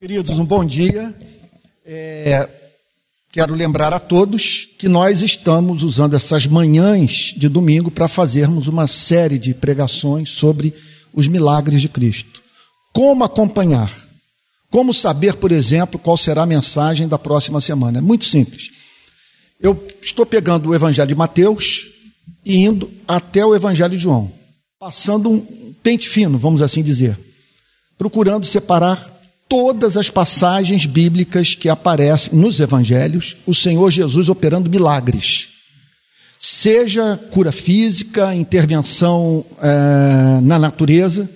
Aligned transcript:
Queridos, 0.00 0.38
um 0.38 0.44
bom 0.44 0.64
dia. 0.64 1.12
É, 1.84 2.48
quero 3.32 3.52
lembrar 3.52 3.92
a 3.92 3.98
todos 3.98 4.68
que 4.78 4.86
nós 4.86 5.22
estamos 5.22 5.82
usando 5.82 6.14
essas 6.14 6.46
manhãs 6.46 7.34
de 7.36 7.48
domingo 7.48 7.90
para 7.90 8.06
fazermos 8.06 8.68
uma 8.68 8.86
série 8.86 9.38
de 9.38 9.52
pregações 9.52 10.30
sobre 10.30 10.72
os 11.12 11.26
milagres 11.26 11.80
de 11.80 11.88
Cristo. 11.88 12.40
Como 12.92 13.24
acompanhar? 13.24 13.92
Como 14.70 14.94
saber, 14.94 15.34
por 15.34 15.50
exemplo, 15.50 15.98
qual 15.98 16.16
será 16.16 16.44
a 16.44 16.46
mensagem 16.46 17.08
da 17.08 17.18
próxima 17.18 17.60
semana? 17.60 17.98
É 17.98 18.00
muito 18.00 18.24
simples. 18.24 18.70
Eu 19.60 19.84
estou 20.00 20.24
pegando 20.24 20.68
o 20.68 20.74
Evangelho 20.76 21.08
de 21.08 21.16
Mateus 21.16 21.88
e 22.44 22.58
indo 22.58 22.88
até 23.08 23.44
o 23.44 23.52
Evangelho 23.52 23.96
de 23.96 24.02
João, 24.04 24.32
passando 24.78 25.28
um 25.28 25.74
pente 25.82 26.08
fino, 26.08 26.38
vamos 26.38 26.62
assim 26.62 26.84
dizer, 26.84 27.18
procurando 27.98 28.46
separar 28.46 29.17
todas 29.48 29.96
as 29.96 30.10
passagens 30.10 30.84
bíblicas 30.84 31.54
que 31.54 31.68
aparecem 31.68 32.38
nos 32.38 32.60
evangelhos, 32.60 33.36
o 33.46 33.54
Senhor 33.54 33.90
Jesus 33.90 34.28
operando 34.28 34.68
milagres. 34.68 35.48
Seja 36.38 37.18
cura 37.30 37.50
física, 37.50 38.34
intervenção 38.34 39.44
é, 39.60 40.40
na 40.42 40.58
natureza, 40.58 41.28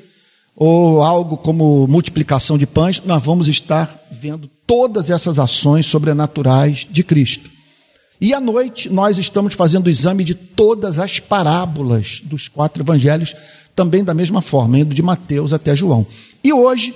ou 0.55 1.03
algo 1.03 1.37
como 1.37 1.89
multiplicação 1.89 2.59
de 2.59 2.67
pães, 2.67 3.03
nós 3.05 3.23
vamos 3.23 3.49
estar 3.49 3.99
vendo 4.11 4.49
todas 4.67 5.11
essas 5.11 5.39
ações 5.39 5.87
sobrenaturais 5.87 6.87
de 6.89 7.03
Cristo. 7.03 7.51
E 8.21 8.33
à 8.33 8.41
noite 8.41 8.89
nós 8.89 9.19
estamos 9.19 9.55
fazendo 9.55 9.87
o 9.87 9.91
exame 9.91 10.23
de 10.23 10.35
todas 10.35 11.01
as 11.01 11.19
parábolas 11.19 12.21
dos 12.23 12.47
quatro 12.47 12.83
evangelhos, 12.83 13.35
também 13.75 14.05
da 14.05 14.15
mesma 14.15 14.41
forma, 14.41 14.79
indo 14.79 14.95
de 14.95 15.03
Mateus 15.03 15.53
até 15.53 15.75
João. 15.75 16.07
E 16.45 16.53
hoje 16.53 16.95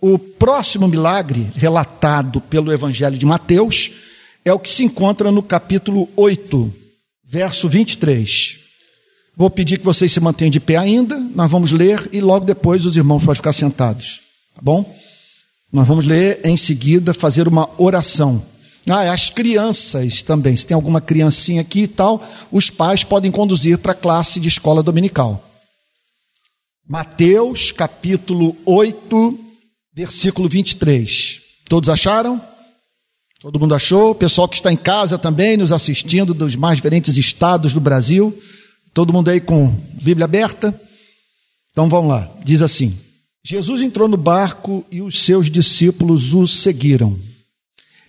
o 0.00 0.18
próximo 0.18 0.86
milagre 0.86 1.50
relatado 1.54 2.40
pelo 2.40 2.72
Evangelho 2.72 3.18
de 3.18 3.26
Mateus 3.26 3.90
é 4.44 4.52
o 4.52 4.58
que 4.58 4.70
se 4.70 4.84
encontra 4.84 5.32
no 5.32 5.42
capítulo 5.42 6.08
8, 6.16 6.72
verso 7.24 7.68
23. 7.68 8.56
Vou 9.36 9.50
pedir 9.50 9.78
que 9.78 9.84
vocês 9.84 10.10
se 10.10 10.20
mantenham 10.20 10.50
de 10.50 10.60
pé 10.60 10.76
ainda, 10.76 11.16
nós 11.34 11.50
vamos 11.50 11.72
ler 11.72 12.08
e 12.12 12.20
logo 12.20 12.44
depois 12.44 12.84
os 12.84 12.96
irmãos 12.96 13.20
podem 13.20 13.36
ficar 13.36 13.52
sentados, 13.52 14.20
tá 14.54 14.60
bom? 14.62 14.96
Nós 15.72 15.86
vamos 15.86 16.06
ler 16.06 16.40
em 16.44 16.56
seguida, 16.56 17.12
fazer 17.12 17.46
uma 17.46 17.68
oração. 17.76 18.42
Ah, 18.88 19.12
as 19.12 19.28
crianças 19.28 20.22
também, 20.22 20.56
se 20.56 20.64
tem 20.64 20.74
alguma 20.74 21.00
criancinha 21.00 21.60
aqui 21.60 21.82
e 21.82 21.88
tal, 21.88 22.26
os 22.50 22.70
pais 22.70 23.04
podem 23.04 23.30
conduzir 23.30 23.78
para 23.78 23.92
a 23.92 23.94
classe 23.94 24.40
de 24.40 24.48
escola 24.48 24.82
dominical. 24.82 25.44
Mateus 26.88 27.70
capítulo 27.70 28.56
8, 28.64 29.47
versículo 29.98 30.48
23. 30.48 31.40
Todos 31.68 31.88
acharam? 31.88 32.40
Todo 33.40 33.58
mundo 33.58 33.74
achou? 33.74 34.12
O 34.12 34.14
pessoal 34.14 34.48
que 34.48 34.54
está 34.54 34.72
em 34.72 34.76
casa 34.76 35.18
também, 35.18 35.56
nos 35.56 35.72
assistindo 35.72 36.32
dos 36.32 36.54
mais 36.54 36.76
diferentes 36.76 37.16
estados 37.16 37.72
do 37.72 37.80
Brasil. 37.80 38.36
Todo 38.94 39.12
mundo 39.12 39.28
aí 39.28 39.40
com 39.40 39.74
Bíblia 40.00 40.24
aberta? 40.24 40.72
Então 41.70 41.88
vamos 41.88 42.10
lá. 42.10 42.30
Diz 42.44 42.62
assim: 42.62 42.96
Jesus 43.44 43.82
entrou 43.82 44.06
no 44.06 44.16
barco 44.16 44.86
e 44.88 45.02
os 45.02 45.18
seus 45.18 45.50
discípulos 45.50 46.32
o 46.32 46.46
seguiram. 46.46 47.18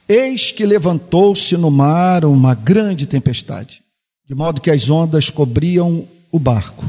Eis 0.07 0.51
que 0.51 0.67
levantou-se 0.67 1.57
no 1.57 1.71
mar 1.71 2.23
uma 2.23 2.53
grande 2.53 3.07
tempestade, 3.07 3.81
de 4.27 4.35
modo 4.35 4.61
que 4.61 4.69
as 4.69 4.91
ondas 4.91 5.31
cobriam 5.31 6.07
o 6.31 6.37
barco. 6.37 6.87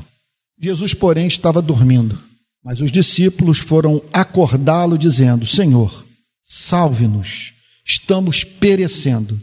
Jesus, 0.60 0.92
porém, 0.92 1.26
estava 1.26 1.62
dormindo. 1.62 2.29
Mas 2.64 2.80
os 2.80 2.92
discípulos 2.92 3.58
foram 3.58 4.02
acordá-lo, 4.12 4.98
dizendo: 4.98 5.46
Senhor, 5.46 6.04
salve-nos, 6.44 7.52
estamos 7.84 8.44
perecendo. 8.44 9.40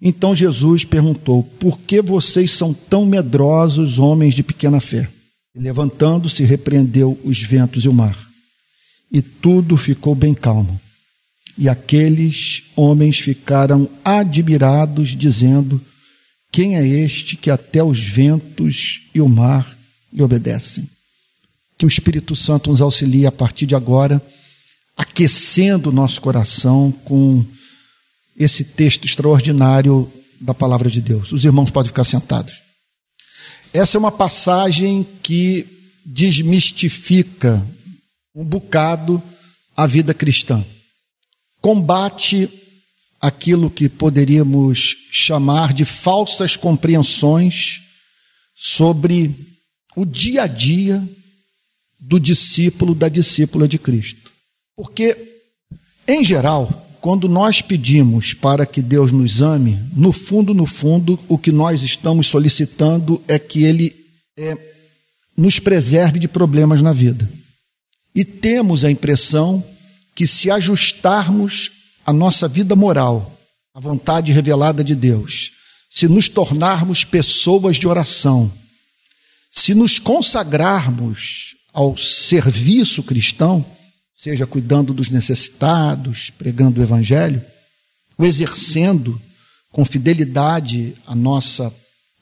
Então 0.00 0.34
Jesus 0.34 0.84
perguntou: 0.84 1.42
Por 1.42 1.78
que 1.78 2.02
vocês 2.02 2.50
são 2.50 2.74
tão 2.74 3.06
medrosos, 3.06 3.98
homens 3.98 4.34
de 4.34 4.42
pequena 4.42 4.80
fé? 4.80 5.08
Levantando-se, 5.54 6.44
repreendeu 6.44 7.18
os 7.24 7.42
ventos 7.42 7.84
e 7.84 7.88
o 7.88 7.92
mar. 7.92 8.18
E 9.10 9.20
tudo 9.20 9.76
ficou 9.76 10.14
bem 10.14 10.34
calmo. 10.34 10.80
E 11.56 11.68
aqueles 11.68 12.64
homens 12.74 13.18
ficaram 13.18 13.88
admirados, 14.04 15.10
dizendo: 15.10 15.80
Quem 16.50 16.76
é 16.76 16.86
este 16.86 17.36
que 17.36 17.50
até 17.50 17.82
os 17.82 18.02
ventos 18.02 19.02
e 19.14 19.20
o 19.20 19.28
mar 19.28 19.76
lhe 20.12 20.22
obedecem? 20.22 20.88
Que 21.82 21.86
o 21.86 21.88
Espírito 21.88 22.36
Santo 22.36 22.70
nos 22.70 22.80
auxilie 22.80 23.26
a 23.26 23.32
partir 23.32 23.66
de 23.66 23.74
agora, 23.74 24.24
aquecendo 24.96 25.90
o 25.90 25.92
nosso 25.92 26.22
coração 26.22 26.92
com 27.04 27.44
esse 28.36 28.62
texto 28.62 29.04
extraordinário 29.04 30.08
da 30.40 30.54
palavra 30.54 30.88
de 30.88 31.00
Deus. 31.00 31.32
Os 31.32 31.44
irmãos 31.44 31.72
podem 31.72 31.88
ficar 31.88 32.04
sentados. 32.04 32.62
Essa 33.72 33.96
é 33.96 33.98
uma 33.98 34.12
passagem 34.12 35.04
que 35.24 35.66
desmistifica 36.06 37.60
um 38.32 38.44
bocado 38.44 39.20
a 39.76 39.84
vida 39.84 40.14
cristã. 40.14 40.64
Combate 41.60 42.48
aquilo 43.20 43.68
que 43.68 43.88
poderíamos 43.88 44.94
chamar 45.10 45.72
de 45.72 45.84
falsas 45.84 46.56
compreensões 46.56 47.80
sobre 48.54 49.34
o 49.96 50.06
dia 50.06 50.44
a 50.44 50.46
dia 50.46 51.04
do 52.04 52.18
discípulo, 52.18 52.96
da 52.96 53.08
discípula 53.08 53.68
de 53.68 53.78
Cristo. 53.78 54.32
Porque, 54.76 55.16
em 56.08 56.24
geral, 56.24 56.88
quando 57.00 57.28
nós 57.28 57.62
pedimos 57.62 58.34
para 58.34 58.66
que 58.66 58.82
Deus 58.82 59.12
nos 59.12 59.40
ame, 59.40 59.78
no 59.94 60.12
fundo, 60.12 60.52
no 60.52 60.66
fundo, 60.66 61.18
o 61.28 61.38
que 61.38 61.52
nós 61.52 61.82
estamos 61.82 62.26
solicitando 62.26 63.22
é 63.28 63.38
que 63.38 63.62
Ele 63.62 63.94
é, 64.36 64.56
nos 65.36 65.60
preserve 65.60 66.18
de 66.18 66.26
problemas 66.26 66.82
na 66.82 66.92
vida. 66.92 67.30
E 68.12 68.24
temos 68.24 68.84
a 68.84 68.90
impressão 68.90 69.64
que, 70.12 70.26
se 70.26 70.50
ajustarmos 70.50 71.70
a 72.04 72.12
nossa 72.12 72.48
vida 72.48 72.74
moral 72.74 73.38
à 73.72 73.78
vontade 73.78 74.32
revelada 74.32 74.82
de 74.82 74.96
Deus, 74.96 75.52
se 75.88 76.08
nos 76.08 76.28
tornarmos 76.28 77.04
pessoas 77.04 77.76
de 77.76 77.86
oração, 77.86 78.52
se 79.50 79.72
nos 79.72 80.00
consagrarmos 80.00 81.54
ao 81.72 81.96
serviço 81.96 83.02
cristão, 83.02 83.64
seja 84.14 84.46
cuidando 84.46 84.92
dos 84.92 85.08
necessitados, 85.08 86.30
pregando 86.30 86.80
o 86.80 86.82
evangelho, 86.82 87.42
ou 88.18 88.26
exercendo 88.26 89.20
com 89.70 89.84
fidelidade 89.84 90.94
a 91.06 91.14
nossa 91.14 91.74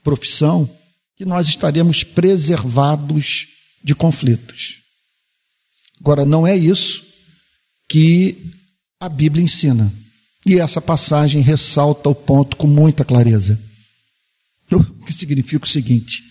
profissão, 0.03 0.71
que 1.17 1.25
nós 1.25 1.49
estaremos 1.49 2.05
preservados 2.05 3.49
de 3.83 3.95
conflitos. 3.95 4.79
Agora, 6.01 6.25
não 6.25 6.47
é 6.47 6.57
isso 6.57 7.03
que 7.89 8.39
a 8.99 9.09
Bíblia 9.09 9.45
ensina. 9.45 9.93
E 10.47 10.59
essa 10.59 10.81
passagem 10.81 11.43
ressalta 11.43 12.09
o 12.09 12.15
ponto 12.15 12.57
com 12.57 12.67
muita 12.67 13.05
clareza. 13.05 13.61
O 14.71 15.05
que 15.05 15.13
significa 15.13 15.65
o 15.65 15.69
seguinte: 15.69 16.23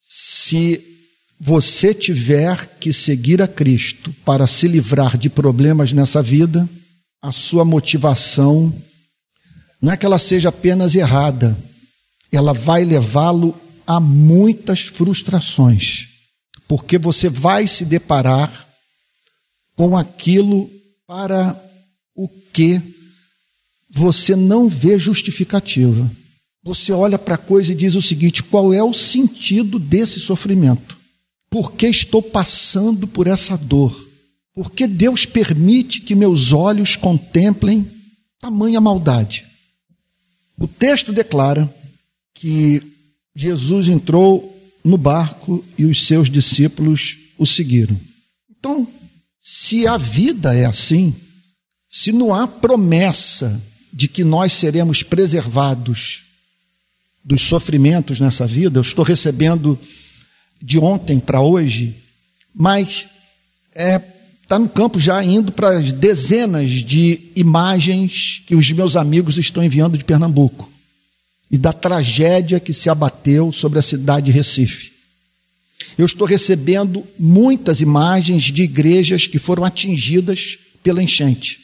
se 0.00 0.95
você 1.38 1.92
tiver 1.92 2.78
que 2.80 2.92
seguir 2.92 3.42
a 3.42 3.48
Cristo 3.48 4.14
para 4.24 4.46
se 4.46 4.66
livrar 4.66 5.18
de 5.18 5.28
problemas 5.28 5.92
nessa 5.92 6.22
vida, 6.22 6.68
a 7.20 7.30
sua 7.30 7.64
motivação 7.64 8.72
não 9.80 9.92
é 9.92 9.96
que 9.96 10.06
ela 10.06 10.18
seja 10.18 10.48
apenas 10.48 10.94
errada, 10.94 11.56
ela 12.32 12.52
vai 12.52 12.84
levá-lo 12.84 13.54
a 13.86 14.00
muitas 14.00 14.80
frustrações, 14.80 16.08
porque 16.66 16.98
você 16.98 17.28
vai 17.28 17.66
se 17.66 17.84
deparar 17.84 18.66
com 19.76 19.96
aquilo 19.96 20.70
para 21.06 21.60
o 22.14 22.28
que 22.28 22.80
você 23.90 24.34
não 24.34 24.68
vê 24.68 24.98
justificativa. 24.98 26.10
Você 26.64 26.92
olha 26.92 27.18
para 27.18 27.36
a 27.36 27.38
coisa 27.38 27.70
e 27.70 27.76
diz 27.76 27.94
o 27.94 28.02
seguinte: 28.02 28.42
qual 28.42 28.72
é 28.72 28.82
o 28.82 28.92
sentido 28.92 29.78
desse 29.78 30.18
sofrimento? 30.18 30.95
Por 31.50 31.72
que 31.72 31.86
estou 31.86 32.22
passando 32.22 33.06
por 33.06 33.26
essa 33.26 33.56
dor? 33.56 34.06
Por 34.54 34.70
que 34.70 34.86
Deus 34.86 35.26
permite 35.26 36.00
que 36.00 36.14
meus 36.14 36.52
olhos 36.52 36.96
contemplem 36.96 37.86
tamanha 38.40 38.80
maldade? 38.80 39.44
O 40.58 40.66
texto 40.66 41.12
declara 41.12 41.72
que 42.34 42.82
Jesus 43.34 43.88
entrou 43.88 44.52
no 44.82 44.96
barco 44.96 45.64
e 45.76 45.84
os 45.84 46.06
seus 46.06 46.30
discípulos 46.30 47.18
o 47.36 47.44
seguiram. 47.44 48.00
Então, 48.58 48.88
se 49.42 49.86
a 49.86 49.96
vida 49.96 50.54
é 50.54 50.64
assim, 50.64 51.14
se 51.88 52.12
não 52.12 52.34
há 52.34 52.48
promessa 52.48 53.60
de 53.92 54.08
que 54.08 54.24
nós 54.24 54.52
seremos 54.52 55.02
preservados 55.02 56.22
dos 57.22 57.42
sofrimentos 57.42 58.20
nessa 58.20 58.46
vida, 58.46 58.78
eu 58.78 58.82
estou 58.82 59.04
recebendo 59.04 59.78
de 60.60 60.78
ontem 60.78 61.18
para 61.18 61.40
hoje, 61.40 61.94
mas 62.54 63.08
é, 63.74 64.00
está 64.42 64.58
no 64.58 64.68
campo 64.68 64.98
já 64.98 65.22
indo 65.22 65.52
para 65.52 65.78
as 65.78 65.92
dezenas 65.92 66.70
de 66.70 67.20
imagens 67.34 68.42
que 68.46 68.54
os 68.54 68.70
meus 68.72 68.96
amigos 68.96 69.36
estão 69.36 69.62
enviando 69.62 69.98
de 69.98 70.04
Pernambuco 70.04 70.70
e 71.50 71.58
da 71.58 71.72
tragédia 71.72 72.60
que 72.60 72.72
se 72.72 72.88
abateu 72.88 73.52
sobre 73.52 73.78
a 73.78 73.82
cidade 73.82 74.26
de 74.26 74.32
Recife. 74.32 74.92
Eu 75.98 76.06
estou 76.06 76.26
recebendo 76.26 77.04
muitas 77.18 77.80
imagens 77.80 78.44
de 78.44 78.62
igrejas 78.62 79.26
que 79.26 79.38
foram 79.38 79.64
atingidas 79.64 80.58
pela 80.82 81.02
enchente. 81.02 81.58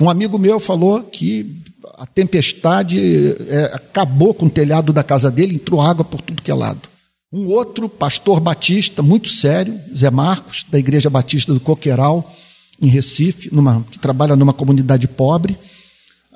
Um 0.00 0.10
amigo 0.10 0.38
meu 0.38 0.60
falou 0.60 1.02
que 1.02 1.62
a 1.96 2.06
tempestade 2.06 2.98
é, 3.48 3.70
acabou 3.72 4.34
com 4.34 4.46
o 4.46 4.50
telhado 4.50 4.92
da 4.92 5.02
casa 5.02 5.30
dele, 5.30 5.54
entrou 5.54 5.80
água 5.80 6.04
por 6.04 6.20
tudo 6.20 6.42
que 6.42 6.50
é 6.50 6.54
lado. 6.54 6.88
Um 7.32 7.48
outro 7.48 7.88
pastor 7.88 8.38
batista, 8.40 9.02
muito 9.02 9.28
sério, 9.28 9.78
Zé 9.94 10.10
Marcos, 10.10 10.64
da 10.68 10.78
Igreja 10.78 11.10
Batista 11.10 11.52
do 11.52 11.60
Coqueiral, 11.60 12.36
em 12.80 12.86
Recife, 12.86 13.52
numa, 13.52 13.84
que 13.90 13.98
trabalha 13.98 14.36
numa 14.36 14.52
comunidade 14.52 15.08
pobre, 15.08 15.58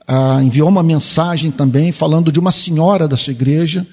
ah, 0.07 0.43
enviou 0.43 0.69
uma 0.69 0.83
mensagem 0.83 1.51
também 1.51 1.93
falando 1.93 2.33
de 2.33 2.41
uma 2.41 2.51
senhora 2.51 3.07
da 3.07 3.17
sua 3.17 3.31
igreja 3.33 3.87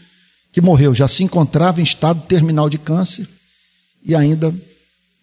que 0.52 0.62
morreu, 0.62 0.96
já 0.96 1.08
se 1.08 1.24
encontrava 1.24 1.80
em 1.82 1.84
estado 1.84 2.22
terminal 2.28 2.70
de 2.70 2.80
câncer 2.80 3.28
e 4.04 4.16
ainda 4.16 4.54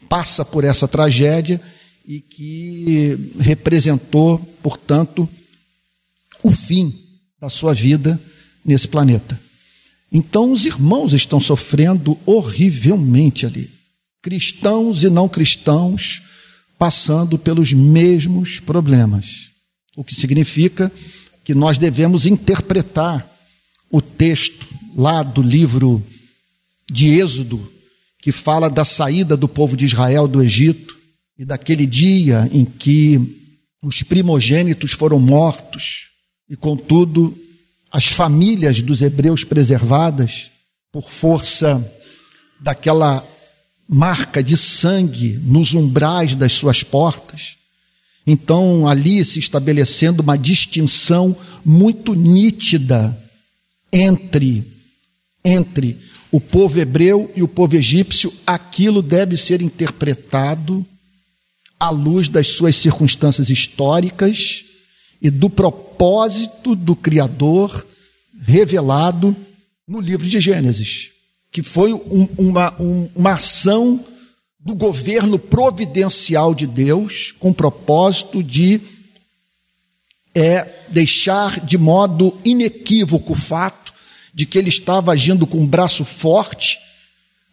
passa 0.09 0.45
por 0.45 0.63
essa 0.63 0.87
tragédia 0.87 1.61
e 2.07 2.21
que 2.21 3.33
representou, 3.41 4.39
portanto, 4.63 5.29
o 6.43 6.53
fim 6.53 6.95
da 7.41 7.49
sua 7.49 7.75
vida 7.75 8.21
nesse 8.65 8.87
planeta. 8.87 9.41
Então, 10.17 10.53
os 10.53 10.65
irmãos 10.65 11.13
estão 11.13 11.41
sofrendo 11.41 12.17
horrivelmente 12.25 13.45
ali. 13.45 13.69
Cristãos 14.23 15.03
e 15.03 15.11
não 15.11 15.29
cristãos 15.29 16.23
passando 16.79 17.37
pelos 17.37 17.73
mesmos 17.73 18.61
problemas. 18.61 19.49
O 19.97 20.05
que 20.05 20.15
significa 20.15 20.91
que 21.43 21.53
nós 21.53 21.79
devemos 21.79 22.27
interpretar 22.27 23.29
o 23.91 24.01
texto 24.01 24.69
lá 24.97 25.25
do 25.25 25.43
livro 25.43 26.01
de 26.89 27.09
Êxodo, 27.09 27.73
que 28.23 28.31
fala 28.31 28.71
da 28.71 28.85
saída 28.85 29.37
do 29.37 29.49
povo 29.49 29.77
de 29.77 29.85
Israel 29.85 30.29
do 30.29 30.41
Egito 30.41 30.97
e 31.37 31.45
daquele 31.45 31.87
dia 31.87 32.49
em 32.53 32.65
que 32.65 33.21
os 33.83 34.05
primogênitos 34.05 34.93
foram 34.93 35.19
mortos 35.19 36.11
e, 36.49 36.57
contudo, 36.57 37.37
as 37.95 38.07
famílias 38.07 38.83
dos 38.83 39.03
hebreus 39.03 39.45
preservadas 39.45 40.51
por 40.91 41.09
força 41.09 41.81
daquela 42.59 43.25
marca 43.89 44.43
de 44.43 44.57
sangue 44.57 45.39
nos 45.45 45.75
umbrais 45.75 46.35
das 46.35 46.53
suas 46.55 46.83
portas. 46.83 47.55
Então, 48.27 48.89
ali 48.89 49.25
se 49.25 49.39
estabelecendo 49.39 50.25
uma 50.25 50.37
distinção 50.37 51.37
muito 51.65 52.15
nítida 52.15 53.17
entre 53.93 54.65
entre 55.45 55.97
o 56.33 56.41
povo 56.41 56.81
hebreu 56.81 57.31
e 57.37 57.45
o 57.45 57.49
povo 57.49 57.77
egípcio, 57.77 58.35
aquilo 58.45 59.03
deve 59.03 59.37
ser 59.37 59.63
interpretado 59.63 60.85
à 61.79 61.91
luz 61.91 62.29
das 62.29 62.49
suas 62.49 62.75
circunstâncias 62.75 63.51
históricas 63.51 64.65
e 65.25 65.31
do 65.31 65.49
propósito 65.49 66.77
do 66.77 66.95
Criador 66.95 67.87
revelado 68.43 69.35
no 69.89 69.99
livro 69.99 70.29
de 70.29 70.39
Gênesis, 70.39 71.13
que 71.51 71.63
foi 71.63 71.95
um, 71.95 72.29
uma, 72.37 72.75
um, 72.79 73.09
uma 73.17 73.33
ação 73.33 74.05
do 74.61 74.75
governo 74.75 75.39
providencial 75.39 76.55
de 76.55 76.67
Deus 76.67 77.33
com 77.39 77.49
o 77.51 77.55
propósito 77.55 78.43
de 78.43 78.83
é, 80.35 80.69
deixar 80.89 81.59
de 81.59 81.79
modo 81.79 82.37
inequívoco 82.45 83.33
o 83.33 83.37
fato 83.37 83.95
de 84.35 84.45
que 84.45 84.59
ele 84.59 84.69
estava 84.69 85.13
agindo 85.13 85.47
com 85.47 85.59
um 85.59 85.67
braço 85.67 86.05
forte, 86.05 86.79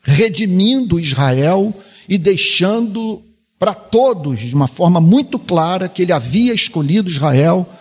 redimindo 0.02 1.00
Israel 1.00 1.74
e 2.10 2.18
deixando 2.18 3.24
para 3.62 3.76
todos, 3.76 4.40
de 4.40 4.56
uma 4.56 4.68
forma 4.68 5.00
muito 5.00 5.38
clara, 5.38 5.88
que 5.88 6.02
ele 6.02 6.12
havia 6.12 6.52
escolhido 6.52 7.12
Israel 7.12 7.72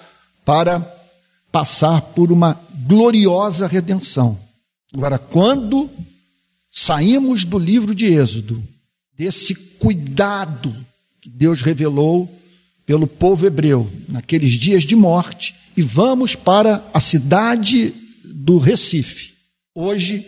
para 0.45 0.79
passar 1.51 2.03
por 2.03 2.31
uma 2.31 2.61
gloriosa 2.87 3.67
redenção. 3.67 4.39
Agora, 4.93 5.19
quando 5.19 5.89
saímos 6.71 7.47
do 7.47 7.59
livro 7.59 7.95
de 7.95 8.05
Êxodo, 8.05 8.63
desse 9.17 9.55
cuidado 9.55 10.77
que 11.19 11.31
Deus 11.31 11.63
revelou 11.63 12.31
pelo 12.85 13.07
povo 13.07 13.47
hebreu 13.47 13.91
naqueles 14.07 14.53
dias 14.53 14.83
de 14.83 14.95
morte, 14.95 15.55
e 15.75 15.81
vamos 15.81 16.37
para 16.37 16.85
a 16.93 17.01
cidade 17.01 17.95
do 18.23 18.59
Recife. 18.59 19.33
Hoje, 19.75 20.27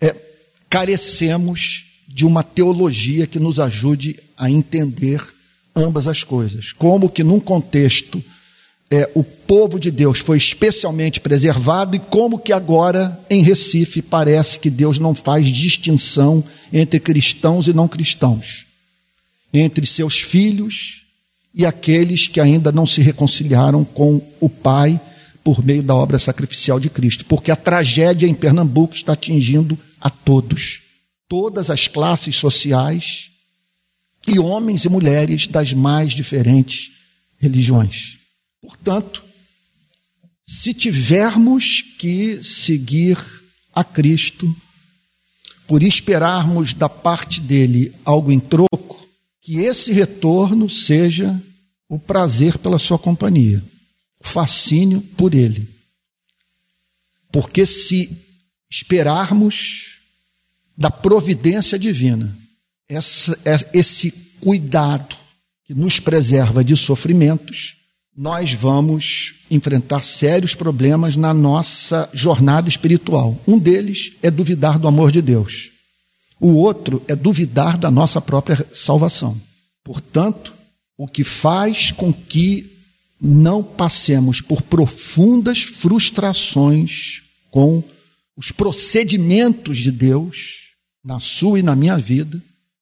é, 0.00 0.14
carecemos 0.68 1.89
de 2.12 2.26
uma 2.26 2.42
teologia 2.42 3.26
que 3.26 3.38
nos 3.38 3.60
ajude 3.60 4.18
a 4.36 4.50
entender 4.50 5.22
ambas 5.74 6.08
as 6.08 6.24
coisas. 6.24 6.72
Como 6.72 7.08
que 7.08 7.22
num 7.22 7.38
contexto 7.38 8.22
é, 8.90 9.08
o 9.14 9.22
povo 9.22 9.78
de 9.78 9.90
Deus 9.90 10.18
foi 10.18 10.36
especialmente 10.36 11.20
preservado 11.20 11.94
e 11.94 12.00
como 12.00 12.38
que 12.38 12.52
agora 12.52 13.18
em 13.30 13.40
Recife 13.40 14.02
parece 14.02 14.58
que 14.58 14.68
Deus 14.68 14.98
não 14.98 15.14
faz 15.14 15.46
distinção 15.46 16.42
entre 16.72 16.98
cristãos 16.98 17.68
e 17.68 17.72
não 17.72 17.86
cristãos, 17.86 18.66
entre 19.54 19.86
seus 19.86 20.20
filhos 20.20 21.02
e 21.54 21.64
aqueles 21.64 22.26
que 22.26 22.40
ainda 22.40 22.72
não 22.72 22.86
se 22.86 23.00
reconciliaram 23.00 23.84
com 23.84 24.20
o 24.40 24.48
Pai 24.48 25.00
por 25.44 25.64
meio 25.64 25.82
da 25.82 25.94
obra 25.94 26.18
sacrificial 26.18 26.80
de 26.80 26.90
Cristo, 26.90 27.24
porque 27.26 27.52
a 27.52 27.56
tragédia 27.56 28.26
em 28.26 28.34
Pernambuco 28.34 28.94
está 28.94 29.12
atingindo 29.12 29.78
a 30.00 30.10
todos 30.10 30.89
todas 31.30 31.70
as 31.70 31.86
classes 31.86 32.34
sociais 32.34 33.30
e 34.26 34.40
homens 34.40 34.84
e 34.84 34.88
mulheres 34.88 35.46
das 35.46 35.72
mais 35.72 36.12
diferentes 36.12 36.90
religiões. 37.38 38.18
Portanto, 38.60 39.22
se 40.44 40.74
tivermos 40.74 41.82
que 41.96 42.42
seguir 42.42 43.16
a 43.72 43.84
Cristo, 43.84 44.54
por 45.68 45.84
esperarmos 45.84 46.74
da 46.74 46.88
parte 46.88 47.40
dele 47.40 47.94
algo 48.04 48.32
em 48.32 48.40
troco, 48.40 49.08
que 49.40 49.58
esse 49.58 49.92
retorno 49.92 50.68
seja 50.68 51.40
o 51.88 51.96
prazer 51.96 52.58
pela 52.58 52.78
sua 52.78 52.98
companhia, 52.98 53.62
o 54.18 54.26
fascínio 54.26 55.00
por 55.16 55.32
ele. 55.32 55.68
Porque 57.30 57.64
se 57.64 58.10
esperarmos 58.68 59.89
da 60.80 60.90
providência 60.90 61.78
divina. 61.78 62.34
É, 62.88 62.98
esse 63.74 64.10
cuidado 64.40 65.14
que 65.66 65.74
nos 65.74 66.00
preserva 66.00 66.64
de 66.64 66.74
sofrimentos, 66.74 67.76
nós 68.16 68.54
vamos 68.54 69.34
enfrentar 69.50 70.02
sérios 70.02 70.54
problemas 70.54 71.16
na 71.16 71.34
nossa 71.34 72.08
jornada 72.14 72.70
espiritual. 72.70 73.38
Um 73.46 73.58
deles 73.58 74.12
é 74.22 74.30
duvidar 74.30 74.78
do 74.78 74.88
amor 74.88 75.12
de 75.12 75.20
Deus. 75.20 75.68
O 76.40 76.54
outro 76.54 77.02
é 77.06 77.14
duvidar 77.14 77.76
da 77.76 77.90
nossa 77.90 78.18
própria 78.18 78.66
salvação. 78.74 79.38
Portanto, 79.84 80.54
o 80.96 81.06
que 81.06 81.22
faz 81.22 81.92
com 81.92 82.10
que 82.10 82.78
não 83.20 83.62
passemos 83.62 84.40
por 84.40 84.62
profundas 84.62 85.60
frustrações 85.60 87.22
com 87.50 87.84
os 88.34 88.50
procedimentos 88.50 89.76
de 89.76 89.92
Deus 89.92 90.59
na 91.04 91.18
sua 91.20 91.58
e 91.58 91.62
na 91.62 91.74
minha 91.74 91.96
vida 91.96 92.40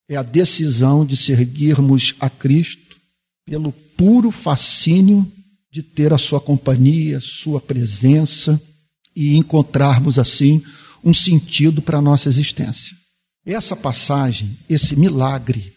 é 0.08 0.16
a 0.16 0.22
decisão 0.22 1.04
de 1.04 1.16
seguirmos 1.16 2.14
a 2.18 2.30
Cristo 2.30 2.96
pelo 3.44 3.72
puro 3.72 4.30
fascínio 4.30 5.30
de 5.70 5.82
ter 5.82 6.12
a 6.12 6.18
sua 6.18 6.40
companhia, 6.40 7.20
sua 7.20 7.60
presença 7.60 8.60
e 9.14 9.36
encontrarmos 9.36 10.18
assim 10.18 10.62
um 11.04 11.12
sentido 11.12 11.80
para 11.80 11.98
a 11.98 12.02
nossa 12.02 12.28
existência. 12.28 12.96
Essa 13.44 13.76
passagem, 13.76 14.56
esse 14.68 14.96
milagre 14.96 15.72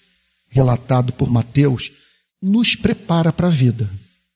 relatado 0.49 1.13
por 1.13 1.29
Mateus, 1.29 1.91
nos 2.41 2.75
prepara 2.75 3.31
para 3.31 3.47
a 3.47 3.51
vida. 3.51 3.89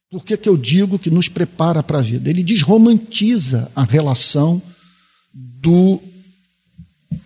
Por 0.10 0.24
que, 0.24 0.38
que 0.38 0.48
eu 0.48 0.56
digo 0.56 1.00
que 1.00 1.10
nos 1.10 1.28
prepara 1.28 1.82
para 1.82 2.00
a 2.00 2.02
vida? 2.02 2.30
Ele 2.30 2.44
desromantiza 2.44 3.72
a 3.76 3.84
relação 3.84 4.62
do 5.34 6.02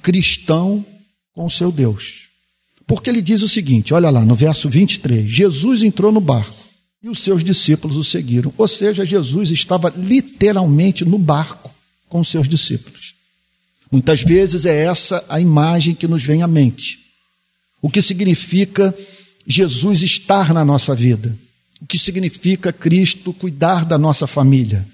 cristão 0.02 0.86
com 1.34 1.46
o 1.46 1.52
seu 1.52 1.72
Deus. 1.72 2.28
Porque 2.88 3.10
ele 3.10 3.22
diz 3.22 3.42
o 3.42 3.50
seguinte: 3.50 3.94
olha 3.94 4.10
lá, 4.10 4.26
no 4.26 4.36
verso 4.36 4.68
23, 4.68 5.30
Jesus 5.30 5.84
entrou 5.84 6.12
no 6.12 6.20
barco 6.20 6.58
e 7.02 7.08
os 7.08 7.20
seus 7.20 7.44
discípulos 7.44 7.98
o 7.98 8.04
seguiram. 8.04 8.54
Ou 8.58 8.68
seja, 8.68 9.06
Jesus 9.06 9.52
estava 9.52 9.94
literalmente 9.96 11.06
no 11.06 11.18
barco 11.18 11.74
com 12.10 12.20
os 12.20 12.28
seus 12.28 12.48
discípulos. 12.48 13.14
Muitas 13.92 14.24
vezes 14.24 14.66
é 14.66 14.86
essa 14.86 15.24
a 15.30 15.40
imagem 15.40 15.96
que 15.96 16.08
nos 16.08 16.24
vem 16.24 16.42
à 16.42 16.48
mente. 16.48 17.00
o 17.82 17.90
que 17.90 18.02
significa 18.02 18.94
Jesus 19.48 20.04
estar 20.04 20.54
na 20.54 20.66
nossa 20.66 20.94
vida, 20.94 21.34
o 21.82 21.86
que 21.86 21.98
significa 21.98 22.74
Cristo 22.74 23.32
cuidar 23.32 23.86
da 23.86 23.98
nossa 23.98 24.28
família, 24.28 24.86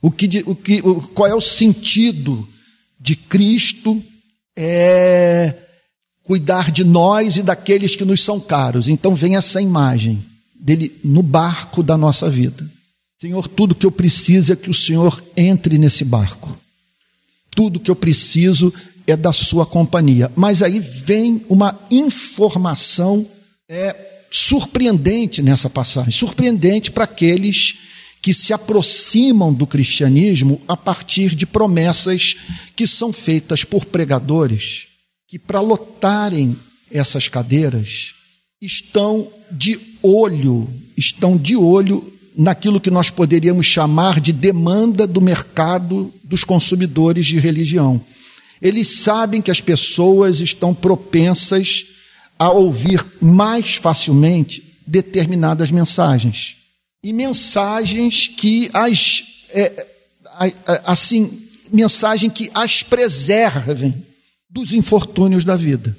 o 0.00 0.10
que, 0.10 0.42
o 0.46 0.54
que, 0.54 0.80
qual 1.12 1.28
é 1.28 1.34
o 1.34 1.40
sentido 1.40 2.48
de 2.98 3.14
Cristo 3.14 4.02
é 4.56 5.54
cuidar 6.22 6.72
de 6.72 6.82
nós 6.82 7.36
e 7.36 7.42
daqueles 7.42 7.94
que 7.94 8.04
nos 8.04 8.22
são 8.22 8.40
caros. 8.40 8.88
Então 8.88 9.14
vem 9.14 9.36
essa 9.36 9.60
imagem 9.60 10.24
dele 10.54 10.98
no 11.04 11.22
barco 11.22 11.82
da 11.82 11.96
nossa 11.96 12.28
vida. 12.28 12.68
Senhor, 13.20 13.46
tudo 13.48 13.74
que 13.74 13.86
eu 13.86 13.92
preciso 13.92 14.52
é 14.52 14.56
que 14.56 14.68
o 14.68 14.74
Senhor 14.74 15.22
entre 15.36 15.78
nesse 15.78 16.04
barco. 16.04 16.56
Tudo 17.54 17.80
que 17.80 17.90
eu 17.90 17.96
preciso 17.96 18.72
é 19.06 19.16
da 19.16 19.32
sua 19.32 19.64
companhia. 19.64 20.30
Mas 20.34 20.62
aí 20.62 20.78
vem 20.80 21.44
uma 21.48 21.78
informação 21.90 23.26
é, 23.68 23.96
surpreendente 24.30 25.40
nessa 25.40 25.70
passagem, 25.70 26.10
surpreendente 26.10 26.90
para 26.90 27.04
aqueles 27.04 27.76
que 28.26 28.34
se 28.34 28.52
aproximam 28.52 29.54
do 29.54 29.68
cristianismo 29.68 30.60
a 30.66 30.76
partir 30.76 31.32
de 31.36 31.46
promessas 31.46 32.34
que 32.74 32.84
são 32.84 33.12
feitas 33.12 33.62
por 33.62 33.84
pregadores 33.84 34.88
que, 35.28 35.38
para 35.38 35.60
lotarem 35.60 36.56
essas 36.90 37.28
cadeiras, 37.28 38.14
estão 38.60 39.28
de 39.48 39.78
olho, 40.02 40.68
estão 40.96 41.36
de 41.36 41.54
olho 41.56 42.12
naquilo 42.36 42.80
que 42.80 42.90
nós 42.90 43.10
poderíamos 43.10 43.66
chamar 43.66 44.18
de 44.18 44.32
demanda 44.32 45.06
do 45.06 45.20
mercado 45.20 46.12
dos 46.24 46.42
consumidores 46.42 47.26
de 47.26 47.38
religião. 47.38 48.04
Eles 48.60 48.88
sabem 48.88 49.40
que 49.40 49.52
as 49.52 49.60
pessoas 49.60 50.40
estão 50.40 50.74
propensas 50.74 51.86
a 52.36 52.50
ouvir 52.50 53.06
mais 53.22 53.76
facilmente 53.76 54.64
determinadas 54.84 55.70
mensagens. 55.70 56.65
E 57.02 57.12
mensagens 57.12 58.28
que 58.28 58.70
as 58.72 59.22
é, 59.50 59.86
assim, 60.84 61.48
mensagem 61.72 62.28
que 62.28 62.50
as 62.54 62.82
preservem 62.82 63.94
dos 64.50 64.72
infortúnios 64.72 65.44
da 65.44 65.56
vida. 65.56 65.96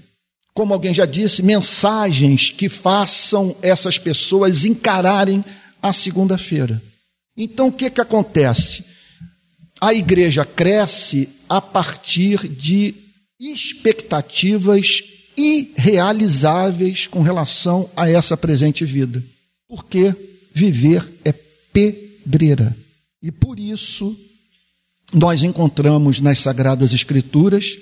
Como 0.54 0.74
alguém 0.74 0.94
já 0.94 1.06
disse, 1.06 1.44
mensagens 1.44 2.50
que 2.50 2.68
façam 2.68 3.56
essas 3.62 3.98
pessoas 3.98 4.66
encararem 4.66 5.44
a 5.82 5.94
segunda-feira. 5.94 6.82
Então 7.36 7.68
o 7.68 7.72
que, 7.72 7.89
que 7.89 8.01
acontece? 8.01 8.84
A 9.80 9.94
igreja 9.94 10.44
cresce 10.44 11.30
a 11.48 11.62
partir 11.62 12.48
de 12.48 12.96
expectativas 13.39 15.04
irrealizáveis 15.38 17.06
com 17.06 17.22
relação 17.22 17.88
a 17.96 18.10
essa 18.10 18.36
presente 18.36 18.84
vida. 18.84 19.24
Porque 19.70 20.16
viver 20.57 21.07
é 21.23 21.31
pedreira. 21.31 22.75
E 23.21 23.31
por 23.31 23.59
isso 23.59 24.17
nós 25.13 25.43
encontramos 25.43 26.19
nas 26.19 26.39
Sagradas 26.39 26.93
Escrituras 26.93 27.77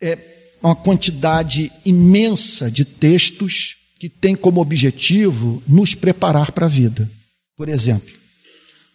é, 0.00 0.16
uma 0.62 0.76
quantidade 0.76 1.72
imensa 1.84 2.70
de 2.70 2.84
textos 2.84 3.76
que 3.98 4.08
tem 4.08 4.34
como 4.34 4.60
objetivo 4.60 5.62
nos 5.66 5.94
preparar 5.94 6.52
para 6.52 6.66
a 6.66 6.68
vida. 6.68 7.10
Por 7.56 7.68
exemplo, 7.68 8.14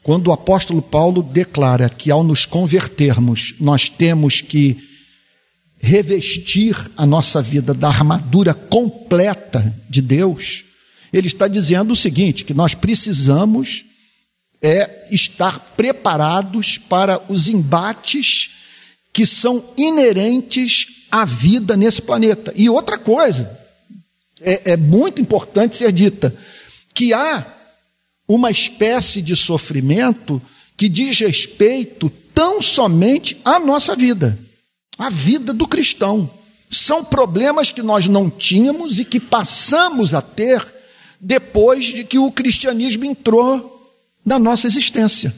quando 0.01 0.27
o 0.27 0.31
apóstolo 0.31 0.81
Paulo 0.81 1.21
declara 1.21 1.89
que 1.89 2.09
ao 2.09 2.23
nos 2.23 2.45
convertermos, 2.45 3.53
nós 3.59 3.89
temos 3.89 4.41
que 4.41 4.77
revestir 5.77 6.75
a 6.97 7.05
nossa 7.05 7.41
vida 7.41 7.73
da 7.73 7.89
armadura 7.89 8.53
completa 8.53 9.75
de 9.87 10.01
Deus, 10.01 10.64
ele 11.17 11.27
está 11.27 11.48
dizendo 11.48 11.91
o 11.91 11.95
seguinte: 11.95 12.43
que 12.45 12.53
nós 12.53 12.74
precisamos 12.74 13.86
é 14.62 15.07
estar 15.12 15.60
preparados 15.77 16.77
para 16.77 17.22
os 17.29 17.48
embates 17.48 18.50
que 19.13 19.25
são 19.25 19.63
inerentes 19.77 20.88
à 21.12 21.24
vida 21.24 21.77
nesse 21.77 22.01
planeta. 22.01 22.51
E 22.55 22.69
outra 22.69 22.98
coisa, 22.98 23.57
é, 24.41 24.72
é 24.74 24.77
muito 24.77 25.22
importante 25.22 25.77
ser 25.77 25.91
dita, 25.91 26.36
que 26.93 27.13
há 27.13 27.45
uma 28.27 28.50
espécie 28.50 29.22
de 29.22 29.36
sofrimento 29.36 30.41
que 30.75 30.89
diz 30.89 31.19
respeito 31.19 32.12
tão 32.34 32.62
somente 32.62 33.38
à 33.45 33.60
nossa 33.60 33.95
vida, 33.95 34.38
à 34.98 35.10
vida 35.10 35.53
do 35.53 35.67
cristão. 35.67 36.29
São 36.69 37.05
problemas 37.05 37.69
que 37.69 37.84
nós 37.84 38.07
não 38.07 38.29
tínhamos 38.29 39.00
e 39.00 39.05
que 39.05 39.19
passamos 39.19 40.13
a 40.13 40.22
ter 40.22 40.75
depois 41.19 41.86
de 41.86 42.03
que 42.03 42.19
o 42.19 42.31
cristianismo 42.31 43.05
entrou 43.05 43.93
na 44.25 44.39
nossa 44.39 44.67
existência. 44.67 45.34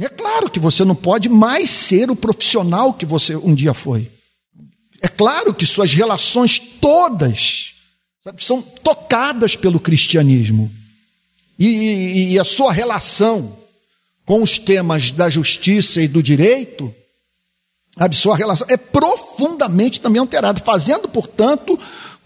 É 0.00 0.08
claro 0.08 0.48
que 0.48 0.60
você 0.60 0.84
não 0.84 0.94
pode 0.94 1.28
mais 1.28 1.68
ser 1.70 2.10
o 2.10 2.16
profissional 2.16 2.94
que 2.94 3.04
você 3.04 3.34
um 3.36 3.54
dia 3.54 3.74
foi. 3.74 4.10
É 5.00 5.08
claro 5.08 5.52
que 5.52 5.66
suas 5.66 5.92
relações 5.92 6.60
todas 6.80 7.74
sabe, 8.22 8.44
são 8.44 8.62
tocadas 8.62 9.56
pelo 9.56 9.80
cristianismo. 9.80 10.70
E, 11.58 12.32
e, 12.32 12.38
a 12.38 12.44
sua 12.44 12.72
relação 12.72 13.56
com 14.24 14.42
os 14.42 14.58
temas 14.58 15.10
da 15.10 15.28
justiça 15.28 16.00
e 16.00 16.06
do 16.06 16.22
direito, 16.22 16.94
a 17.96 18.10
sua 18.12 18.36
relação 18.36 18.66
é 18.70 18.76
profundamente 18.76 20.00
também 20.00 20.20
alterada, 20.20 20.60
fazendo, 20.64 21.08
portanto, 21.08 21.76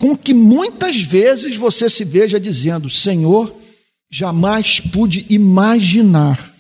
com 0.02 0.16
que 0.16 0.35
muitas 0.35 1.00
vezes 1.00 1.56
você 1.56 1.88
se 1.88 2.04
veja 2.04 2.40
dizendo: 2.40 2.90
Senhor, 2.90 3.54
jamais 4.11 4.80
pude 4.80 5.25
imaginar 5.28 6.52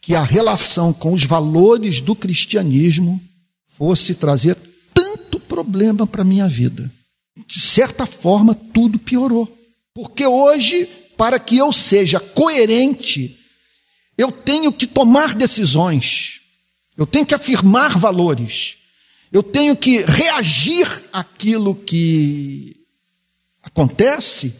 que 0.00 0.16
a 0.16 0.24
relação 0.24 0.92
com 0.92 1.12
os 1.12 1.22
valores 1.22 2.00
do 2.00 2.16
cristianismo 2.16 3.22
fosse 3.68 4.16
trazer 4.16 4.56
tanto 4.92 5.38
problema 5.38 6.08
para 6.08 6.22
a 6.22 6.24
minha 6.24 6.48
vida. 6.48 6.90
De 7.46 7.60
certa 7.60 8.04
forma, 8.04 8.52
tudo 8.52 8.98
piorou. 8.98 9.46
Porque 9.94 10.26
hoje 10.26 10.88
para 11.16 11.38
que 11.38 11.56
eu 11.56 11.72
seja 11.72 12.18
coerente, 12.18 13.38
eu 14.18 14.32
tenho 14.32 14.72
que 14.72 14.88
tomar 14.88 15.36
decisões, 15.36 16.40
eu 16.96 17.06
tenho 17.06 17.24
que 17.24 17.34
afirmar 17.34 17.96
valores, 17.96 18.74
eu 19.32 19.42
tenho 19.42 19.74
que 19.74 20.02
reagir 20.02 20.86
àquilo 21.10 21.74
que 21.74 22.76
acontece 23.62 24.54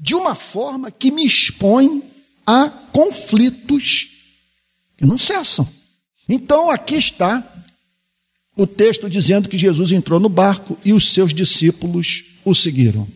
de 0.00 0.14
uma 0.14 0.34
forma 0.34 0.90
que 0.90 1.10
me 1.10 1.26
expõe 1.26 2.02
a 2.46 2.70
conflitos 2.92 4.08
que 4.96 5.04
não 5.04 5.18
cessam. 5.18 5.68
Então 6.26 6.70
aqui 6.70 6.94
está 6.94 7.44
o 8.56 8.66
texto 8.66 9.10
dizendo 9.10 9.48
que 9.48 9.58
Jesus 9.58 9.92
entrou 9.92 10.18
no 10.18 10.28
barco 10.28 10.78
e 10.84 10.92
os 10.92 11.12
seus 11.12 11.34
discípulos 11.34 12.24
o 12.44 12.54
seguiram. 12.54 13.06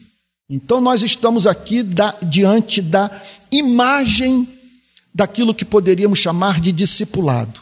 Então 0.49 0.81
nós 0.81 1.03
estamos 1.03 1.47
aqui 1.47 1.83
da, 1.83 2.15
diante 2.23 2.83
da 2.83 3.11
imagem 3.51 4.47
daquilo 5.15 5.55
que 5.55 5.65
poderíamos 5.65 6.19
chamar 6.19 6.61
de 6.61 6.71
discipulado. 6.71 7.61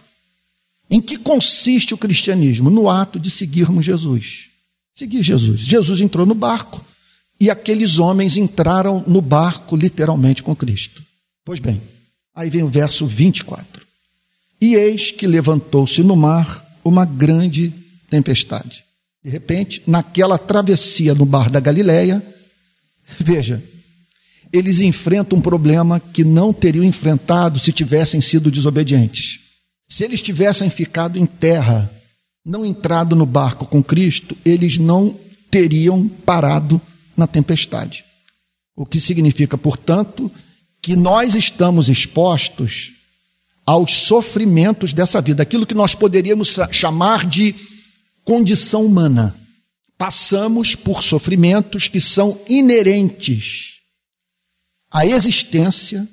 Em 0.90 1.00
que 1.00 1.16
consiste 1.16 1.94
o 1.94 1.98
cristianismo? 1.98 2.70
No 2.70 2.90
ato 2.90 3.18
de 3.18 3.30
seguirmos 3.30 3.84
Jesus. 3.84 4.46
Seguir 4.94 5.22
Jesus. 5.22 5.60
Jesus 5.60 6.00
entrou 6.00 6.26
no 6.26 6.34
barco 6.34 6.84
e 7.40 7.48
aqueles 7.48 7.98
homens 7.98 8.36
entraram 8.36 9.04
no 9.06 9.22
barco 9.22 9.76
literalmente 9.76 10.42
com 10.42 10.54
Cristo. 10.54 11.02
Pois 11.44 11.60
bem, 11.60 11.80
aí 12.34 12.50
vem 12.50 12.62
o 12.62 12.68
verso 12.68 13.06
24. 13.06 13.86
E 14.60 14.74
eis 14.74 15.10
que 15.10 15.26
levantou-se 15.26 16.02
no 16.02 16.16
mar 16.16 16.66
uma 16.84 17.04
grande 17.04 17.72
tempestade. 18.10 18.84
De 19.22 19.30
repente, 19.30 19.82
naquela 19.86 20.36
travessia 20.36 21.14
no 21.14 21.24
bar 21.24 21.50
da 21.50 21.60
Galileia, 21.60 22.22
Veja, 23.18 23.62
eles 24.52 24.80
enfrentam 24.80 25.38
um 25.38 25.42
problema 25.42 26.00
que 26.00 26.24
não 26.24 26.52
teriam 26.52 26.84
enfrentado 26.84 27.58
se 27.58 27.72
tivessem 27.72 28.20
sido 28.20 28.50
desobedientes. 28.50 29.40
Se 29.90 30.04
eles 30.04 30.22
tivessem 30.22 30.70
ficado 30.70 31.18
em 31.18 31.26
terra, 31.26 31.90
não 32.44 32.64
entrado 32.64 33.16
no 33.16 33.26
barco 33.26 33.66
com 33.66 33.82
Cristo, 33.82 34.38
eles 34.44 34.78
não 34.78 35.18
teriam 35.50 36.06
parado 36.08 36.80
na 37.16 37.26
tempestade. 37.26 38.04
O 38.76 38.86
que 38.86 39.00
significa, 39.00 39.58
portanto, 39.58 40.30
que 40.80 40.94
nós 40.94 41.34
estamos 41.34 41.88
expostos 41.88 42.92
aos 43.66 43.92
sofrimentos 43.92 44.92
dessa 44.92 45.20
vida, 45.20 45.42
aquilo 45.42 45.66
que 45.66 45.74
nós 45.74 45.92
poderíamos 45.92 46.56
chamar 46.70 47.26
de 47.26 47.52
condição 48.24 48.86
humana 48.86 49.36
passamos 49.98 50.76
por 50.76 51.02
sofrimentos 51.02 51.88
que 51.88 52.00
são 52.00 52.40
inerentes 52.48 53.80
à 54.88 55.04
existência 55.04 56.08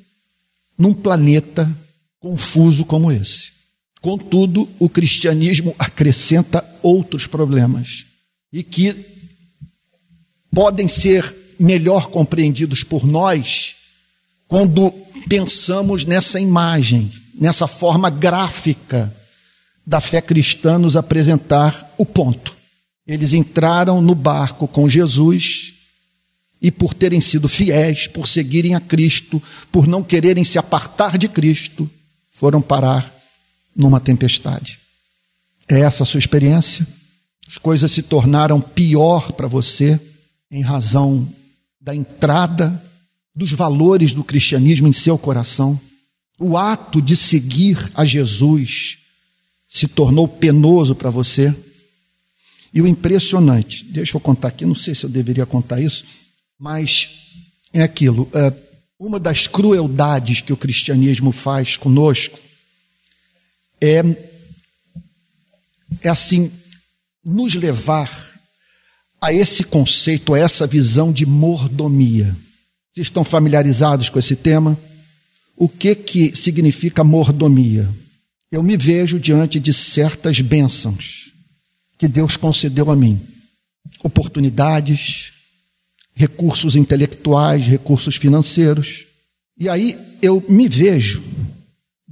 num 0.77 0.93
planeta 0.93 1.71
confuso 2.19 2.83
como 2.83 3.11
esse. 3.11 3.56
Contudo, 4.07 4.69
o 4.79 4.87
cristianismo 4.87 5.75
acrescenta 5.77 6.63
outros 6.81 7.27
problemas 7.27 8.05
e 8.53 8.63
que 8.63 9.05
podem 10.49 10.87
ser 10.87 11.35
melhor 11.59 12.07
compreendidos 12.07 12.85
por 12.85 13.05
nós 13.05 13.75
quando 14.47 14.91
pensamos 15.27 16.05
nessa 16.05 16.39
imagem, 16.39 17.11
nessa 17.35 17.67
forma 17.67 18.09
gráfica 18.09 19.13
da 19.85 19.99
fé 19.99 20.21
cristã 20.21 20.79
nos 20.79 20.95
apresentar 20.95 21.93
o 21.97 22.05
ponto. 22.05 22.55
Eles 23.05 23.33
entraram 23.33 24.01
no 24.01 24.15
barco 24.15 24.69
com 24.69 24.87
Jesus 24.87 25.73
e, 26.61 26.71
por 26.71 26.93
terem 26.93 27.19
sido 27.19 27.49
fiéis, 27.49 28.07
por 28.07 28.25
seguirem 28.25 28.73
a 28.73 28.79
Cristo, 28.79 29.43
por 29.69 29.85
não 29.85 30.01
quererem 30.01 30.45
se 30.45 30.57
apartar 30.57 31.17
de 31.17 31.27
Cristo, 31.27 31.91
foram 32.29 32.61
parar 32.61 33.16
numa 33.77 33.99
tempestade. 33.99 34.79
É 35.69 35.81
essa 35.81 36.03
a 36.03 36.05
sua 36.05 36.17
experiência? 36.17 36.87
As 37.47 37.57
coisas 37.57 37.91
se 37.91 38.01
tornaram 38.01 38.59
pior 38.59 39.31
para 39.31 39.47
você 39.47 39.99
em 40.49 40.61
razão 40.61 41.27
da 41.79 41.95
entrada 41.95 42.83
dos 43.35 43.51
valores 43.51 44.11
do 44.11 44.23
cristianismo 44.23 44.87
em 44.87 44.93
seu 44.93 45.17
coração. 45.17 45.79
O 46.39 46.57
ato 46.57 47.01
de 47.01 47.15
seguir 47.15 47.91
a 47.93 48.03
Jesus 48.03 48.97
se 49.69 49.87
tornou 49.87 50.27
penoso 50.27 50.95
para 50.95 51.09
você. 51.09 51.53
E 52.73 52.81
o 52.81 52.87
impressionante, 52.87 53.85
deixa 53.85 54.17
eu 54.17 54.21
contar 54.21 54.49
aqui, 54.49 54.65
não 54.65 54.75
sei 54.75 54.95
se 54.95 55.05
eu 55.05 55.09
deveria 55.09 55.45
contar 55.45 55.79
isso, 55.79 56.03
mas 56.59 57.09
é 57.73 57.81
aquilo. 57.81 58.29
É, 58.33 58.53
uma 58.99 59.19
das 59.19 59.47
crueldades 59.47 60.41
que 60.41 60.51
o 60.51 60.57
cristianismo 60.57 61.31
faz 61.31 61.77
conosco 61.77 62.39
é, 63.81 64.03
é 66.01 66.09
assim, 66.09 66.51
nos 67.23 67.53
levar 67.55 68.27
a 69.21 69.33
esse 69.33 69.63
conceito, 69.63 70.33
a 70.33 70.39
essa 70.39 70.67
visão 70.67 71.11
de 71.11 71.25
mordomia. 71.25 72.35
Vocês 72.93 73.07
estão 73.07 73.23
familiarizados 73.23 74.09
com 74.09 74.19
esse 74.19 74.35
tema? 74.35 74.77
O 75.55 75.67
que 75.67 75.95
que 75.95 76.35
significa 76.35 77.03
mordomia? 77.03 77.89
Eu 78.51 78.63
me 78.63 78.77
vejo 78.77 79.19
diante 79.19 79.59
de 79.59 79.73
certas 79.73 80.39
bênçãos 80.39 81.31
que 81.97 82.07
Deus 82.07 82.37
concedeu 82.37 82.91
a 82.91 82.95
mim. 82.95 83.19
Oportunidades, 84.03 85.33
recursos 86.13 86.75
intelectuais, 86.75 87.65
recursos 87.65 88.15
financeiros. 88.15 89.05
E 89.59 89.67
aí 89.67 89.97
eu 90.21 90.43
me 90.47 90.67
vejo 90.67 91.23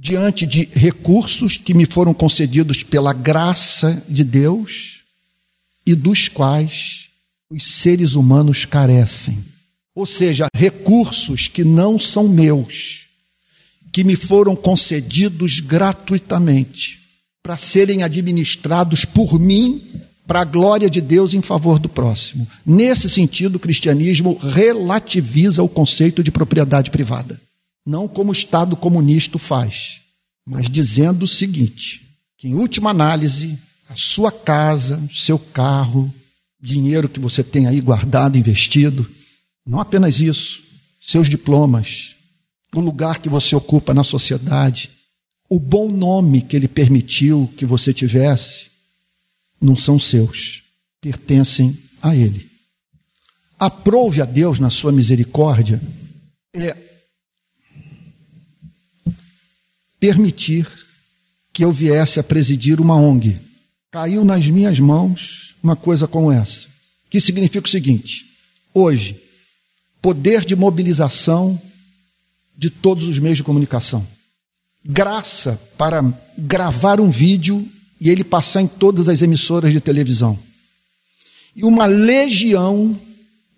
diante 0.06 0.46
de 0.46 0.68
recursos 0.72 1.56
que 1.56 1.74
me 1.74 1.84
foram 1.84 2.14
concedidos 2.14 2.84
pela 2.84 3.12
graça 3.12 4.00
de 4.08 4.22
Deus 4.22 5.00
e 5.84 5.96
dos 5.96 6.28
quais 6.28 7.06
os 7.50 7.64
seres 7.64 8.14
humanos 8.14 8.64
carecem. 8.64 9.44
Ou 9.96 10.06
seja, 10.06 10.46
recursos 10.54 11.48
que 11.48 11.64
não 11.64 11.98
são 11.98 12.28
meus, 12.28 13.06
que 13.92 14.04
me 14.04 14.14
foram 14.14 14.54
concedidos 14.54 15.58
gratuitamente, 15.58 17.00
para 17.42 17.56
serem 17.56 18.04
administrados 18.04 19.04
por 19.04 19.40
mim 19.40 19.82
para 20.24 20.42
a 20.42 20.44
glória 20.44 20.88
de 20.88 21.00
Deus 21.00 21.34
em 21.34 21.42
favor 21.42 21.80
do 21.80 21.88
próximo. 21.88 22.46
Nesse 22.64 23.10
sentido, 23.10 23.56
o 23.56 23.60
cristianismo 23.60 24.38
relativiza 24.38 25.64
o 25.64 25.68
conceito 25.68 26.22
de 26.22 26.30
propriedade 26.30 26.92
privada. 26.92 27.40
Não 27.86 28.08
como 28.08 28.30
o 28.30 28.32
Estado 28.32 28.76
comunista 28.76 29.38
faz, 29.38 30.00
mas 30.44 30.68
dizendo 30.68 31.24
o 31.24 31.28
seguinte: 31.28 32.02
que 32.36 32.48
em 32.48 32.54
última 32.54 32.90
análise, 32.90 33.56
a 33.88 33.94
sua 33.94 34.32
casa, 34.32 34.98
o 34.98 35.14
seu 35.14 35.38
carro, 35.38 36.12
dinheiro 36.60 37.08
que 37.08 37.20
você 37.20 37.44
tem 37.44 37.68
aí 37.68 37.80
guardado, 37.80 38.36
investido. 38.36 39.08
Não 39.64 39.80
apenas 39.80 40.20
isso, 40.20 40.62
seus 41.00 41.28
diplomas, 41.28 42.16
o 42.74 42.80
lugar 42.80 43.20
que 43.20 43.28
você 43.28 43.54
ocupa 43.54 43.94
na 43.94 44.02
sociedade, 44.02 44.90
o 45.48 45.60
bom 45.60 45.88
nome 45.88 46.42
que 46.42 46.56
ele 46.56 46.68
permitiu 46.68 47.50
que 47.56 47.64
você 47.64 47.94
tivesse, 47.94 48.66
não 49.60 49.76
são 49.76 49.98
seus, 49.98 50.62
pertencem 51.00 51.78
a 52.02 52.14
ele. 52.14 52.50
Aprove 53.58 54.20
a 54.20 54.24
Deus 54.24 54.58
na 54.58 54.70
sua 54.70 54.92
misericórdia 54.92 55.80
é 56.52 56.76
permitir 60.06 60.68
que 61.52 61.64
eu 61.64 61.72
viesse 61.72 62.20
a 62.20 62.22
presidir 62.22 62.80
uma 62.80 62.94
ONG. 62.94 63.40
Caiu 63.90 64.24
nas 64.24 64.46
minhas 64.46 64.78
mãos 64.78 65.56
uma 65.60 65.74
coisa 65.74 66.06
como 66.06 66.30
essa, 66.30 66.68
que 67.10 67.18
significa 67.18 67.66
o 67.66 67.70
seguinte: 67.70 68.24
hoje, 68.72 69.20
poder 70.00 70.44
de 70.44 70.54
mobilização 70.54 71.60
de 72.56 72.70
todos 72.70 73.08
os 73.08 73.18
meios 73.18 73.38
de 73.38 73.42
comunicação, 73.42 74.06
graça 74.84 75.60
para 75.76 76.04
gravar 76.38 77.00
um 77.00 77.10
vídeo 77.10 77.68
e 78.00 78.08
ele 78.08 78.22
passar 78.22 78.62
em 78.62 78.68
todas 78.68 79.08
as 79.08 79.22
emissoras 79.22 79.72
de 79.72 79.80
televisão, 79.80 80.38
e 81.56 81.64
uma 81.64 81.86
legião 81.86 82.96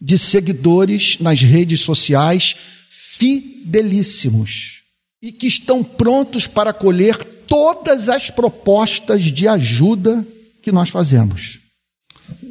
de 0.00 0.16
seguidores 0.16 1.18
nas 1.20 1.42
redes 1.42 1.80
sociais 1.80 2.56
fidelíssimos 2.88 4.77
e 5.20 5.32
que 5.32 5.46
estão 5.46 5.82
prontos 5.82 6.46
para 6.46 6.70
acolher 6.70 7.16
todas 7.46 8.08
as 8.08 8.30
propostas 8.30 9.22
de 9.24 9.48
ajuda 9.48 10.26
que 10.62 10.70
nós 10.70 10.90
fazemos. 10.90 11.58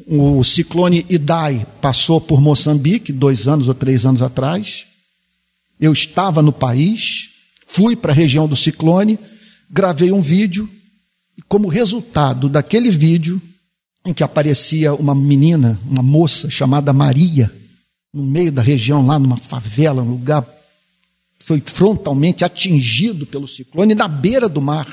O 0.08 0.43
ciclone 0.43 1.06
Idai 1.10 1.65
passou 1.82 2.19
por 2.19 2.41
Moçambique 2.41 3.12
dois 3.12 3.47
anos 3.47 3.67
ou 3.67 3.73
três 3.73 4.06
anos 4.06 4.21
atrás. 4.21 4.86
Eu 5.80 5.93
estava 5.93 6.41
no 6.41 6.51
país, 6.51 7.30
fui 7.67 7.95
para 7.95 8.12
a 8.12 8.15
região 8.15 8.47
do 8.47 8.56
ciclone, 8.56 9.19
gravei 9.69 10.12
um 10.12 10.21
vídeo 10.21 10.67
e, 11.38 11.41
como 11.43 11.67
resultado 11.67 12.49
daquele 12.49 12.89
vídeo, 12.89 13.39
em 14.06 14.13
que 14.13 14.23
aparecia 14.23 14.93
uma 14.93 15.13
menina, 15.13 15.80
uma 15.86 16.01
moça 16.01 16.49
chamada 16.49 16.93
Maria, 16.93 17.51
no 18.13 18.23
meio 18.23 18.51
da 18.51 18.62
região, 18.62 19.06
lá 19.06 19.19
numa 19.19 19.38
favela, 19.38 20.03
num 20.03 20.12
lugar 20.12 20.41
foi 21.47 21.63
frontalmente 21.65 22.43
atingido 22.43 23.25
pelo 23.25 23.47
ciclone 23.47 23.95
na 23.95 24.05
beira 24.05 24.49
do 24.49 24.62
mar. 24.62 24.86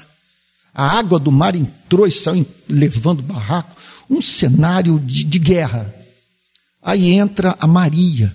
A 0.73 0.87
água 0.87 1.19
do 1.19 1.33
mar 1.33 1.57
entrou 1.57 2.07
e 2.07 2.13
saiu 2.13 2.47
levando 2.69 3.25
barraco. 3.25 3.77
Um 4.09 4.23
cenário 4.23 5.01
de, 5.01 5.25
de 5.25 5.39
guerra. 5.41 5.93
Aí 6.81 7.11
entra 7.11 7.57
a 7.59 7.67
Maria. 7.67 8.33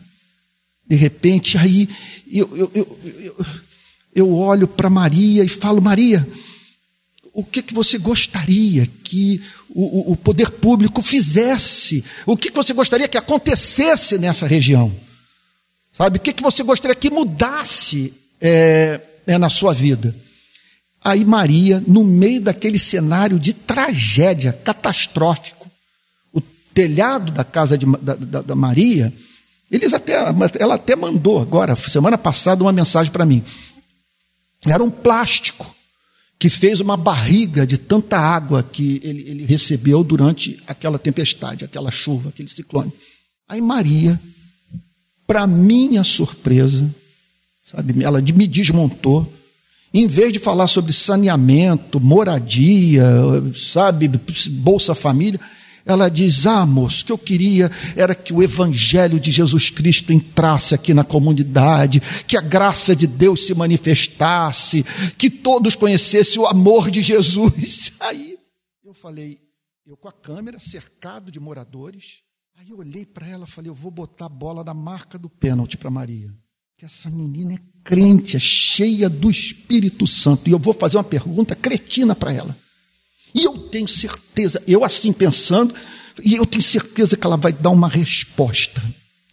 De 0.86 0.97
repente, 0.97 1.58
aí 1.58 1.88
eu, 2.29 2.58
eu, 2.58 2.71
eu, 2.75 3.45
eu, 4.13 4.36
olho 4.36 4.67
para 4.67 4.89
Maria 4.89 5.45
e 5.45 5.47
falo: 5.47 5.82
Maria, 5.82 6.27
o 7.32 7.41
que, 7.41 7.62
que 7.62 7.73
você 7.73 7.97
gostaria 7.97 8.86
que 9.01 9.41
o, 9.69 10.12
o 10.12 10.17
poder 10.17 10.51
público 10.51 11.01
fizesse? 11.01 12.03
O 12.25 12.36
que, 12.36 12.49
que 12.49 12.55
você 12.58 12.73
gostaria 12.73 13.08
que 13.08 13.17
acontecesse 13.17 14.17
nessa 14.17 14.45
região? 14.45 14.93
Sabe? 16.00 16.18
O 16.18 16.22
que, 16.22 16.32
que 16.32 16.42
você 16.42 16.64
gostaria 16.64 16.96
que 16.96 17.12
mudasse 17.12 18.14
é, 18.40 19.02
é, 19.28 19.38
na 19.38 19.50
sua 19.50 19.74
vida? 19.74 20.16
Aí 21.04 21.26
Maria, 21.26 21.84
no 21.86 22.06
meio 22.06 22.42
daquele 22.42 22.80
cenário 22.80 23.38
de 23.38 23.52
tragédia 23.52 24.54
catastrófico, 24.54 25.70
o 26.32 26.40
telhado 26.74 27.34
da 27.34 27.44
casa 27.44 27.78
de, 27.78 27.86
da, 27.98 28.16
da, 28.16 28.42
da 28.42 28.56
Maria, 28.56 29.14
eles 29.70 29.94
até, 29.94 30.14
ela 30.58 30.76
até 30.76 30.96
mandou 30.96 31.42
agora, 31.42 31.76
semana 31.76 32.18
passada, 32.18 32.64
uma 32.64 32.72
mensagem 32.72 33.12
para 33.12 33.26
mim. 33.26 33.44
Era 34.66 34.82
um 34.82 34.90
plástico 34.90 35.76
que 36.38 36.50
fez 36.50 36.80
uma 36.80 36.96
barriga 36.96 37.68
de 37.68 37.78
tanta 37.78 38.18
água 38.18 38.64
que 38.64 39.02
ele, 39.04 39.22
ele 39.30 39.46
recebeu 39.46 40.02
durante 40.02 40.62
aquela 40.66 40.98
tempestade, 40.98 41.66
aquela 41.66 41.92
chuva, 41.92 42.30
aquele 42.30 42.48
ciclone. 42.48 42.92
Aí 43.50 43.60
Maria 43.60 44.18
para 45.30 45.46
minha 45.46 46.04
surpresa, 46.04 46.89
sabe, 47.63 48.04
ela 48.04 48.20
me 48.20 48.48
desmontou. 48.48 49.32
Em 49.94 50.08
vez 50.08 50.34
de 50.34 50.39
falar 50.39 50.65
sobre 50.65 50.92
saneamento, 50.92 52.00
moradia, 52.00 53.04
sabe, 53.54 54.08
Bolsa 54.50 54.96
Família, 54.96 55.39
ela 55.86 56.10
diz: 56.10 56.48
Ah, 56.48 56.65
moço, 56.65 57.04
o 57.04 57.06
que 57.06 57.12
eu 57.12 57.18
queria 57.20 57.70
era 57.96 58.15
que 58.15 58.34
o 58.34 58.42
Evangelho 58.42 59.20
de 59.20 59.30
Jesus 59.30 59.70
Cristo 59.70 60.12
entrasse 60.12 60.74
aqui 60.74 60.96
na 60.96 61.04
comunidade, 61.04 62.02
que 62.26 62.36
a 62.36 62.42
graça 62.42 62.96
de 62.96 63.06
Deus 63.06 63.46
se 63.46 63.54
manifestasse, 63.54 64.84
que 65.15 65.30
todos 65.30 65.76
conhecessem 65.76 66.42
o 66.42 66.48
amor 66.48 66.89
de 66.89 67.04
Jesus. 67.04 67.92
Aí 68.02 68.36
eu 68.84 68.96
falei, 68.96 69.38
eu 69.86 69.96
com 69.96 70.08
a 70.08 70.12
câmera 70.12 70.60
cercado 70.60 71.32
de 71.32 71.39
moradores, 71.39 72.24
Aí 72.60 72.72
eu 72.72 72.80
olhei 72.80 73.06
para 73.06 73.26
ela 73.26 73.45
e 73.45 73.50
falei: 73.50 73.72
eu 73.72 73.74
vou 73.74 73.89
botar 73.89 74.26
a 74.26 74.30
bola 74.30 74.65
na 74.65 74.74
marca 74.74 75.17
do 75.17 75.30
pênalti 75.30 75.78
para 75.78 75.89
Maria. 75.89 76.30
Que 76.78 76.84
essa 76.84 77.10
menina 77.10 77.54
é 77.54 77.60
crente, 77.86 78.36
é 78.36 78.39
cheia 78.39 79.10
do 79.10 79.32
Espírito 79.32 80.06
Santo. 80.06 80.50
E 80.50 80.52
eu 80.52 80.60
vou 80.60 80.74
fazer 80.74 80.98
uma 80.98 81.04
pergunta 81.06 81.56
cretina 81.56 82.13
para 82.13 82.34
ela. 82.34 82.58
E 83.34 83.45
eu 83.45 83.58
tenho 83.69 83.88
certeza, 83.88 84.62
eu 84.67 84.84
assim 84.84 85.13
pensando, 85.13 85.74
E 86.22 86.36
eu 86.36 86.45
tenho 86.45 86.62
certeza 86.62 87.15
que 87.15 87.26
ela 87.26 87.38
vai 87.38 87.54
dar 87.54 87.69
uma 87.69 87.88
resposta 87.88 88.84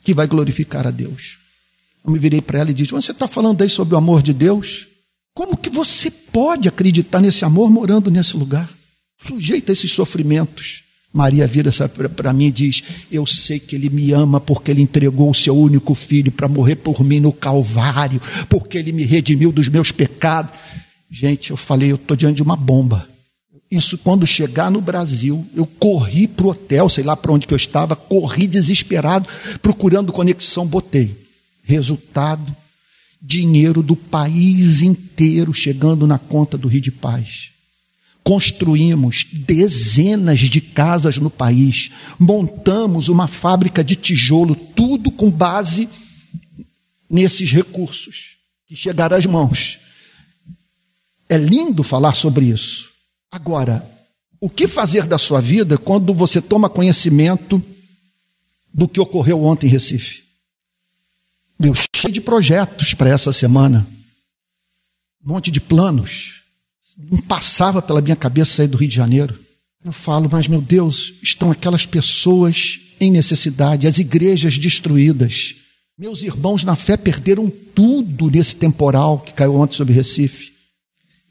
que 0.04 0.14
vai 0.14 0.28
glorificar 0.28 0.86
a 0.86 0.92
Deus. 0.92 1.36
Eu 2.04 2.12
me 2.12 2.20
virei 2.20 2.40
para 2.40 2.60
ela 2.60 2.70
e 2.70 2.74
disse: 2.74 2.92
Você 2.92 3.10
está 3.10 3.26
falando 3.26 3.60
aí 3.60 3.68
sobre 3.68 3.96
o 3.96 3.98
amor 3.98 4.22
de 4.22 4.32
Deus? 4.32 4.86
Como 5.34 5.56
que 5.56 5.68
você 5.68 6.12
pode 6.12 6.68
acreditar 6.68 7.20
nesse 7.20 7.44
amor 7.44 7.70
morando 7.70 8.08
nesse 8.08 8.36
lugar? 8.36 8.70
Sujeito 9.18 9.70
a 9.70 9.72
esses 9.72 9.90
sofrimentos. 9.90 10.85
Maria 11.12 11.46
vira 11.46 11.70
para 12.14 12.32
mim 12.32 12.46
e 12.46 12.52
diz: 12.52 12.82
Eu 13.10 13.24
sei 13.26 13.58
que 13.58 13.74
Ele 13.74 13.88
me 13.88 14.12
ama 14.12 14.40
porque 14.40 14.70
Ele 14.70 14.82
entregou 14.82 15.30
o 15.30 15.34
seu 15.34 15.56
único 15.56 15.94
filho 15.94 16.30
para 16.30 16.48
morrer 16.48 16.76
por 16.76 17.02
mim 17.02 17.20
no 17.20 17.32
Calvário, 17.32 18.20
porque 18.48 18.76
Ele 18.78 18.92
me 18.92 19.04
redimiu 19.04 19.50
dos 19.50 19.68
meus 19.68 19.90
pecados. 19.90 20.52
Gente, 21.10 21.50
eu 21.50 21.56
falei: 21.56 21.90
Eu 21.90 21.96
estou 21.96 22.16
diante 22.16 22.36
de 22.36 22.42
uma 22.42 22.56
bomba. 22.56 23.08
Isso 23.70 23.98
quando 23.98 24.26
chegar 24.26 24.70
no 24.70 24.80
Brasil, 24.80 25.44
eu 25.54 25.66
corri 25.66 26.28
para 26.28 26.46
o 26.46 26.50
hotel, 26.50 26.88
sei 26.88 27.02
lá 27.02 27.16
para 27.16 27.32
onde 27.32 27.46
que 27.46 27.54
eu 27.54 27.56
estava, 27.56 27.96
corri 27.96 28.46
desesperado, 28.46 29.28
procurando 29.60 30.12
conexão, 30.12 30.66
botei. 30.66 31.16
Resultado: 31.64 32.54
dinheiro 33.20 33.82
do 33.82 33.96
país 33.96 34.82
inteiro 34.82 35.52
chegando 35.52 36.06
na 36.06 36.18
conta 36.18 36.56
do 36.56 36.68
Rio 36.68 36.80
de 36.80 36.92
Paz. 36.92 37.55
Construímos 38.26 39.24
dezenas 39.32 40.40
de 40.40 40.60
casas 40.60 41.16
no 41.16 41.30
país, 41.30 41.92
montamos 42.18 43.08
uma 43.08 43.28
fábrica 43.28 43.84
de 43.84 43.94
tijolo, 43.94 44.56
tudo 44.56 45.12
com 45.12 45.30
base 45.30 45.88
nesses 47.08 47.52
recursos 47.52 48.36
que 48.66 48.74
chegaram 48.74 49.16
às 49.16 49.24
mãos. 49.26 49.78
É 51.28 51.38
lindo 51.38 51.84
falar 51.84 52.14
sobre 52.14 52.46
isso. 52.46 52.90
Agora, 53.30 53.88
o 54.40 54.50
que 54.50 54.66
fazer 54.66 55.06
da 55.06 55.18
sua 55.18 55.40
vida 55.40 55.78
quando 55.78 56.12
você 56.12 56.42
toma 56.42 56.68
conhecimento 56.68 57.62
do 58.74 58.88
que 58.88 58.98
ocorreu 58.98 59.44
ontem 59.44 59.68
em 59.68 59.70
Recife? 59.70 60.24
Meu, 61.56 61.72
cheio 61.94 62.12
de 62.12 62.20
projetos 62.20 62.92
para 62.92 63.08
essa 63.08 63.32
semana, 63.32 63.86
um 65.24 65.30
monte 65.30 65.48
de 65.48 65.60
planos. 65.60 66.35
Não 66.96 67.18
passava 67.18 67.82
pela 67.82 68.00
minha 68.00 68.16
cabeça 68.16 68.56
sair 68.56 68.68
do 68.68 68.78
Rio 68.78 68.88
de 68.88 68.96
Janeiro. 68.96 69.38
Eu 69.84 69.92
falo, 69.92 70.28
mas 70.30 70.48
meu 70.48 70.60
Deus, 70.60 71.12
estão 71.22 71.50
aquelas 71.50 71.86
pessoas 71.86 72.80
em 72.98 73.10
necessidade, 73.10 73.86
as 73.86 73.98
igrejas 73.98 74.58
destruídas. 74.58 75.54
Meus 75.98 76.22
irmãos 76.22 76.64
na 76.64 76.74
fé 76.74 76.96
perderam 76.96 77.50
tudo 77.50 78.30
nesse 78.30 78.56
temporal 78.56 79.18
que 79.18 79.32
caiu 79.32 79.54
ontem 79.56 79.76
sobre 79.76 79.94
Recife. 79.94 80.52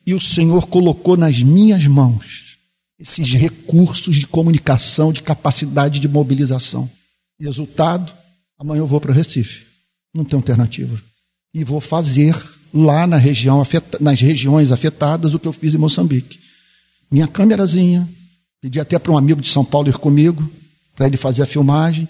E 0.05 0.13
o 0.13 0.19
Senhor 0.19 0.67
colocou 0.67 1.17
nas 1.17 1.41
minhas 1.41 1.85
mãos 1.87 2.57
esses 2.99 3.33
recursos 3.33 4.15
de 4.15 4.27
comunicação, 4.27 5.11
de 5.11 5.21
capacidade 5.21 5.99
de 5.99 6.07
mobilização. 6.07 6.89
Resultado: 7.39 8.13
amanhã 8.57 8.79
eu 8.79 8.87
vou 8.87 9.01
para 9.01 9.13
Recife. 9.13 9.65
Não 10.13 10.23
tem 10.23 10.37
alternativa. 10.37 11.01
E 11.55 11.63
vou 11.63 11.79
fazer 11.79 12.35
lá 12.73 13.07
na 13.07 13.15
região, 13.15 13.63
nas 14.01 14.19
regiões 14.19 14.73
afetadas 14.73 15.33
o 15.33 15.39
que 15.39 15.47
eu 15.47 15.53
fiz 15.53 15.73
em 15.73 15.77
Moçambique. 15.77 16.37
Minha 17.09 17.29
câmerazinha, 17.29 18.05
pedi 18.61 18.77
até 18.77 18.99
para 18.99 19.13
um 19.13 19.17
amigo 19.17 19.41
de 19.41 19.47
São 19.47 19.63
Paulo 19.63 19.87
ir 19.87 19.97
comigo, 19.97 20.51
para 20.97 21.07
ele 21.07 21.15
fazer 21.15 21.43
a 21.43 21.45
filmagem. 21.45 22.09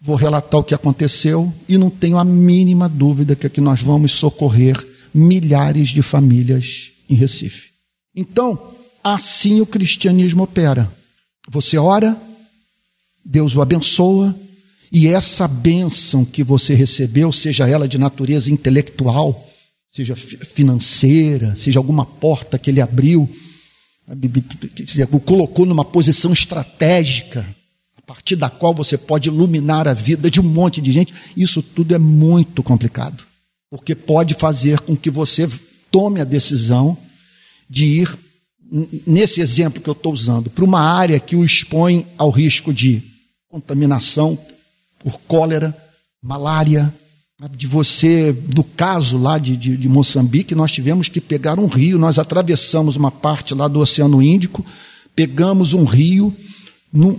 Vou 0.00 0.16
relatar 0.16 0.58
o 0.58 0.64
que 0.64 0.74
aconteceu 0.74 1.52
e 1.68 1.76
não 1.76 1.90
tenho 1.90 2.16
a 2.16 2.24
mínima 2.24 2.88
dúvida 2.88 3.36
que 3.36 3.46
aqui 3.46 3.60
nós 3.60 3.82
vamos 3.82 4.12
socorrer 4.12 4.74
milhares 5.12 5.90
de 5.90 6.00
famílias 6.00 6.92
em 7.10 7.14
Recife. 7.14 7.72
Então, 8.14 8.72
assim 9.04 9.60
o 9.60 9.66
cristianismo 9.66 10.44
opera. 10.44 10.90
Você 11.50 11.76
ora, 11.76 12.16
Deus 13.22 13.54
o 13.54 13.60
abençoa, 13.60 14.34
e 14.92 15.08
essa 15.08 15.48
bênção 15.48 16.24
que 16.24 16.42
você 16.42 16.74
recebeu, 16.74 17.32
seja 17.32 17.68
ela 17.68 17.88
de 17.88 17.98
natureza 17.98 18.50
intelectual, 18.50 19.48
seja 19.90 20.14
financeira, 20.14 21.56
seja 21.56 21.78
alguma 21.78 22.04
porta 22.04 22.58
que 22.58 22.70
ele 22.70 22.80
abriu, 22.80 23.28
colocou 25.24 25.66
numa 25.66 25.84
posição 25.84 26.32
estratégica, 26.32 27.46
a 27.96 28.02
partir 28.02 28.36
da 28.36 28.48
qual 28.48 28.72
você 28.72 28.96
pode 28.96 29.28
iluminar 29.28 29.88
a 29.88 29.94
vida 29.94 30.30
de 30.30 30.38
um 30.38 30.44
monte 30.44 30.80
de 30.80 30.92
gente, 30.92 31.12
isso 31.36 31.62
tudo 31.62 31.94
é 31.94 31.98
muito 31.98 32.62
complicado, 32.62 33.24
porque 33.70 33.94
pode 33.94 34.34
fazer 34.34 34.80
com 34.80 34.96
que 34.96 35.10
você 35.10 35.48
tome 35.90 36.20
a 36.20 36.24
decisão 36.24 36.96
de 37.68 38.02
ir, 38.02 38.18
nesse 39.06 39.40
exemplo 39.40 39.82
que 39.82 39.88
eu 39.88 39.92
estou 39.92 40.12
usando, 40.12 40.50
para 40.50 40.64
uma 40.64 40.80
área 40.80 41.18
que 41.18 41.34
o 41.34 41.44
expõe 41.44 42.06
ao 42.16 42.30
risco 42.30 42.72
de 42.72 43.02
contaminação 43.48 44.38
por 45.06 45.20
cólera, 45.20 45.72
malária, 46.20 46.92
de 47.52 47.68
você, 47.68 48.36
no 48.56 48.64
caso 48.64 49.16
lá 49.16 49.38
de, 49.38 49.56
de, 49.56 49.76
de, 49.76 49.88
Moçambique, 49.88 50.52
nós 50.52 50.72
tivemos 50.72 51.08
que 51.08 51.20
pegar 51.20 51.60
um 51.60 51.66
rio, 51.66 51.96
nós 51.96 52.18
atravessamos 52.18 52.96
uma 52.96 53.12
parte 53.12 53.54
lá 53.54 53.68
do 53.68 53.78
Oceano 53.78 54.20
Índico, 54.20 54.66
pegamos 55.14 55.74
um 55.74 55.84
rio, 55.84 56.34
no, 56.92 57.10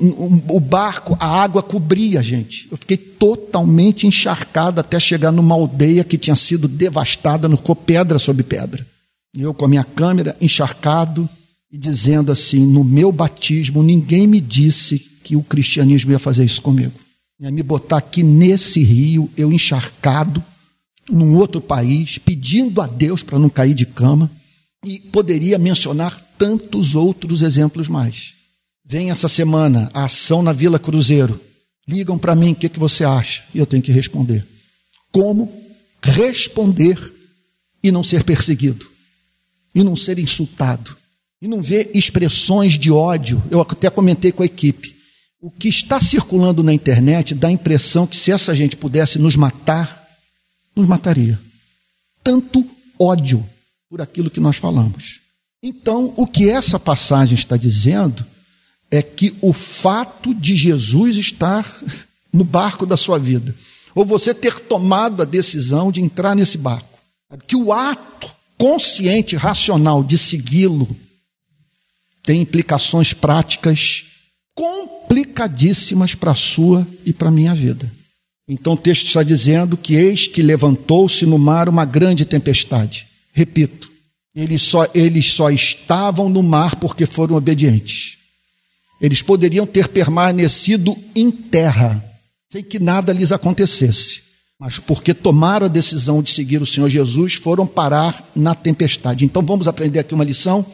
o 0.49 0.59
barco, 0.59 1.15
a 1.17 1.27
água 1.27 1.63
cobria 1.63 2.19
a 2.19 2.23
gente. 2.23 2.67
Eu 2.69 2.75
fiquei 2.75 2.97
totalmente 2.97 4.05
encharcado 4.05 4.81
até 4.81 4.99
chegar 4.99 5.31
numa 5.31 5.55
aldeia 5.55 6.03
que 6.03 6.17
tinha 6.17 6.35
sido 6.35 6.67
devastada, 6.67 7.47
no 7.47 7.57
pedra 7.73 8.19
sobre 8.19 8.43
pedra. 8.43 8.85
E 9.33 9.43
eu 9.43 9.53
com 9.53 9.63
a 9.63 9.69
minha 9.69 9.85
câmera 9.85 10.35
encharcado 10.41 11.29
e 11.71 11.77
dizendo 11.77 12.33
assim: 12.33 12.65
no 12.65 12.83
meu 12.83 13.13
batismo, 13.13 13.81
ninguém 13.81 14.27
me 14.27 14.41
disse 14.41 14.99
que 15.23 15.37
o 15.37 15.43
cristianismo 15.43 16.11
ia 16.11 16.19
fazer 16.19 16.43
isso 16.43 16.61
comigo. 16.61 17.06
Ia 17.39 17.51
me 17.51 17.61
botar 17.61 17.97
aqui 17.97 18.23
nesse 18.23 18.81
rio, 18.83 19.29
eu 19.37 19.51
encharcado, 19.51 20.43
num 21.09 21.35
outro 21.35 21.61
país, 21.61 22.17
pedindo 22.17 22.81
a 22.81 22.87
Deus 22.87 23.23
para 23.23 23.39
não 23.39 23.49
cair 23.49 23.73
de 23.73 23.85
cama. 23.85 24.29
E 24.85 24.99
poderia 24.99 25.57
mencionar 25.57 26.19
tantos 26.37 26.95
outros 26.95 27.41
exemplos 27.41 27.87
mais. 27.87 28.33
Vem 28.85 29.09
essa 29.09 29.27
semana 29.27 29.89
a 29.93 30.05
ação 30.05 30.41
na 30.41 30.53
Vila 30.53 30.79
Cruzeiro. 30.79 31.39
Ligam 31.87 32.17
para 32.17 32.35
mim, 32.35 32.51
o 32.51 32.55
que, 32.55 32.69
que 32.69 32.79
você 32.79 33.03
acha? 33.03 33.43
E 33.53 33.59
eu 33.59 33.65
tenho 33.65 33.83
que 33.83 33.91
responder. 33.91 34.45
Como 35.11 35.51
responder 36.01 37.13
e 37.83 37.91
não 37.91 38.03
ser 38.03 38.23
perseguido? 38.23 38.87
e 39.77 39.83
não 39.83 39.95
ser 39.95 40.17
insultado, 40.17 40.97
e 41.39 41.47
não 41.47 41.61
ver 41.61 41.91
expressões 41.93 42.79
de 42.79 42.91
ódio. 42.91 43.43
Eu 43.51 43.61
até 43.61 43.91
comentei 43.91 44.31
com 44.31 44.41
a 44.41 44.45
equipe. 44.47 44.95
O 45.39 45.51
que 45.51 45.69
está 45.69 46.01
circulando 46.01 46.63
na 46.63 46.73
internet 46.73 47.35
dá 47.35 47.47
a 47.47 47.51
impressão 47.51 48.07
que 48.07 48.17
se 48.17 48.31
essa 48.31 48.55
gente 48.55 48.75
pudesse 48.75 49.19
nos 49.19 49.35
matar, 49.35 50.07
nos 50.75 50.87
mataria. 50.87 51.39
Tanto 52.23 52.67
ódio 52.99 53.47
por 53.89 54.01
aquilo 54.01 54.31
que 54.31 54.39
nós 54.39 54.57
falamos. 54.57 55.19
Então, 55.61 56.13
o 56.17 56.25
que 56.25 56.49
essa 56.49 56.79
passagem 56.79 57.35
está 57.35 57.55
dizendo 57.55 58.25
é 58.89 59.01
que 59.01 59.35
o 59.41 59.53
fato 59.53 60.33
de 60.33 60.55
Jesus 60.55 61.17
estar 61.17 61.65
no 62.33 62.43
barco 62.43 62.85
da 62.85 62.97
sua 62.97 63.19
vida, 63.19 63.55
ou 63.93 64.05
você 64.05 64.33
ter 64.33 64.59
tomado 64.59 65.21
a 65.21 65.25
decisão 65.25 65.91
de 65.91 66.01
entrar 66.01 66.35
nesse 66.35 66.57
barco, 66.57 66.97
que 67.45 67.55
o 67.55 67.71
ato 67.71 68.31
consciente, 68.57 69.35
racional 69.35 70.03
de 70.03 70.17
segui-lo 70.17 70.87
tem 72.23 72.41
implicações 72.41 73.13
práticas 73.13 74.05
complicadíssimas 74.57 76.15
para 76.15 76.31
a 76.31 76.35
sua 76.35 76.85
e 77.05 77.13
para 77.13 77.27
a 77.27 77.31
minha 77.31 77.53
vida. 77.53 77.89
Então 78.49 78.73
o 78.73 78.77
texto 78.77 79.05
está 79.05 79.21
dizendo 79.21 79.77
que 79.77 79.93
eis 79.93 80.27
que 80.27 80.41
levantou-se 80.41 81.23
no 81.27 81.37
mar 81.37 81.69
uma 81.69 81.85
grande 81.85 82.25
tempestade. 82.25 83.05
Repito, 83.31 83.87
eles 84.33 84.63
só, 84.63 84.87
eles 84.95 85.27
só 85.27 85.51
estavam 85.51 86.27
no 86.27 86.41
mar 86.41 86.75
porque 86.77 87.05
foram 87.05 87.35
obedientes. 87.35 88.17
Eles 88.99 89.21
poderiam 89.21 89.67
ter 89.67 89.89
permanecido 89.89 90.97
em 91.15 91.29
terra, 91.29 92.03
sem 92.51 92.63
que 92.63 92.79
nada 92.79 93.13
lhes 93.13 93.31
acontecesse 93.31 94.27
mas 94.59 94.79
porque 94.79 95.13
tomaram 95.13 95.67
a 95.67 95.69
decisão 95.69 96.21
de 96.23 96.31
seguir 96.31 96.61
o 96.61 96.65
Senhor 96.65 96.89
Jesus, 96.89 97.35
foram 97.35 97.67
parar 97.67 98.27
na 98.35 98.55
tempestade. 98.55 99.23
Então 99.23 99.43
vamos 99.43 99.67
aprender 99.67 99.99
aqui 99.99 100.15
uma 100.15 100.23
lição: 100.23 100.65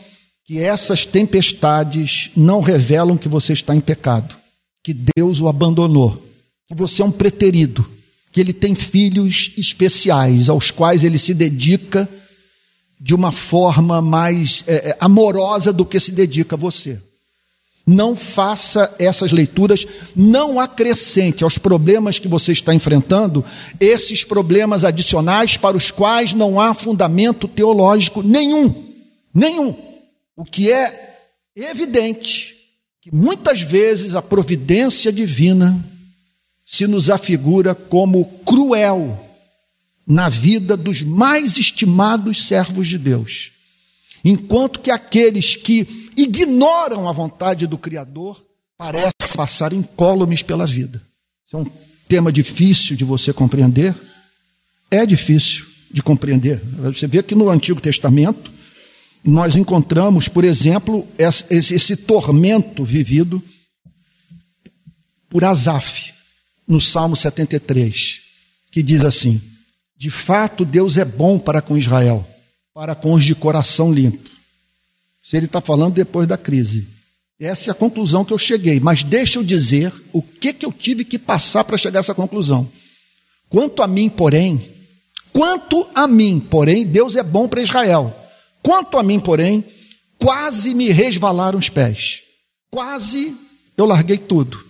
que 0.46 0.60
essas 0.60 1.06
tempestades 1.06 2.30
não 2.36 2.60
revelam 2.60 3.18
que 3.18 3.30
você 3.30 3.54
está 3.54 3.76
em 3.76 3.80
pecado, 3.80 4.36
que 4.84 4.94
Deus 5.16 5.40
o 5.40 5.48
abandonou, 5.48 6.22
que 6.68 6.76
você 6.76 7.02
é 7.02 7.06
um 7.06 7.12
preterido, 7.12 7.86
que 8.32 8.42
ele 8.42 8.52
tem 8.52 8.76
filhos 8.76 9.52
especiais 9.58 10.50
aos 10.50 10.72
quais 10.72 11.04
ele 11.04 11.18
se 11.18 11.34
dedica 11.34 12.10
de 13.00 13.16
uma 13.16 13.32
forma 13.32 14.02
mais 14.02 14.64
é, 14.68 14.98
amorosa 15.00 15.72
do 15.72 15.86
que 15.86 16.00
se 16.00 16.12
dedica 16.12 16.56
a 16.56 16.60
você. 16.60 17.00
Não 17.86 18.16
faça 18.16 18.94
essas 18.98 19.32
leituras, 19.34 19.86
não 20.16 20.58
acrescente 20.58 21.44
aos 21.44 21.58
problemas 21.58 22.18
que 22.18 22.30
você 22.30 22.54
está 22.54 22.74
enfrentando 22.74 23.44
esses 23.78 24.24
problemas 24.24 24.86
adicionais 24.86 25.58
para 25.58 25.76
os 25.76 25.92
quais 25.92 26.34
não 26.34 26.62
há 26.62 26.74
fundamento 26.74 27.46
teológico 27.46 28.24
nenhum. 28.24 28.86
Nenhum. 29.34 29.93
O 30.36 30.44
que 30.44 30.72
é 30.72 31.20
evidente 31.56 32.56
que 33.02 33.14
muitas 33.14 33.62
vezes 33.62 34.16
a 34.16 34.22
providência 34.22 35.12
divina 35.12 35.78
se 36.66 36.88
nos 36.88 37.10
afigura 37.10 37.76
como 37.76 38.26
cruel 38.46 39.20
na 40.08 40.30
vida 40.30 40.78
dos 40.78 41.02
mais 41.02 41.58
estimados 41.58 42.48
servos 42.48 42.88
de 42.88 42.98
Deus, 42.98 43.52
enquanto 44.24 44.80
que 44.80 44.90
aqueles 44.90 45.56
que 45.56 46.10
ignoram 46.16 47.08
a 47.08 47.12
vontade 47.12 47.68
do 47.68 47.78
Criador 47.78 48.42
parecem 48.78 49.12
passar 49.36 49.74
incólumes 49.74 50.42
pela 50.42 50.66
vida. 50.66 51.02
Isso 51.46 51.58
é 51.58 51.60
um 51.60 51.68
tema 52.08 52.32
difícil 52.32 52.96
de 52.96 53.04
você 53.04 53.34
compreender? 53.34 53.94
É 54.90 55.06
difícil 55.06 55.66
de 55.92 56.02
compreender. 56.02 56.62
Você 56.80 57.08
vê 57.08 57.22
que 57.22 57.36
no 57.36 57.50
Antigo 57.50 57.82
Testamento 57.82 58.53
nós 59.24 59.56
encontramos, 59.56 60.28
por 60.28 60.44
exemplo, 60.44 61.08
esse, 61.18 61.74
esse 61.74 61.96
tormento 61.96 62.84
vivido 62.84 63.42
por 65.30 65.44
Asaf, 65.44 66.14
no 66.68 66.82
Salmo 66.82 67.16
73, 67.16 68.22
que 68.72 68.84
diz 68.84 69.04
assim: 69.06 69.42
De 69.98 70.10
fato, 70.10 70.66
Deus 70.66 70.98
é 70.98 71.06
bom 71.06 71.40
para 71.40 71.62
com 71.62 71.78
Israel, 71.78 72.28
para 72.74 72.94
com 72.94 73.14
os 73.14 73.24
de 73.24 73.34
coração 73.34 73.94
limpo. 73.94 74.30
Se 75.22 75.38
ele 75.38 75.46
está 75.46 75.62
falando 75.62 75.94
depois 75.94 76.28
da 76.28 76.38
crise. 76.38 76.88
Essa 77.40 77.72
é 77.72 77.74
a 77.74 77.76
conclusão 77.76 78.24
que 78.24 78.32
eu 78.32 78.38
cheguei. 78.38 78.80
Mas 78.80 79.04
deixa 79.04 79.40
eu 79.40 79.44
dizer 79.44 79.92
o 80.12 80.22
que, 80.22 80.54
que 80.54 80.66
eu 80.66 80.72
tive 80.72 81.04
que 81.04 81.18
passar 81.18 81.64
para 81.64 81.78
chegar 81.78 82.00
a 82.00 82.02
essa 82.02 82.14
conclusão. 82.14 82.70
Quanto 83.50 83.82
a 83.82 83.88
mim, 83.88 84.10
porém, 84.10 84.62
quanto 85.32 85.88
a 85.96 86.08
mim, 86.08 86.40
porém, 86.40 86.86
Deus 86.86 87.16
é 87.16 87.24
bom 87.24 87.48
para 87.48 87.62
Israel. 87.62 88.23
Quanto 88.64 88.98
a 88.98 89.04
mim, 89.04 89.20
porém, 89.20 89.64
quase 90.18 90.74
me 90.74 90.90
resvalaram 90.90 91.60
os 91.60 91.70
pés. 91.70 92.22
Quase 92.72 93.36
eu 93.78 93.86
larguei 93.86 94.18
tudo. 94.18 94.66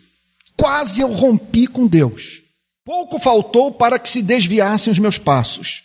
Quase 0.58 1.02
eu 1.02 1.12
rompi 1.12 1.68
com 1.68 1.88
Deus. 1.88 2.42
Pouco 2.84 3.20
faltou 3.20 3.72
para 3.72 3.98
que 3.98 4.10
se 4.10 4.22
desviassem 4.22 4.92
os 4.92 5.00
meus 5.00 5.18
passos, 5.18 5.84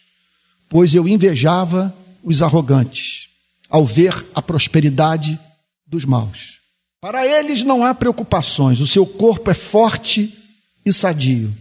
pois 0.68 0.94
eu 0.94 1.06
invejava 1.06 1.94
os 2.24 2.42
arrogantes 2.42 3.28
ao 3.68 3.84
ver 3.84 4.26
a 4.34 4.42
prosperidade 4.42 5.38
dos 5.86 6.04
maus. 6.04 6.58
Para 7.00 7.24
eles 7.24 7.62
não 7.62 7.84
há 7.84 7.94
preocupações, 7.94 8.80
o 8.80 8.86
seu 8.86 9.06
corpo 9.06 9.50
é 9.50 9.54
forte 9.54 10.34
e 10.84 10.92
sadio. 10.92 11.54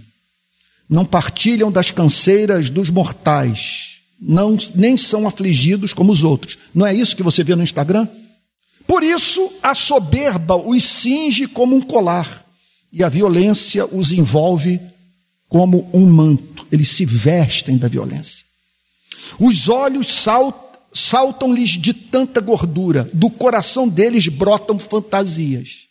Não 0.90 1.06
partilham 1.06 1.72
das 1.72 1.92
canseiras 1.92 2.70
dos 2.70 2.90
mortais, 2.90 3.97
não 4.20 4.58
nem 4.76 4.98
são 4.98 5.28
afligidos 5.28 5.94
como 5.94 6.12
os 6.12 6.24
outros. 6.24 6.58
Não 6.74 6.86
é 6.86 6.94
isso 6.94 7.16
que 7.16 7.24
você 7.24 7.44
vê 7.44 7.56
no 7.56 7.64
Instagram? 7.64 8.08
Por 8.86 9.04
isso 9.04 9.52
a 9.62 9.76
soberba 9.76 10.56
os 10.56 10.84
cinge 10.84 11.46
como 11.48 11.76
um 11.76 11.82
colar 11.82 12.46
e 12.92 13.04
a 13.04 13.10
violência 13.10 13.86
os 13.86 14.12
envolve 14.12 14.80
como 15.50 15.90
um 15.94 16.06
manto. 16.06 16.66
Eles 16.72 16.90
se 16.90 17.06
vestem 17.06 17.78
da 17.78 17.88
violência. 17.88 18.46
Os 19.40 19.70
olhos 19.70 20.12
saltam 20.12 20.68
saltam-lhes 20.98 21.72
de 21.72 21.94
tanta 21.94 22.42
gordura, 22.42 23.10
do 23.14 23.30
coração 23.30 23.88
deles 23.88 24.28
brotam 24.28 24.80
fantasias. 24.80 25.88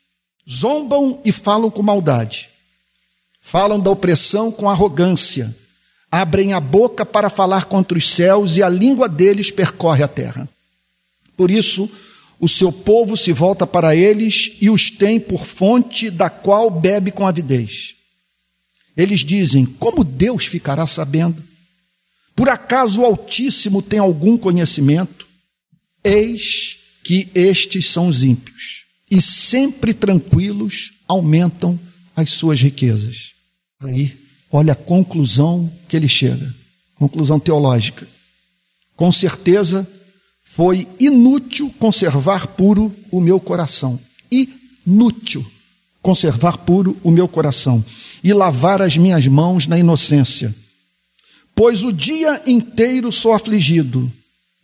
Zombam 0.49 1.21
e 1.25 1.33
falam 1.33 1.71
com 1.71 1.83
maldade. 1.83 2.49
Falam 3.41 3.79
da 3.79 3.91
opressão 3.91 4.51
com 4.51 4.69
arrogância. 4.69 5.55
Abrem 6.11 6.53
a 6.53 6.61
boca 6.61 7.05
para 7.05 7.29
falar 7.29 7.65
contra 7.65 7.99
os 7.99 8.09
céus 8.09 8.57
e 8.57 8.63
a 8.63 8.69
língua 8.69 9.09
deles 9.09 9.51
percorre 9.51 10.03
a 10.03 10.09
terra. 10.09 10.49
Por 11.37 11.51
isso, 11.51 11.91
o 12.39 12.49
seu 12.49 12.71
povo 12.71 13.17
se 13.17 13.33
volta 13.33 13.67
para 13.67 13.95
eles 13.95 14.53
e 14.61 14.71
os 14.71 14.91
tem 14.91 15.19
por 15.19 15.45
fonte 15.45 16.11
da 16.11 16.31
qual 16.31 16.71
bebe 16.71 17.11
com 17.11 17.27
avidez. 17.27 17.95
Eles 18.97 19.21
dizem: 19.21 19.65
Como 19.65 20.05
Deus 20.05 20.47
ficará 20.47 20.87
sabendo? 20.87 21.43
Por 22.35 22.49
acaso 22.49 23.01
o 23.01 23.05
Altíssimo 23.05 23.81
tem 23.83 23.99
algum 23.99 24.37
conhecimento? 24.37 25.27
Eis 26.05 26.77
que 27.03 27.29
estes 27.35 27.87
são 27.87 28.09
os 28.09 28.23
ímpios, 28.23 28.85
e 29.11 29.21
sempre 29.21 29.95
tranquilos 29.95 30.93
aumentam 31.07 31.79
as 32.15 32.31
suas 32.31 32.61
riquezas. 32.61 33.33
Aí, 33.81 34.17
olha 34.57 34.73
a 34.73 34.77
conclusão 34.77 35.71
que 35.89 35.97
ele 35.97 36.09
chega 36.09 36.53
conclusão 36.99 37.39
teológica. 37.39 38.09
Com 38.97 39.13
certeza, 39.13 39.87
foi 40.41 40.89
inútil 40.99 41.73
conservar 41.79 42.47
puro 42.47 42.91
o 43.11 43.21
meu 43.21 43.39
coração. 43.39 44.01
Inútil 44.31 45.45
conservar 46.01 46.57
puro 46.59 46.97
o 47.03 47.11
meu 47.11 47.29
coração 47.29 47.85
e 48.25 48.33
lavar 48.33 48.81
as 48.81 48.97
minhas 48.97 49.27
mãos 49.27 49.67
na 49.67 49.79
inocência 49.79 50.55
Pois 51.57 51.83
o 51.83 51.91
dia 51.91 52.43
inteiro 52.47 53.11
sou 53.11 53.33
afligido 53.33 54.13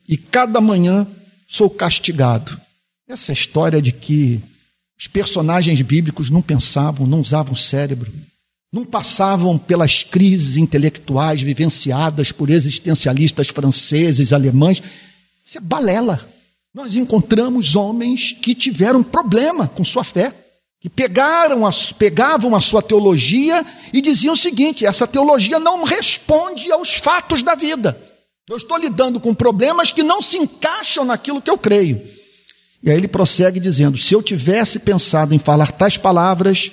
e 0.07 0.19
cada 0.19 0.61
manhã 0.61 1.07
sou 1.49 1.71
castigado. 1.71 2.61
Essa 3.09 3.33
história 3.33 3.81
de 3.81 3.91
que 3.93 4.39
os 4.99 5.07
personagens 5.07 5.81
bíblicos 5.81 6.29
não 6.29 6.43
pensavam, 6.43 7.07
não 7.07 7.23
usavam 7.23 7.57
cérebro, 7.57 8.13
não 8.73 8.85
passavam 8.85 9.59
pelas 9.59 10.03
crises 10.03 10.57
intelectuais 10.57 11.43
vivenciadas 11.43 12.33
por 12.33 12.49
existencialistas 12.49 13.49
franceses, 13.49 14.33
alemães. 14.33 14.83
Isso 15.45 15.59
é 15.59 15.61
balela. 15.61 16.19
Nós 16.75 16.97
encontramos 16.97 17.77
homens 17.77 18.35
que 18.41 18.55
tiveram 18.55 19.03
problema 19.03 19.69
com 19.69 19.85
sua 19.85 20.03
fé 20.03 20.33
que 20.83 20.91
pegaram 20.91 21.65
a, 21.65 21.71
pegavam 21.97 22.57
a 22.57 22.61
sua 22.61 22.83
teologia 22.83 23.65
e 23.93 24.03
diziam 24.03 24.35
o 24.35 24.37
seguinte: 24.37 24.85
essa 24.85 25.07
teologia 25.07 25.61
não 25.61 25.85
responde 25.85 26.73
aos 26.73 26.95
fatos 26.95 27.41
da 27.41 27.55
vida. 27.55 27.97
Eu 28.51 28.57
estou 28.57 28.77
lidando 28.77 29.21
com 29.21 29.33
problemas 29.33 29.93
que 29.93 30.03
não 30.03 30.21
se 30.21 30.39
encaixam 30.39 31.05
naquilo 31.05 31.41
que 31.41 31.49
eu 31.49 31.57
creio. 31.57 32.03
E 32.83 32.91
aí 32.91 32.97
ele 32.97 33.07
prossegue 33.07 33.61
dizendo: 33.61 33.97
se 33.97 34.13
eu 34.13 34.21
tivesse 34.21 34.81
pensado 34.81 35.33
em 35.33 35.39
falar 35.39 35.71
tais 35.71 35.97
palavras, 35.97 36.73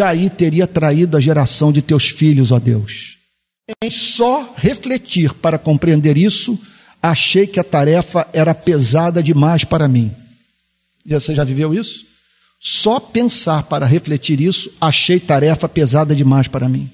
aí 0.00 0.30
teria 0.30 0.68
traído 0.68 1.16
a 1.16 1.20
geração 1.20 1.72
de 1.72 1.82
teus 1.82 2.08
filhos, 2.08 2.52
ó 2.52 2.60
Deus. 2.60 3.18
Em 3.82 3.90
só 3.90 4.54
refletir 4.56 5.34
para 5.34 5.58
compreender 5.58 6.16
isso, 6.16 6.56
achei 7.02 7.44
que 7.44 7.58
a 7.58 7.64
tarefa 7.64 8.28
era 8.32 8.54
pesada 8.54 9.20
demais 9.20 9.64
para 9.64 9.88
mim. 9.88 10.12
Você 11.04 11.34
já 11.34 11.42
viveu 11.42 11.74
isso? 11.74 12.06
Só 12.60 13.00
pensar 13.00 13.64
para 13.64 13.84
refletir 13.86 14.40
isso, 14.40 14.70
achei 14.80 15.18
tarefa 15.18 15.68
pesada 15.68 16.14
demais 16.14 16.46
para 16.46 16.68
mim. 16.68 16.88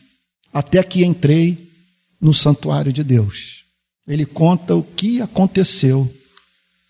Até 0.50 0.82
que 0.82 1.04
entrei 1.04 1.70
no 2.18 2.32
santuário 2.32 2.92
de 2.92 3.04
Deus. 3.04 3.64
Ele 4.08 4.24
conta 4.24 4.74
o 4.74 4.82
que 4.82 5.20
aconteceu. 5.20 6.10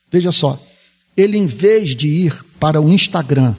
Veja 0.09 0.31
só, 0.31 0.63
ele 1.17 1.37
em 1.37 1.47
vez 1.47 1.97
de 1.97 2.07
ir 2.07 2.45
para 2.61 2.81
o 2.81 2.93
Instagram 2.93 3.57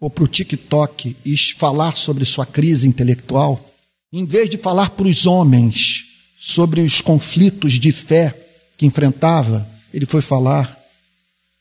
ou 0.00 0.10
para 0.10 0.24
o 0.24 0.28
TikTok 0.28 1.16
e 1.24 1.36
falar 1.54 1.96
sobre 1.96 2.24
sua 2.24 2.44
crise 2.44 2.86
intelectual, 2.86 3.74
em 4.12 4.24
vez 4.24 4.48
de 4.50 4.56
falar 4.56 4.90
para 4.90 5.06
os 5.06 5.26
homens 5.26 6.04
sobre 6.38 6.80
os 6.80 7.00
conflitos 7.00 7.74
de 7.74 7.90
fé 7.92 8.34
que 8.76 8.86
enfrentava, 8.86 9.68
ele 9.92 10.06
foi 10.06 10.20
falar 10.20 10.78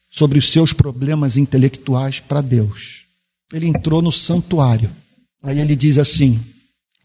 sobre 0.10 0.38
os 0.38 0.50
seus 0.50 0.74
problemas 0.74 1.38
intelectuais 1.38 2.20
para 2.20 2.42
Deus. 2.42 3.04
Ele 3.52 3.68
entrou 3.68 4.02
no 4.02 4.12
santuário. 4.12 4.92
Aí 5.42 5.60
ele 5.60 5.76
diz 5.76 5.98
assim: 5.98 6.40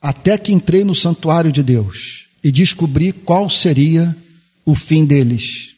Até 0.01 0.37
que 0.37 0.53
entrei 0.53 0.85
no 0.85 0.95
santuário 0.95 1.53
de 1.53 1.63
Deus 1.63 2.27
e 2.43 2.51
descobri 2.51 3.13
qual 3.13 3.49
seria 3.49 4.17
o 4.65 4.75
fim 4.75 5.05
deles. 5.05 5.75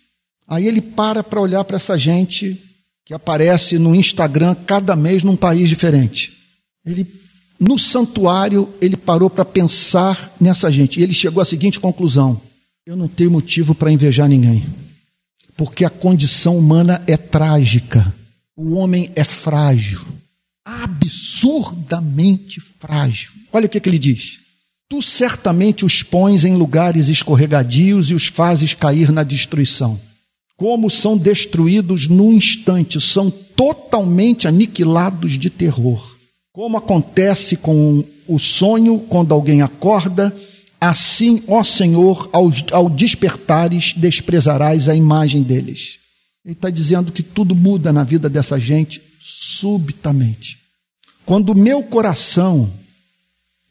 Aí 0.46 0.66
ele 0.66 0.80
para 0.80 1.22
para 1.22 1.40
olhar 1.40 1.64
para 1.64 1.76
essa 1.76 1.98
gente 1.98 2.60
que 3.04 3.14
aparece 3.14 3.78
no 3.78 3.94
Instagram 3.94 4.54
cada 4.66 4.94
mês 4.96 5.22
num 5.22 5.36
país 5.36 5.68
diferente. 5.68 6.32
Ele 6.84 7.06
no 7.58 7.78
santuário 7.78 8.68
ele 8.80 8.96
parou 8.96 9.30
para 9.30 9.44
pensar 9.44 10.34
nessa 10.40 10.70
gente 10.70 10.98
e 10.98 11.02
ele 11.02 11.14
chegou 11.14 11.40
à 11.40 11.44
seguinte 11.44 11.78
conclusão: 11.78 12.40
eu 12.86 12.96
não 12.96 13.08
tenho 13.08 13.30
motivo 13.30 13.74
para 13.74 13.92
invejar 13.92 14.28
ninguém 14.28 14.64
porque 15.56 15.84
a 15.84 15.90
condição 15.90 16.58
humana 16.58 17.02
é 17.06 17.16
trágica. 17.16 18.12
O 18.56 18.74
homem 18.74 19.10
é 19.14 19.22
frágil, 19.22 20.00
absurdamente 20.64 22.60
frágil. 22.78 23.30
Olha 23.52 23.66
o 23.66 23.68
que, 23.68 23.78
que 23.80 23.88
ele 23.88 23.98
diz. 23.98 24.38
Tu 24.88 25.00
certamente 25.00 25.84
os 25.84 26.02
pões 26.02 26.44
em 26.44 26.56
lugares 26.56 27.08
escorregadios 27.08 28.10
e 28.10 28.14
os 28.14 28.26
fazes 28.26 28.74
cair 28.74 29.12
na 29.12 29.22
destruição. 29.22 30.00
Como 30.56 30.90
são 30.90 31.16
destruídos 31.16 32.08
num 32.08 32.32
instante, 32.32 33.00
são 33.00 33.30
totalmente 33.30 34.46
aniquilados 34.46 35.38
de 35.38 35.50
terror. 35.50 36.16
Como 36.52 36.76
acontece 36.76 37.56
com 37.56 38.04
o 38.28 38.38
sonho 38.38 38.98
quando 39.08 39.32
alguém 39.32 39.62
acorda 39.62 40.34
Assim, 40.82 41.44
ó 41.46 41.62
Senhor, 41.62 42.28
ao, 42.32 42.52
ao 42.72 42.90
despertares, 42.90 43.92
desprezarás 43.96 44.88
a 44.88 44.96
imagem 44.96 45.40
deles. 45.40 45.98
Ele 46.44 46.54
está 46.54 46.70
dizendo 46.70 47.12
que 47.12 47.22
tudo 47.22 47.54
muda 47.54 47.92
na 47.92 48.02
vida 48.02 48.28
dessa 48.28 48.58
gente 48.58 49.00
subitamente. 49.20 50.58
Quando 51.24 51.50
o 51.50 51.56
meu 51.56 51.84
coração 51.84 52.68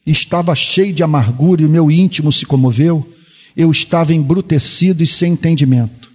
estava 0.06 0.54
cheio 0.54 0.94
de 0.94 1.02
amargura 1.02 1.60
e 1.60 1.66
o 1.66 1.68
meu 1.68 1.90
íntimo 1.90 2.32
se 2.32 2.46
comoveu, 2.46 3.06
eu 3.54 3.70
estava 3.70 4.14
embrutecido 4.14 5.02
e 5.02 5.06
sem 5.06 5.34
entendimento. 5.34 6.10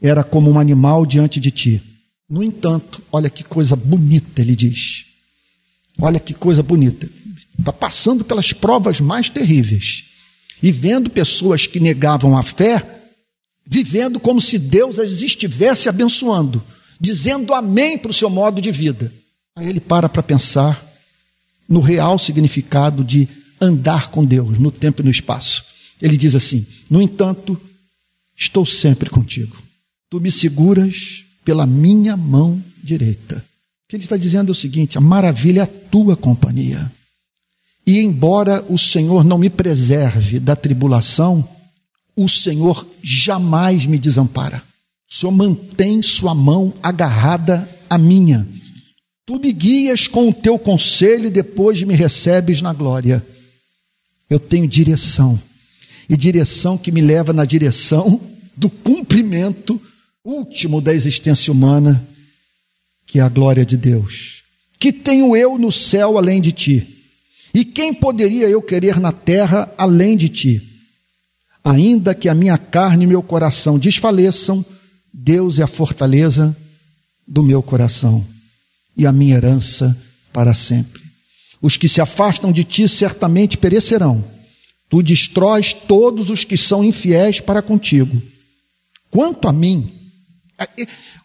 Era 0.00 0.24
como 0.24 0.50
um 0.50 0.58
animal 0.58 1.04
diante 1.04 1.38
de 1.38 1.50
ti. 1.50 1.82
No 2.28 2.42
entanto, 2.42 3.02
olha 3.10 3.28
que 3.28 3.42
coisa 3.42 3.74
bonita, 3.74 4.40
ele 4.40 4.54
diz. 4.54 5.04
Olha 6.00 6.20
que 6.20 6.32
coisa 6.32 6.62
bonita. 6.62 7.08
Está 7.58 7.72
passando 7.72 8.24
pelas 8.24 8.52
provas 8.52 9.00
mais 9.00 9.28
terríveis 9.28 10.04
e 10.62 10.70
vendo 10.70 11.10
pessoas 11.10 11.66
que 11.66 11.80
negavam 11.80 12.36
a 12.36 12.42
fé, 12.42 13.02
vivendo 13.66 14.20
como 14.20 14.40
se 14.40 14.58
Deus 14.58 14.98
as 14.98 15.10
estivesse 15.10 15.88
abençoando, 15.88 16.62
dizendo 17.00 17.52
amém 17.54 17.98
para 17.98 18.10
o 18.10 18.14
seu 18.14 18.30
modo 18.30 18.60
de 18.60 18.70
vida. 18.70 19.12
Aí 19.56 19.68
ele 19.68 19.80
para 19.80 20.08
para 20.08 20.22
pensar 20.22 20.86
no 21.68 21.80
real 21.80 22.18
significado 22.18 23.04
de 23.04 23.28
andar 23.60 24.10
com 24.10 24.24
Deus 24.24 24.58
no 24.58 24.70
tempo 24.70 25.02
e 25.02 25.04
no 25.04 25.10
espaço. 25.10 25.64
Ele 26.00 26.16
diz 26.16 26.34
assim: 26.34 26.66
No 26.88 27.02
entanto, 27.02 27.60
estou 28.36 28.64
sempre 28.64 29.10
contigo. 29.10 29.56
Tu 30.10 30.20
me 30.20 30.30
seguras 30.30 31.24
pela 31.44 31.64
minha 31.64 32.16
mão 32.16 32.62
direita. 32.82 33.36
O 33.36 33.88
que 33.88 33.96
ele 33.96 34.02
está 34.02 34.16
dizendo 34.16 34.50
é 34.50 34.52
o 34.52 34.54
seguinte: 34.54 34.98
a 34.98 35.00
maravilha 35.00 35.60
é 35.60 35.62
a 35.62 35.66
tua 35.66 36.16
companhia. 36.16 36.90
E 37.86 37.98
embora 37.98 38.64
o 38.68 38.76
Senhor 38.76 39.24
não 39.24 39.38
me 39.38 39.48
preserve 39.48 40.40
da 40.40 40.56
tribulação, 40.56 41.48
o 42.16 42.28
Senhor 42.28 42.86
jamais 43.02 43.86
me 43.86 43.98
desampara. 43.98 44.62
Senhor 45.08 45.32
mantém 45.32 46.02
sua 46.02 46.34
mão 46.34 46.72
agarrada 46.82 47.68
à 47.88 47.98
minha. 47.98 48.46
Tu 49.26 49.38
me 49.40 49.52
guias 49.52 50.06
com 50.06 50.28
o 50.28 50.34
teu 50.34 50.58
conselho 50.58 51.26
e 51.26 51.30
depois 51.30 51.82
me 51.82 51.94
recebes 51.94 52.60
na 52.60 52.72
glória. 52.72 53.24
Eu 54.28 54.38
tenho 54.38 54.68
direção, 54.68 55.40
e 56.08 56.16
direção 56.16 56.78
que 56.78 56.92
me 56.92 57.00
leva 57.00 57.32
na 57.32 57.44
direção 57.44 58.20
do 58.56 58.68
cumprimento 58.70 59.80
último 60.24 60.80
da 60.80 60.94
existência 60.94 61.52
humana, 61.52 62.06
que 63.06 63.18
é 63.18 63.22
a 63.22 63.28
glória 63.28 63.64
de 63.64 63.76
Deus. 63.76 64.42
Que 64.78 64.92
tenho 64.92 65.36
eu 65.36 65.58
no 65.58 65.72
céu 65.72 66.16
além 66.16 66.40
de 66.40 66.52
ti? 66.52 67.04
E 67.52 67.64
quem 67.64 67.92
poderia 67.92 68.48
eu 68.48 68.62
querer 68.62 69.00
na 69.00 69.12
terra 69.12 69.72
além 69.76 70.16
de 70.16 70.28
ti? 70.28 70.62
Ainda 71.64 72.14
que 72.14 72.28
a 72.28 72.34
minha 72.34 72.56
carne 72.56 73.04
e 73.04 73.06
meu 73.06 73.22
coração 73.22 73.78
desfaleçam, 73.78 74.64
Deus 75.12 75.58
é 75.58 75.62
a 75.62 75.66
fortaleza 75.66 76.56
do 77.26 77.42
meu 77.42 77.62
coração 77.62 78.24
e 78.96 79.06
a 79.06 79.12
minha 79.12 79.36
herança 79.36 79.96
para 80.32 80.54
sempre. 80.54 81.02
Os 81.60 81.76
que 81.76 81.88
se 81.88 82.00
afastam 82.00 82.52
de 82.52 82.64
ti 82.64 82.88
certamente 82.88 83.58
perecerão. 83.58 84.24
Tu 84.88 85.02
destróis 85.02 85.72
todos 85.72 86.30
os 86.30 86.42
que 86.42 86.56
são 86.56 86.82
infiéis 86.82 87.40
para 87.40 87.60
contigo. 87.60 88.20
Quanto 89.10 89.46
a 89.46 89.52
mim, 89.52 89.99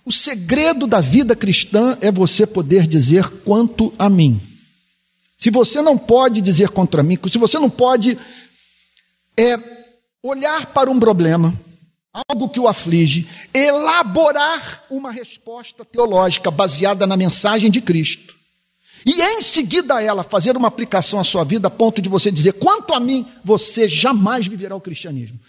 o 0.06 0.12
segredo 0.12 0.88
da 0.88 1.02
vida 1.02 1.36
cristã 1.36 1.98
é 2.02 2.12
você 2.12 2.46
poder 2.46 2.88
dizer 2.88 3.28
quanto 3.44 3.94
a 3.98 4.10
mim. 4.10 4.40
Se 5.38 5.52
você 5.52 5.82
não 5.82 5.98
pode 5.98 6.42
dizer 6.42 6.70
contra 6.70 7.04
mim, 7.04 7.20
se 7.30 7.38
você 7.38 7.60
não 7.60 7.70
pode 7.70 8.18
é, 9.38 9.60
olhar 10.24 10.68
para 10.68 10.90
um 10.90 11.00
problema, 11.00 11.54
algo 12.30 12.50
que 12.50 12.60
o 12.60 12.68
aflige, 12.68 13.28
elaborar 13.54 14.86
uma 14.90 15.12
resposta 15.12 15.84
teológica 15.84 16.50
baseada 16.50 17.06
na 17.06 17.18
mensagem 17.18 17.70
de 17.70 17.82
Cristo, 17.82 18.36
e 19.06 19.22
em 19.22 19.42
seguida 19.42 20.02
ela 20.02 20.24
fazer 20.24 20.58
uma 20.58 20.68
aplicação 20.68 21.20
à 21.20 21.24
sua 21.24 21.44
vida 21.44 21.68
a 21.68 21.72
ponto 21.72 22.02
de 22.02 22.10
você 22.10 22.32
dizer: 22.32 22.54
quanto 22.54 22.94
a 22.94 23.00
mim, 23.00 23.26
você 23.44 23.88
jamais 23.88 24.48
viverá 24.48 24.76
o 24.76 24.82
cristianismo. 24.82 25.40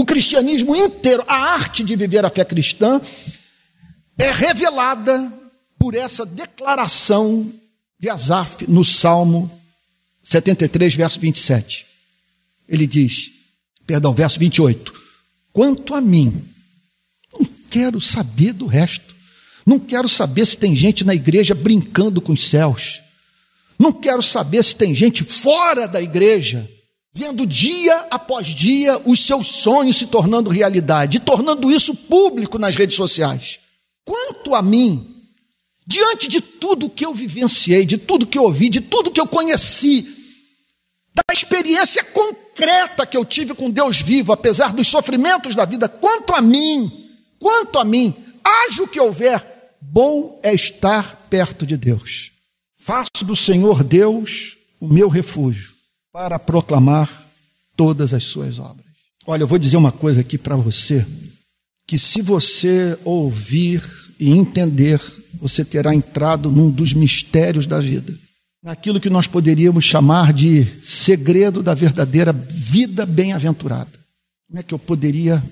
O 0.00 0.04
cristianismo 0.06 0.74
inteiro, 0.74 1.22
a 1.28 1.34
arte 1.34 1.84
de 1.84 1.94
viver 1.94 2.24
a 2.24 2.30
fé 2.30 2.42
cristã, 2.42 3.02
é 4.18 4.32
revelada 4.32 5.30
por 5.78 5.94
essa 5.94 6.24
declaração 6.24 7.52
de 7.98 8.08
Asaf 8.08 8.64
no 8.66 8.82
Salmo 8.82 9.52
73, 10.24 10.94
verso 10.94 11.20
27. 11.20 11.84
Ele 12.66 12.86
diz, 12.86 13.30
perdão, 13.86 14.14
verso 14.14 14.40
28. 14.40 14.90
Quanto 15.52 15.94
a 15.94 16.00
mim, 16.00 16.46
não 17.30 17.46
quero 17.68 18.00
saber 18.00 18.54
do 18.54 18.64
resto. 18.64 19.14
Não 19.66 19.78
quero 19.78 20.08
saber 20.08 20.46
se 20.46 20.56
tem 20.56 20.74
gente 20.74 21.04
na 21.04 21.14
igreja 21.14 21.54
brincando 21.54 22.22
com 22.22 22.32
os 22.32 22.48
céus. 22.48 23.02
Não 23.78 23.92
quero 23.92 24.22
saber 24.22 24.64
se 24.64 24.74
tem 24.74 24.94
gente 24.94 25.22
fora 25.24 25.86
da 25.86 26.00
igreja, 26.00 26.66
vendo 27.12 27.46
dia 27.46 28.06
após 28.10 28.46
dia 28.46 29.00
os 29.04 29.24
seus 29.26 29.48
sonhos 29.48 29.96
se 29.96 30.06
tornando 30.06 30.50
realidade, 30.50 31.16
e 31.16 31.20
tornando 31.20 31.70
isso 31.70 31.94
público 31.94 32.58
nas 32.58 32.76
redes 32.76 32.96
sociais. 32.96 33.58
Quanto 34.04 34.54
a 34.54 34.62
mim, 34.62 35.22
diante 35.86 36.28
de 36.28 36.40
tudo 36.40 36.88
que 36.88 37.04
eu 37.04 37.12
vivenciei, 37.12 37.84
de 37.84 37.98
tudo 37.98 38.26
que 38.26 38.38
eu 38.38 38.44
ouvi, 38.44 38.68
de 38.68 38.80
tudo 38.80 39.10
que 39.10 39.20
eu 39.20 39.26
conheci, 39.26 40.16
da 41.12 41.24
experiência 41.32 42.04
concreta 42.04 43.04
que 43.04 43.16
eu 43.16 43.24
tive 43.24 43.54
com 43.54 43.70
Deus 43.70 44.00
vivo, 44.00 44.32
apesar 44.32 44.72
dos 44.72 44.88
sofrimentos 44.88 45.54
da 45.56 45.64
vida, 45.64 45.88
quanto 45.88 46.34
a 46.34 46.40
mim, 46.40 47.08
quanto 47.38 47.78
a 47.78 47.84
mim, 47.84 48.14
haja 48.44 48.82
o 48.82 48.88
que 48.88 49.00
houver, 49.00 49.76
bom 49.80 50.38
é 50.42 50.54
estar 50.54 51.26
perto 51.28 51.66
de 51.66 51.76
Deus. 51.76 52.30
Faço 52.76 53.24
do 53.24 53.34
Senhor 53.34 53.82
Deus 53.82 54.56
o 54.80 54.88
meu 54.88 55.08
refúgio 55.08 55.79
para 56.12 56.38
proclamar 56.38 57.26
todas 57.76 58.12
as 58.12 58.24
suas 58.24 58.58
obras. 58.58 58.86
Olha, 59.26 59.42
eu 59.42 59.46
vou 59.46 59.58
dizer 59.58 59.76
uma 59.76 59.92
coisa 59.92 60.20
aqui 60.20 60.36
para 60.36 60.56
você, 60.56 61.06
que 61.86 61.98
se 61.98 62.22
você 62.22 62.98
ouvir 63.04 63.82
e 64.18 64.30
entender 64.30 65.00
você 65.40 65.64
terá 65.64 65.94
entrado 65.94 66.50
num 66.50 66.70
dos 66.70 66.92
mistérios 66.92 67.66
da 67.66 67.80
vida, 67.80 68.14
naquilo 68.62 69.00
que 69.00 69.10
nós 69.10 69.26
poderíamos 69.26 69.84
chamar 69.84 70.32
de 70.32 70.66
segredo 70.82 71.62
da 71.62 71.74
verdadeira 71.74 72.32
vida 72.32 73.06
bem-aventurada. 73.06 73.90
Como 74.46 74.58
é 74.58 74.62
que 74.62 74.74
eu 74.74 74.78
poderia 74.78 75.42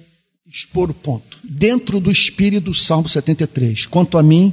expor 0.47 0.91
o 0.91 0.95
ponto? 0.95 1.39
Dentro 1.43 2.01
do 2.01 2.11
espírito 2.11 2.65
do 2.65 2.75
Salmo 2.75 3.09
73. 3.09 3.87
Quanto 3.87 4.19
a 4.19 4.23
mim, 4.23 4.53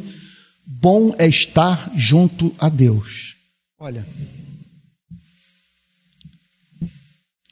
bom 0.65 1.13
é 1.17 1.27
estar 1.27 1.91
junto 1.95 2.53
a 2.57 2.69
Deus. 2.69 3.35
Olha, 3.77 4.07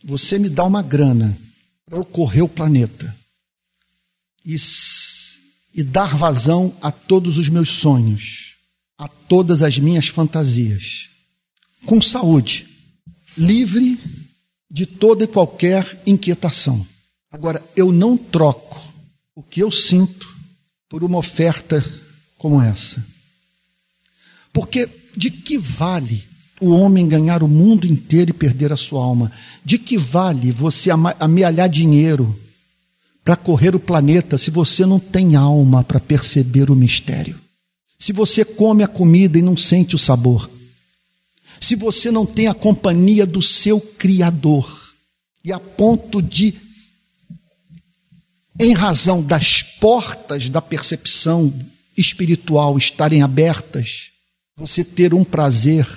você 0.03 0.37
me 0.37 0.49
dá 0.49 0.65
uma 0.65 0.81
grana 0.81 1.37
para 1.85 1.97
eu 1.97 2.05
correr 2.05 2.41
o 2.41 2.49
planeta. 2.49 3.15
E 4.45 4.57
e 5.73 5.83
dar 5.83 6.15
vazão 6.15 6.73
a 6.81 6.91
todos 6.91 7.37
os 7.37 7.49
meus 7.49 7.69
sonhos, 7.69 8.53
a 8.97 9.07
todas 9.07 9.63
as 9.63 9.79
minhas 9.79 10.07
fantasias, 10.07 11.09
com 11.85 11.99
saúde, 11.99 12.67
livre 13.35 13.97
de 14.69 14.85
toda 14.85 15.23
e 15.23 15.27
qualquer 15.27 16.01
inquietação. 16.05 16.85
Agora, 17.31 17.63
eu 17.75 17.91
não 17.91 18.15
troco 18.15 18.93
o 19.33 19.41
que 19.41 19.61
eu 19.61 19.71
sinto 19.71 20.31
por 20.87 21.03
uma 21.03 21.17
oferta 21.17 21.83
como 22.37 22.61
essa. 22.61 23.03
Porque 24.51 24.87
de 25.17 25.31
que 25.31 25.57
vale 25.57 26.23
o 26.63 26.69
homem 26.76 27.08
ganhar 27.08 27.43
o 27.43 27.47
mundo 27.47 27.86
inteiro 27.86 28.32
e 28.32 28.34
perder 28.34 28.71
a 28.71 28.78
sua 28.78 29.04
alma? 29.04 29.32
De 29.63 29.78
que 29.78 29.97
vale 29.97 30.52
você 30.52 30.89
amealhar 31.19 31.69
dinheiro 31.69 32.39
para 33.23 33.36
correr 33.36 33.76
o 33.76 33.80
planeta 33.80 34.38
se 34.38 34.49
você 34.49 34.86
não 34.86 34.99
tem 34.99 35.36
alma 35.36 35.84
para 35.84 35.99
perceber 35.99 36.69
o 36.71 36.76
mistério? 36.76 37.39
Se 37.99 38.12
você 38.12 38.43
come 38.43 38.84
a 38.84 38.88
comida 38.88 39.38
e 39.38 39.41
não 39.41 39.56
sente 39.56 39.95
o 39.95 39.99
sabor? 39.99 40.49
Se 41.60 41.76
você 41.76 42.12
não 42.12 42.26
tem 42.26 42.48
a 42.48 42.54
companhia 42.54 43.25
do 43.25 43.42
seu 43.42 43.79
Criador 43.79 44.94
e 45.44 45.52
a 45.52 45.60
ponto 45.60 46.21
de, 46.21 46.54
em 48.60 48.73
razão 48.73 49.21
das 49.21 49.63
portas 49.79 50.50
da 50.50 50.62
percepção 50.62 51.54
espiritual 51.98 52.77
estarem 52.77 53.21
abertas, 53.21 54.12
você 54.56 54.83
ter 54.83 55.13
um 55.13 55.23
prazer 55.23 55.87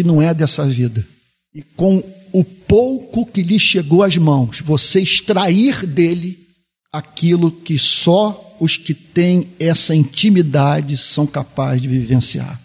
que 0.00 0.06
não 0.06 0.22
é 0.22 0.32
dessa 0.32 0.66
vida. 0.66 1.06
E 1.54 1.62
com 1.62 2.02
o 2.32 2.42
pouco 2.42 3.26
que 3.26 3.42
lhe 3.42 3.60
chegou 3.60 4.02
às 4.02 4.16
mãos, 4.16 4.60
você 4.60 5.02
extrair 5.02 5.84
dele 5.86 6.48
aquilo 6.90 7.52
que 7.52 7.78
só 7.78 8.56
os 8.58 8.78
que 8.78 8.94
têm 8.94 9.50
essa 9.58 9.94
intimidade 9.94 10.96
são 10.96 11.26
capazes 11.26 11.82
de 11.82 11.88
vivenciar. 11.88 12.58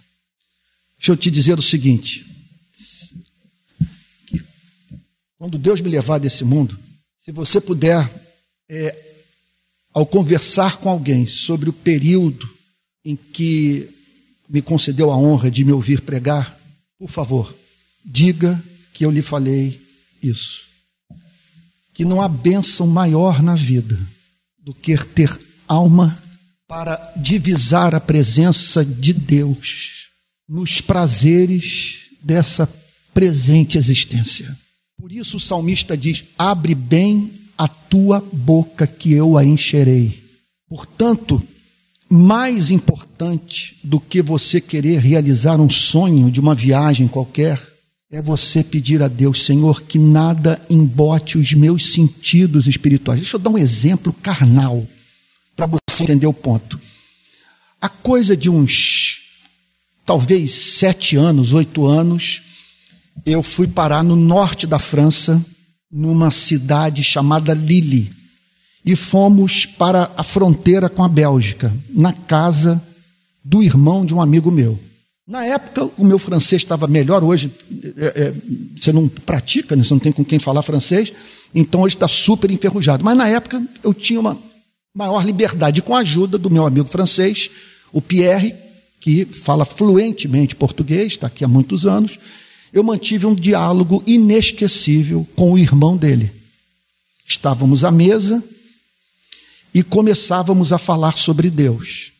Deixa 0.97 1.11
eu 1.11 1.17
te 1.17 1.29
dizer 1.29 1.59
o 1.59 1.61
seguinte: 1.61 2.25
quando 5.37 5.57
Deus 5.57 5.81
me 5.81 5.89
levar 5.89 6.19
desse 6.19 6.45
mundo, 6.45 6.79
se 7.19 7.33
você 7.33 7.59
puder, 7.59 8.09
é, 8.69 8.97
ao 9.93 10.05
conversar 10.05 10.77
com 10.77 10.87
alguém 10.87 11.27
sobre 11.27 11.69
o 11.69 11.73
período 11.73 12.49
em 13.03 13.15
que 13.17 13.89
me 14.47 14.61
concedeu 14.61 15.11
a 15.11 15.17
honra 15.17 15.51
de 15.51 15.65
me 15.65 15.73
ouvir 15.73 15.99
pregar, 15.99 16.64
por 17.05 17.11
favor, 17.11 17.55
diga 18.03 18.59
que 18.91 19.05
eu 19.05 19.11
lhe 19.11 19.21
falei 19.21 19.79
isso. 20.23 20.63
Que 21.93 22.03
não 22.03 22.19
há 22.19 22.27
bênção 22.27 22.87
maior 22.87 23.43
na 23.43 23.53
vida 23.53 23.95
do 24.57 24.73
que 24.73 24.97
ter 24.97 25.39
alma 25.67 26.19
para 26.67 27.13
divisar 27.15 27.93
a 27.93 27.99
presença 27.99 28.83
de 28.83 29.13
Deus 29.13 30.07
nos 30.49 30.81
prazeres 30.81 32.07
dessa 32.23 32.67
presente 33.13 33.77
existência. 33.77 34.57
Por 34.97 35.11
isso 35.11 35.37
o 35.37 35.39
salmista 35.39 35.95
diz: 35.95 36.23
Abre 36.35 36.73
bem 36.73 37.31
a 37.55 37.67
tua 37.67 38.19
boca 38.19 38.87
que 38.87 39.13
eu 39.13 39.37
a 39.37 39.45
encherei. 39.45 40.23
Portanto, 40.67 41.39
mais 42.09 42.71
importante 42.71 43.77
do 43.83 43.99
que 43.99 44.21
você 44.21 44.61
querer 44.61 44.99
realizar 44.99 45.59
um 45.59 45.69
sonho 45.69 46.29
de 46.29 46.39
uma 46.39 46.53
viagem 46.53 47.07
qualquer, 47.07 47.61
é 48.11 48.21
você 48.21 48.63
pedir 48.63 49.01
a 49.01 49.07
Deus, 49.07 49.43
Senhor, 49.43 49.81
que 49.81 49.97
nada 49.97 50.61
embote 50.69 51.37
os 51.37 51.53
meus 51.53 51.93
sentidos 51.93 52.67
espirituais. 52.67 53.19
Deixa 53.19 53.35
eu 53.35 53.39
dar 53.39 53.49
um 53.49 53.57
exemplo 53.57 54.13
carnal 54.13 54.85
para 55.55 55.65
você 55.65 56.03
entender 56.03 56.27
o 56.27 56.33
ponto. 56.33 56.79
A 57.81 57.89
coisa 57.89 58.37
de 58.37 58.49
uns, 58.49 59.21
talvez 60.05 60.51
sete 60.51 61.15
anos, 61.15 61.51
oito 61.51 61.85
anos, 61.85 62.41
eu 63.25 63.41
fui 63.41 63.67
parar 63.67 64.03
no 64.03 64.15
norte 64.15 64.67
da 64.67 64.79
França, 64.79 65.43
numa 65.91 66.29
cidade 66.31 67.03
chamada 67.03 67.53
Lille, 67.53 68.11
e 68.85 68.95
fomos 68.95 69.65
para 69.65 70.11
a 70.15 70.21
fronteira 70.21 70.87
com 70.87 71.03
a 71.03 71.09
Bélgica, 71.09 71.73
na 71.89 72.13
casa 72.13 72.81
do 73.43 73.63
irmão 73.63 74.05
de 74.05 74.13
um 74.13 74.21
amigo 74.21 74.51
meu. 74.51 74.79
Na 75.27 75.43
época, 75.43 75.89
o 75.97 76.05
meu 76.05 76.19
francês 76.19 76.61
estava 76.61 76.85
melhor. 76.87 77.23
Hoje, 77.23 77.51
é, 77.97 78.05
é, 78.05 78.33
você 78.79 78.93
não 78.93 79.07
pratica, 79.07 79.75
né? 79.75 79.83
você 79.83 79.91
não 79.91 79.99
tem 79.99 80.11
com 80.11 80.23
quem 80.23 80.37
falar 80.37 80.61
francês, 80.61 81.11
então 81.53 81.81
hoje 81.81 81.95
está 81.95 82.07
super 82.07 82.51
enferrujado. 82.51 83.03
Mas 83.03 83.17
na 83.17 83.27
época, 83.27 83.59
eu 83.83 83.91
tinha 83.91 84.19
uma 84.19 84.37
maior 84.93 85.25
liberdade, 85.25 85.81
com 85.81 85.95
a 85.95 85.99
ajuda 85.99 86.37
do 86.37 86.51
meu 86.51 86.63
amigo 86.63 86.87
francês, 86.87 87.49
o 87.91 87.99
Pierre, 87.99 88.53
que 88.99 89.25
fala 89.25 89.65
fluentemente 89.65 90.55
português, 90.55 91.13
está 91.13 91.25
aqui 91.25 91.43
há 91.43 91.47
muitos 91.47 91.87
anos. 91.87 92.19
Eu 92.71 92.83
mantive 92.83 93.25
um 93.25 93.33
diálogo 93.33 94.03
inesquecível 94.05 95.27
com 95.35 95.53
o 95.53 95.57
irmão 95.57 95.97
dele. 95.97 96.31
Estávamos 97.27 97.83
à 97.83 97.89
mesa 97.89 98.43
e 99.75 99.83
começávamos 99.83 100.71
a 100.71 100.77
falar 100.77 101.17
sobre 101.17 101.49
Deus. 101.49 102.13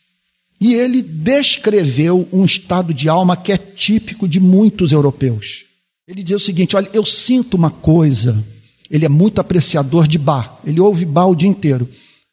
E 0.60 0.74
ele 0.74 1.02
descreveu 1.02 2.28
um 2.32 2.44
estado 2.44 2.94
de 2.94 3.08
alma 3.08 3.38
que 3.38 3.54
é 3.54 3.58
típico 3.58 4.28
de 4.28 4.42
muitos 4.42 4.92
europeus. 4.92 5.64
Ele 6.06 6.22
dizia 6.22 6.36
o 6.36 6.40
seguinte: 6.40 6.76
Olha, 6.76 6.90
eu 6.92 7.06
sinto 7.06 7.54
uma 7.56 7.72
coisa. 7.72 8.44
Ele 8.92 9.06
é 9.06 9.10
muito 9.10 9.40
apreciador 9.40 10.06
de 10.06 10.18
bar, 10.18 10.60
ele 10.66 10.82
ouve 10.82 11.06
bar 11.06 11.28
o 11.28 11.36
dia 11.36 11.48
inteiro. 11.48 11.90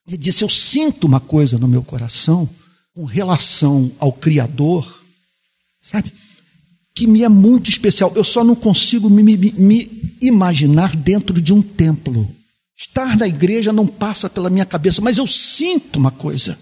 Ele 0.07 0.17
disse: 0.17 0.43
Eu 0.43 0.49
sinto 0.49 1.07
uma 1.07 1.21
coisa 1.21 1.57
no 1.57 1.69
meu 1.69 1.85
coração 1.85 2.49
com 2.93 3.05
relação 3.05 3.93
ao 4.01 4.13
Criador, 4.13 5.03
sabe? 5.81 6.13
Que 6.95 7.07
me 7.07 7.23
é 7.23 7.29
muito 7.29 7.71
especial. 7.71 8.13
Eu 8.17 8.25
só 8.25 8.43
não 8.43 8.57
consigo 8.57 9.09
me, 9.09 9.23
me, 9.23 9.37
me 9.37 10.17
imaginar 10.21 10.97
dentro 10.97 11.41
de 11.41 11.53
um 11.53 11.63
templo. 11.63 12.29
Estar 12.83 13.17
na 13.17 13.29
igreja 13.29 13.73
não 13.73 13.87
passa 13.87 14.29
pela 14.29 14.51
minha 14.51 14.67
cabeça, 14.67 15.01
mas 15.01 15.17
eu 15.17 15.27
sinto 15.27 16.01
uma 16.01 16.11
coisa 16.11 16.59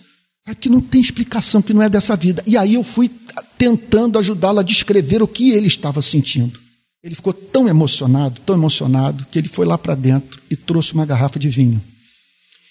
que 0.61 0.69
não 0.69 0.81
tem 0.81 1.01
explicação, 1.01 1.63
que 1.63 1.73
não 1.73 1.83
é 1.83 1.89
dessa 1.89 2.15
vida. 2.15 2.43
E 2.47 2.59
aí 2.59 2.75
eu 2.75 2.85
fui 2.85 3.11
tentando 3.57 4.19
ajudá-lo 4.19 4.59
a 4.59 4.63
descrever 4.63 5.23
o 5.23 5.29
que 5.29 5.53
ele 5.53 5.67
estava 5.67 6.03
sentindo. 6.03 6.61
Ele 7.03 7.15
ficou 7.15 7.33
tão 7.33 7.67
emocionado, 7.67 8.39
tão 8.45 8.55
emocionado, 8.55 9.25
que 9.31 9.39
ele 9.39 9.49
foi 9.49 9.65
lá 9.65 9.79
para 9.79 9.95
dentro 9.95 10.43
e 10.51 10.57
trouxe 10.57 10.93
uma 10.93 11.07
garrafa 11.07 11.39
de 11.39 11.49
vinho. 11.49 11.81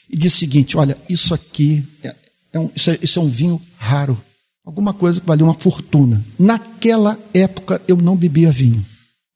E 0.07 0.15
disse 0.15 0.35
o 0.35 0.39
seguinte: 0.39 0.77
Olha, 0.77 0.95
isso 1.09 1.33
aqui 1.33 1.83
é, 2.03 2.15
é 2.53 2.59
um, 2.59 2.69
isso, 2.75 2.91
é, 2.91 2.99
isso 3.01 3.17
é 3.17 3.21
um 3.21 3.27
vinho 3.27 3.59
raro. 3.77 4.21
Alguma 4.63 4.93
coisa 4.93 5.19
que 5.19 5.25
valia 5.25 5.45
uma 5.45 5.55
fortuna. 5.55 6.23
Naquela 6.37 7.17
época 7.33 7.81
eu 7.87 7.97
não 7.97 8.15
bebia 8.15 8.51
vinho. 8.51 8.85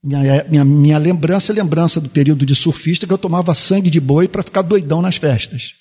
Minha, 0.03 0.43
minha, 0.49 0.65
minha 0.65 0.97
lembrança 0.97 1.53
é 1.53 1.55
lembrança 1.55 2.01
do 2.01 2.09
período 2.09 2.45
de 2.45 2.53
surfista 2.53 3.07
que 3.07 3.13
eu 3.13 3.17
tomava 3.17 3.53
sangue 3.53 3.89
de 3.89 4.01
boi 4.01 4.27
para 4.27 4.43
ficar 4.43 4.61
doidão 4.61 5.01
nas 5.01 5.15
festas. 5.15 5.75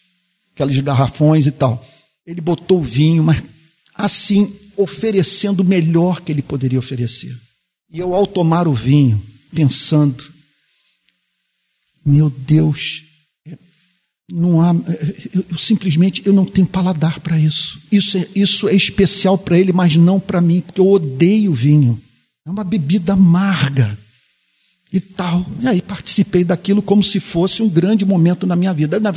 Aqueles 0.55 0.79
garrafões 0.79 1.47
e 1.47 1.51
tal. 1.51 1.85
Ele 2.25 2.41
botou 2.41 2.79
o 2.79 2.83
vinho, 2.83 3.25
mas 3.25 3.43
assim, 3.93 4.55
oferecendo 4.77 5.61
o 5.61 5.65
melhor 5.65 6.21
que 6.21 6.31
ele 6.31 6.41
poderia 6.41 6.79
oferecer. 6.79 7.37
E 7.91 7.99
eu, 7.99 8.15
ao 8.15 8.25
tomar 8.25 8.69
o 8.69 8.73
vinho, 8.73 9.21
pensando, 9.53 10.25
meu 12.07 12.31
Deus, 12.31 13.03
não 14.31 14.63
há, 14.63 14.73
eu, 15.35 15.45
eu, 15.51 15.59
simplesmente 15.59 16.23
eu 16.25 16.33
não 16.33 16.47
tenho 16.47 16.67
paladar 16.67 17.19
para 17.19 17.39
isso. 17.39 17.81
Isso 17.91 18.17
é, 18.17 18.29
isso 18.37 18.69
é 18.69 18.75
especial 18.75 19.37
para 19.37 19.59
ele, 19.59 19.73
mas 19.73 19.97
não 19.97 20.21
para 20.21 20.41
mim, 20.41 20.61
porque 20.61 20.81
eu 20.81 20.89
odeio 20.89 21.53
vinho. 21.53 22.01
É 22.47 22.51
uma 22.51 22.65
bebida 22.65 23.15
amarga 23.15 23.99
e 24.93 25.01
tal. 25.01 25.45
E 25.61 25.67
aí 25.67 25.81
participei 25.81 26.45
daquilo 26.45 26.83
como 26.83 27.03
se 27.03 27.19
fosse 27.19 27.63
um 27.63 27.69
grande 27.69 28.05
momento 28.05 28.47
na 28.47 28.55
minha 28.55 28.75
vida. 28.75 29.01
Na, 29.01 29.11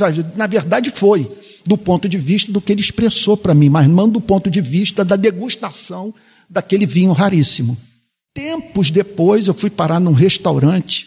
verdade, 0.46 0.90
foi 0.90 1.30
do 1.66 1.76
ponto 1.76 2.08
de 2.08 2.16
vista 2.16 2.50
do 2.50 2.60
que 2.60 2.72
ele 2.72 2.80
expressou 2.80 3.36
para 3.36 3.54
mim, 3.54 3.68
mas 3.68 3.88
não 3.88 4.08
do 4.08 4.20
ponto 4.20 4.48
de 4.48 4.60
vista 4.60 5.04
da 5.04 5.16
degustação 5.16 6.14
daquele 6.48 6.86
vinho 6.86 7.12
raríssimo. 7.12 7.76
Tempos 8.32 8.90
depois, 8.90 9.48
eu 9.48 9.54
fui 9.54 9.68
parar 9.68 10.00
num 10.00 10.12
restaurante 10.12 11.06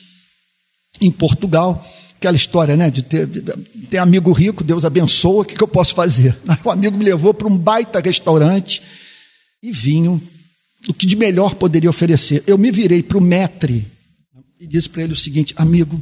em 1.01 1.11
Portugal. 1.11 1.83
Aquela 2.17 2.35
história, 2.35 2.75
né? 2.75 2.91
De 2.91 3.01
ter, 3.01 3.27
ter 3.89 3.97
amigo 3.97 4.31
rico, 4.33 4.63
Deus 4.63 4.83
abençoa, 4.83 5.41
o 5.41 5.45
que, 5.45 5.55
que 5.55 5.63
eu 5.63 5.67
posso 5.67 5.95
fazer? 5.95 6.37
O 6.63 6.69
amigo 6.69 6.97
me 6.97 7.05
levou 7.05 7.33
para 7.33 7.47
um 7.47 7.57
baita 7.57 7.99
restaurante 7.99 8.81
e 9.63 9.71
vinho, 9.71 10.21
o 10.87 10.93
que 10.93 11.07
de 11.07 11.15
melhor 11.15 11.55
poderia 11.55 11.89
oferecer. 11.89 12.43
Eu 12.45 12.57
me 12.57 12.69
virei 12.71 13.01
para 13.01 13.17
o 13.17 13.21
metre 13.21 13.87
e 14.59 14.67
disse 14.67 14.89
para 14.89 15.03
ele 15.03 15.13
o 15.13 15.17
seguinte: 15.17 15.53
amigo, 15.57 16.01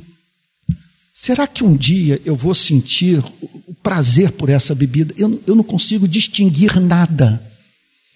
Será 1.20 1.48
que 1.48 1.64
um 1.64 1.76
dia 1.76 2.22
eu 2.24 2.36
vou 2.36 2.54
sentir 2.54 3.24
o 3.42 3.74
prazer 3.82 4.32
por 4.34 4.50
essa 4.50 4.76
bebida? 4.76 5.16
Eu, 5.18 5.42
eu 5.48 5.56
não 5.56 5.64
consigo 5.64 6.08
distinguir 6.08 6.80
nada. 6.80 7.42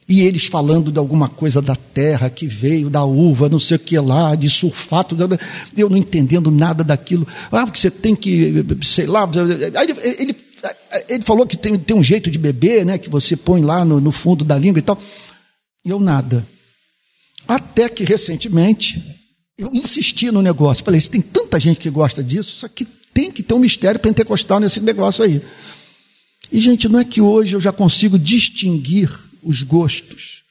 E 0.08 0.22
eles 0.22 0.46
falando 0.46 0.92
de 0.92 1.00
alguma 1.00 1.28
coisa 1.28 1.64
da 1.64 1.76
terra 1.76 2.30
que 2.30 2.46
veio, 2.46 2.92
da 2.92 3.04
uva, 3.04 3.50
não 3.50 3.60
sei 3.60 3.78
o 3.78 3.80
que 3.80 3.98
lá, 3.98 4.36
de 4.36 4.48
sulfato, 4.48 5.18
eu 5.76 5.90
não 5.90 5.98
entendendo 5.98 6.52
nada 6.52 6.84
daquilo. 6.84 7.28
Ah, 7.52 7.66
porque 7.66 7.80
você 7.80 7.90
tem 7.90 8.16
que, 8.16 8.64
sei 8.84 9.08
lá. 9.08 9.28
Aí 9.76 9.90
ele, 9.90 10.22
ele, 10.22 10.36
ele 11.10 11.24
falou 11.24 11.48
que 11.48 11.58
tem, 11.58 11.80
tem 11.80 11.98
um 11.98 12.04
jeito 12.04 12.30
de 12.30 12.38
beber, 12.38 12.86
né, 12.86 13.00
que 13.00 13.10
você 13.10 13.36
põe 13.36 13.62
lá 13.62 13.84
no, 13.84 14.00
no 14.00 14.12
fundo 14.12 14.46
da 14.46 14.60
língua 14.60 14.78
e 14.78 14.84
tal. 14.84 15.02
E 15.84 15.90
eu 15.90 16.00
nada. 16.00 16.46
Até 17.48 17.90
que 17.90 18.04
recentemente 18.04 19.21
eu 19.62 19.70
insisti 19.74 20.32
no 20.32 20.42
negócio. 20.42 20.84
Falei, 20.84 21.00
tem 21.02 21.22
tanta 21.22 21.60
gente 21.60 21.80
que 21.80 21.90
gosta 21.90 22.24
disso, 22.24 22.50
isso 22.50 22.66
aqui 22.66 22.86
tem 23.14 23.32
que 23.32 23.44
ter 23.44 23.54
um 23.54 23.60
mistério 23.60 24.00
pentecostal 24.00 24.60
nesse 24.60 24.80
negócio 24.80 25.24
aí. 25.24 25.42
E, 26.52 26.60
gente, 26.60 26.90
não 26.90 27.00
é 27.00 27.06
que 27.06 27.22
hoje 27.22 27.56
eu 27.56 27.62
já 27.62 27.72
consigo 27.72 28.18
distinguir 28.18 29.10
os 29.44 29.62
gostos. 29.62 30.44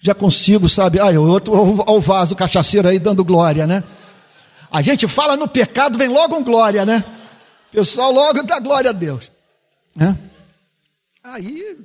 Já 0.00 0.14
consigo, 0.14 0.68
sabe? 0.68 0.98
Ah, 0.98 1.18
outro 1.18 1.54
ao 1.86 2.00
vaso 2.00 2.36
cachaceiro 2.36 2.88
aí 2.88 2.98
dando 2.98 3.24
glória, 3.24 3.66
né? 3.66 3.82
A 4.70 4.82
gente 4.82 5.06
fala 5.08 5.36
no 5.36 5.48
pecado, 5.48 5.98
vem 5.98 6.08
logo 6.08 6.36
um 6.36 6.44
glória, 6.44 6.84
né? 6.84 7.04
O 7.68 7.76
pessoal 7.76 8.12
logo 8.12 8.42
dá 8.42 8.58
glória 8.58 8.90
a 8.90 8.92
Deus. 8.92 9.30
Né? 9.94 10.16
Aí 11.24 11.78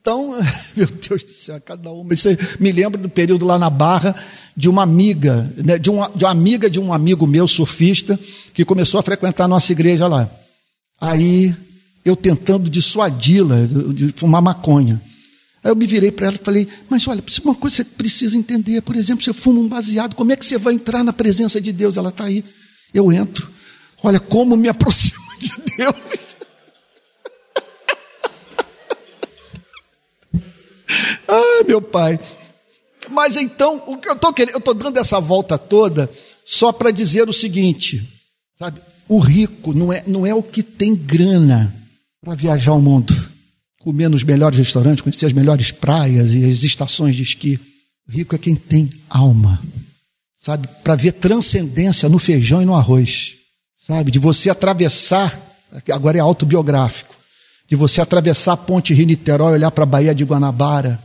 então, 0.00 0.34
meu 0.74 0.86
Deus 0.86 1.22
do 1.24 1.32
céu, 1.32 1.60
cada 1.60 1.90
uma. 1.90 2.14
Isso 2.14 2.28
me 2.58 2.72
lembra 2.72 3.00
do 3.00 3.08
período 3.08 3.44
lá 3.44 3.58
na 3.58 3.68
Barra 3.68 4.14
de 4.56 4.68
uma 4.68 4.82
amiga, 4.82 5.52
né, 5.56 5.78
de, 5.78 5.90
uma, 5.90 6.10
de 6.14 6.24
uma 6.24 6.30
amiga 6.30 6.70
de 6.70 6.80
um 6.80 6.92
amigo 6.92 7.26
meu, 7.26 7.46
surfista, 7.46 8.18
que 8.54 8.64
começou 8.64 8.98
a 8.98 9.02
frequentar 9.02 9.44
a 9.44 9.48
nossa 9.48 9.72
igreja 9.72 10.06
lá. 10.06 10.30
Aí, 11.00 11.54
eu 12.04 12.16
tentando 12.16 12.70
dissuadi-la 12.70 13.56
de 13.94 14.12
fumar 14.16 14.40
maconha. 14.40 15.00
Aí 15.62 15.70
eu 15.70 15.76
me 15.76 15.86
virei 15.86 16.10
para 16.10 16.28
ela 16.28 16.36
e 16.36 16.44
falei, 16.44 16.68
mas 16.88 17.06
olha, 17.06 17.22
uma 17.44 17.54
coisa 17.54 17.76
você 17.76 17.84
precisa 17.84 18.36
entender, 18.36 18.80
por 18.80 18.96
exemplo, 18.96 19.22
você 19.22 19.32
fuma 19.32 19.60
um 19.60 19.68
baseado, 19.68 20.14
como 20.14 20.32
é 20.32 20.36
que 20.36 20.44
você 20.44 20.56
vai 20.56 20.74
entrar 20.74 21.04
na 21.04 21.12
presença 21.12 21.60
de 21.60 21.72
Deus? 21.72 21.98
Ela 21.98 22.08
está 22.08 22.24
aí. 22.24 22.42
Eu 22.94 23.12
entro. 23.12 23.50
Olha 24.02 24.18
como 24.18 24.56
me 24.56 24.68
aproxima 24.70 25.20
de 25.38 25.52
Deus. 25.76 26.29
Ah, 31.28 31.64
meu 31.66 31.80
pai. 31.80 32.18
Mas 33.08 33.36
então, 33.36 33.82
o 33.86 33.96
que 33.96 34.08
eu 34.08 34.12
estou 34.12 34.32
querendo, 34.32 34.54
eu 34.54 34.58
estou 34.58 34.74
dando 34.74 34.98
essa 34.98 35.20
volta 35.20 35.58
toda 35.58 36.10
só 36.44 36.72
para 36.72 36.90
dizer 36.90 37.28
o 37.28 37.32
seguinte, 37.32 38.06
sabe? 38.58 38.80
O 39.08 39.18
rico 39.18 39.72
não 39.72 39.92
é, 39.92 40.04
não 40.06 40.26
é 40.26 40.34
o 40.34 40.42
que 40.42 40.62
tem 40.62 40.94
grana 40.94 41.74
para 42.22 42.34
viajar 42.34 42.74
o 42.74 42.80
mundo. 42.80 43.14
comer 43.80 44.10
nos 44.10 44.22
melhores 44.22 44.58
restaurantes, 44.58 45.00
conhecer 45.00 45.26
as 45.26 45.32
melhores 45.32 45.72
praias 45.72 46.32
e 46.34 46.44
as 46.44 46.62
estações 46.62 47.16
de 47.16 47.22
esqui. 47.22 47.58
O 48.06 48.12
rico 48.12 48.34
é 48.34 48.38
quem 48.38 48.54
tem 48.54 48.90
alma, 49.08 49.60
sabe? 50.36 50.68
Para 50.84 50.96
ver 50.96 51.12
transcendência 51.12 52.08
no 52.08 52.18
feijão 52.18 52.60
e 52.60 52.66
no 52.66 52.74
arroz, 52.74 53.36
sabe? 53.86 54.10
De 54.10 54.18
você 54.18 54.50
atravessar, 54.50 55.40
agora 55.90 56.18
é 56.18 56.20
autobiográfico, 56.20 57.14
de 57.70 57.76
você 57.76 58.00
atravessar 58.00 58.54
a 58.54 58.56
ponte 58.56 58.92
Rio-Niterói, 58.92 59.52
olhar 59.52 59.70
para 59.70 59.84
a 59.84 59.86
Baía 59.86 60.12
de 60.12 60.24
Guanabara 60.24 61.00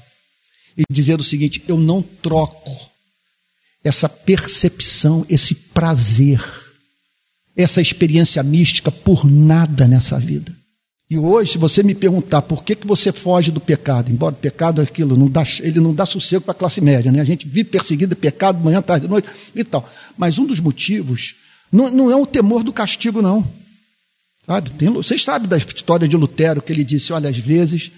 e 0.75 0.83
dizer 0.91 1.19
o 1.19 1.23
seguinte: 1.23 1.63
eu 1.67 1.77
não 1.77 2.01
troco 2.01 2.75
essa 3.83 4.09
percepção, 4.09 5.23
esse 5.29 5.53
prazer, 5.53 6.43
essa 7.55 7.79
experiência 7.79 8.41
mística 8.41 8.91
por 8.91 9.23
nada 9.23 9.87
nessa 9.87 10.19
vida. 10.19 10.51
E 11.07 11.19
hoje, 11.19 11.51
se 11.51 11.57
você 11.59 11.83
me 11.83 11.93
perguntar 11.93 12.41
por 12.41 12.63
que, 12.63 12.75
que 12.75 12.87
você 12.87 13.11
foge 13.11 13.51
do 13.51 13.59
pecado, 13.59 14.11
embora 14.11 14.33
o 14.33 14.37
pecado 14.37 14.81
é 14.81 14.83
aquilo, 14.85 15.15
não 15.15 15.29
dá, 15.29 15.43
ele 15.59 15.79
não 15.79 15.93
dá 15.93 16.03
sossego 16.03 16.41
para 16.41 16.53
a 16.53 16.55
classe 16.55 16.81
média, 16.81 17.11
né? 17.11 17.21
A 17.21 17.25
gente 17.25 17.47
vive 17.47 17.65
perseguido 17.65 18.15
de 18.15 18.19
pecado 18.19 18.59
manhã, 18.59 18.81
tarde, 18.81 19.07
noite 19.07 19.29
e 19.53 19.63
tal. 19.63 19.87
Mas 20.17 20.39
um 20.39 20.47
dos 20.47 20.59
motivos 20.59 21.35
não, 21.71 21.91
não 21.91 22.11
é 22.11 22.15
o 22.15 22.25
temor 22.25 22.63
do 22.63 22.73
castigo, 22.73 23.21
não. 23.21 23.47
Sabe? 24.45 24.69
Tem, 24.71 24.89
vocês 24.89 25.23
sabem 25.23 25.47
da 25.47 25.57
história 25.57 26.07
de 26.07 26.15
Lutero, 26.15 26.61
que 26.61 26.71
ele 26.71 26.83
disse: 26.83 27.11
olha, 27.11 27.29
às 27.29 27.37
vezes 27.37 27.91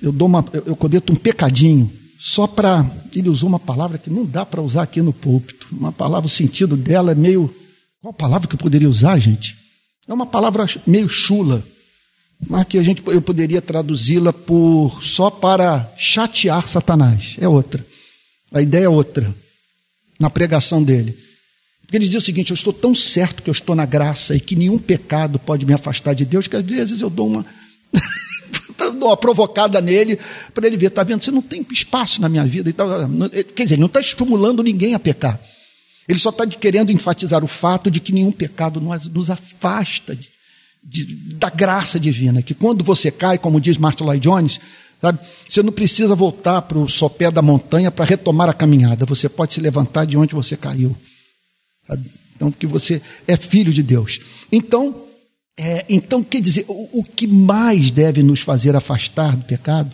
eu, 0.00 0.10
dou 0.10 0.26
uma, 0.26 0.44
eu, 0.52 0.74
cometo 0.74 1.12
um 1.12 1.16
pecadinho, 1.16 1.92
só 2.18 2.46
para. 2.46 2.90
Ele 3.14 3.28
usou 3.28 3.48
uma 3.48 3.58
palavra 3.58 3.98
que 3.98 4.10
não 4.10 4.24
dá 4.24 4.46
para 4.46 4.62
usar 4.62 4.82
aqui 4.82 5.02
no 5.02 5.12
púlpito. 5.12 5.68
Uma 5.72 5.92
palavra, 5.92 6.26
o 6.26 6.30
sentido 6.30 6.76
dela 6.76 7.12
é 7.12 7.14
meio. 7.14 7.54
Qual 8.00 8.12
palavra 8.12 8.48
que 8.48 8.54
eu 8.54 8.58
poderia 8.58 8.88
usar, 8.88 9.18
gente? 9.18 9.56
É 10.06 10.14
uma 10.14 10.26
palavra 10.26 10.64
meio 10.86 11.08
chula, 11.08 11.62
mas 12.48 12.66
que 12.66 12.78
a 12.78 12.82
gente, 12.82 13.02
eu 13.06 13.20
poderia 13.20 13.60
traduzi-la 13.60 14.32
por 14.32 15.02
só 15.02 15.30
para 15.30 15.92
chatear 15.98 16.66
Satanás. 16.66 17.36
É 17.38 17.46
outra. 17.46 17.84
A 18.52 18.62
ideia 18.62 18.84
é 18.84 18.88
outra, 18.88 19.34
na 20.18 20.30
pregação 20.30 20.82
dele. 20.82 21.27
Porque 21.88 21.96
ele 21.96 22.06
diz 22.06 22.22
o 22.22 22.24
seguinte: 22.24 22.50
eu 22.50 22.54
estou 22.54 22.72
tão 22.72 22.94
certo 22.94 23.42
que 23.42 23.48
eu 23.48 23.52
estou 23.52 23.74
na 23.74 23.86
graça 23.86 24.36
e 24.36 24.40
que 24.40 24.54
nenhum 24.54 24.78
pecado 24.78 25.38
pode 25.38 25.64
me 25.64 25.72
afastar 25.72 26.12
de 26.12 26.26
Deus, 26.26 26.46
que 26.46 26.54
às 26.54 26.62
vezes 26.62 27.00
eu 27.00 27.08
dou 27.08 27.28
uma. 27.28 27.46
dou 28.76 29.08
uma 29.08 29.16
provocada 29.16 29.80
nele, 29.80 30.18
para 30.52 30.66
ele 30.66 30.76
ver, 30.76 30.88
está 30.88 31.02
vendo, 31.02 31.24
você 31.24 31.30
não 31.30 31.40
tem 31.40 31.66
espaço 31.72 32.20
na 32.20 32.28
minha 32.28 32.44
vida. 32.44 32.70
Quer 33.54 33.62
dizer, 33.62 33.76
ele 33.76 33.80
não 33.80 33.86
está 33.86 34.00
estimulando 34.00 34.62
ninguém 34.62 34.92
a 34.92 34.98
pecar. 34.98 35.40
Ele 36.06 36.18
só 36.18 36.28
está 36.28 36.46
querendo 36.46 36.92
enfatizar 36.92 37.42
o 37.42 37.48
fato 37.48 37.90
de 37.90 38.00
que 38.00 38.12
nenhum 38.12 38.32
pecado 38.32 38.82
nos, 38.82 39.06
nos 39.06 39.30
afasta 39.30 40.14
de, 40.14 40.28
de, 40.84 41.14
da 41.36 41.48
graça 41.48 41.98
divina. 41.98 42.42
Que 42.42 42.52
quando 42.52 42.84
você 42.84 43.10
cai, 43.10 43.38
como 43.38 43.58
diz 43.58 43.78
Martin 43.78 44.04
Lloyd 44.04 44.22
Jones, 44.22 44.60
sabe, 45.00 45.18
você 45.48 45.62
não 45.62 45.72
precisa 45.72 46.14
voltar 46.14 46.60
para 46.62 46.78
o 46.78 46.86
sopé 46.86 47.30
da 47.30 47.40
montanha 47.40 47.90
para 47.90 48.04
retomar 48.04 48.50
a 48.50 48.54
caminhada. 48.54 49.06
Você 49.06 49.26
pode 49.26 49.54
se 49.54 49.60
levantar 49.60 50.04
de 50.04 50.18
onde 50.18 50.34
você 50.34 50.54
caiu. 50.54 50.94
Então, 52.36 52.52
que 52.52 52.66
você 52.66 53.02
é 53.26 53.36
filho 53.36 53.72
de 53.72 53.82
Deus. 53.82 54.20
Então, 54.50 55.04
é, 55.58 55.84
então, 55.88 56.22
quer 56.22 56.40
dizer, 56.40 56.64
o, 56.68 57.00
o 57.00 57.04
que 57.04 57.26
mais 57.26 57.90
deve 57.90 58.22
nos 58.22 58.40
fazer 58.40 58.76
afastar 58.76 59.36
do 59.36 59.44
pecado 59.44 59.92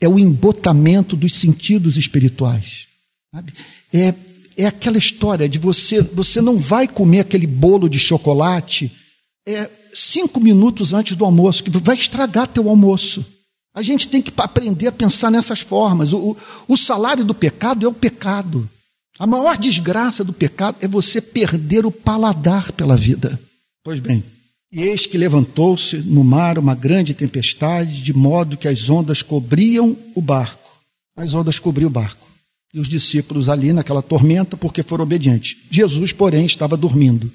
é 0.00 0.08
o 0.08 0.18
embotamento 0.18 1.16
dos 1.16 1.36
sentidos 1.36 1.96
espirituais. 1.96 2.86
Sabe? 3.32 3.52
É, 3.92 4.14
é 4.56 4.66
aquela 4.66 4.98
história 4.98 5.48
de 5.48 5.58
você, 5.58 6.02
você 6.02 6.40
não 6.40 6.58
vai 6.58 6.88
comer 6.88 7.20
aquele 7.20 7.46
bolo 7.46 7.88
de 7.88 7.98
chocolate 7.98 8.90
é, 9.46 9.70
cinco 9.94 10.40
minutos 10.40 10.92
antes 10.92 11.16
do 11.16 11.24
almoço, 11.24 11.62
que 11.62 11.70
vai 11.70 11.96
estragar 11.96 12.48
teu 12.48 12.68
almoço. 12.68 13.24
A 13.74 13.82
gente 13.82 14.08
tem 14.08 14.20
que 14.20 14.32
aprender 14.36 14.88
a 14.88 14.92
pensar 14.92 15.30
nessas 15.30 15.60
formas. 15.60 16.12
O, 16.12 16.36
o 16.66 16.76
salário 16.76 17.24
do 17.24 17.34
pecado 17.34 17.84
é 17.84 17.88
o 17.88 17.92
pecado. 17.92 18.68
A 19.18 19.26
maior 19.26 19.56
desgraça 19.56 20.22
do 20.22 20.32
pecado 20.32 20.76
é 20.80 20.88
você 20.88 21.20
perder 21.20 21.86
o 21.86 21.90
paladar 21.90 22.72
pela 22.72 22.96
vida. 22.96 23.40
Pois 23.82 24.00
bem, 24.00 24.22
e 24.70 24.82
eis 24.82 25.06
que 25.06 25.16
levantou-se 25.16 25.96
no 25.98 26.24
mar 26.24 26.58
uma 26.58 26.74
grande 26.74 27.14
tempestade, 27.14 28.02
de 28.02 28.12
modo 28.12 28.56
que 28.56 28.68
as 28.68 28.90
ondas 28.90 29.22
cobriam 29.22 29.96
o 30.14 30.20
barco. 30.20 30.70
As 31.16 31.32
ondas 31.32 31.58
cobriam 31.58 31.88
o 31.88 31.92
barco. 31.92 32.26
E 32.74 32.80
os 32.80 32.88
discípulos 32.88 33.48
ali 33.48 33.72
naquela 33.72 34.02
tormenta, 34.02 34.56
porque 34.56 34.82
foram 34.82 35.04
obedientes. 35.04 35.56
Jesus, 35.70 36.12
porém, 36.12 36.44
estava 36.44 36.76
dormindo. 36.76 37.32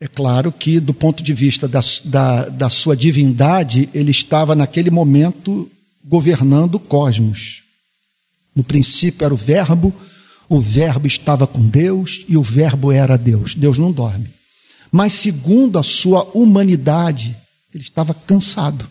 É 0.00 0.08
claro 0.08 0.50
que, 0.50 0.80
do 0.80 0.94
ponto 0.94 1.22
de 1.22 1.34
vista 1.34 1.68
da, 1.68 1.80
da, 2.06 2.48
da 2.48 2.70
sua 2.70 2.96
divindade, 2.96 3.88
ele 3.92 4.10
estava 4.10 4.56
naquele 4.56 4.90
momento 4.90 5.70
governando 6.02 6.76
o 6.76 6.80
cosmos. 6.80 7.62
No 8.56 8.64
princípio 8.64 9.24
era 9.24 9.34
o 9.34 9.36
Verbo, 9.36 9.94
o 10.50 10.58
Verbo 10.58 11.06
estava 11.06 11.46
com 11.46 11.66
Deus 11.66 12.26
e 12.28 12.36
o 12.36 12.42
Verbo 12.42 12.92
era 12.92 13.16
Deus. 13.16 13.54
Deus 13.54 13.78
não 13.78 13.90
dorme 13.90 14.28
mas 14.90 15.12
segundo 15.12 15.78
a 15.78 15.82
sua 15.82 16.24
humanidade, 16.34 17.36
ele 17.72 17.84
estava 17.84 18.12
cansado. 18.12 18.88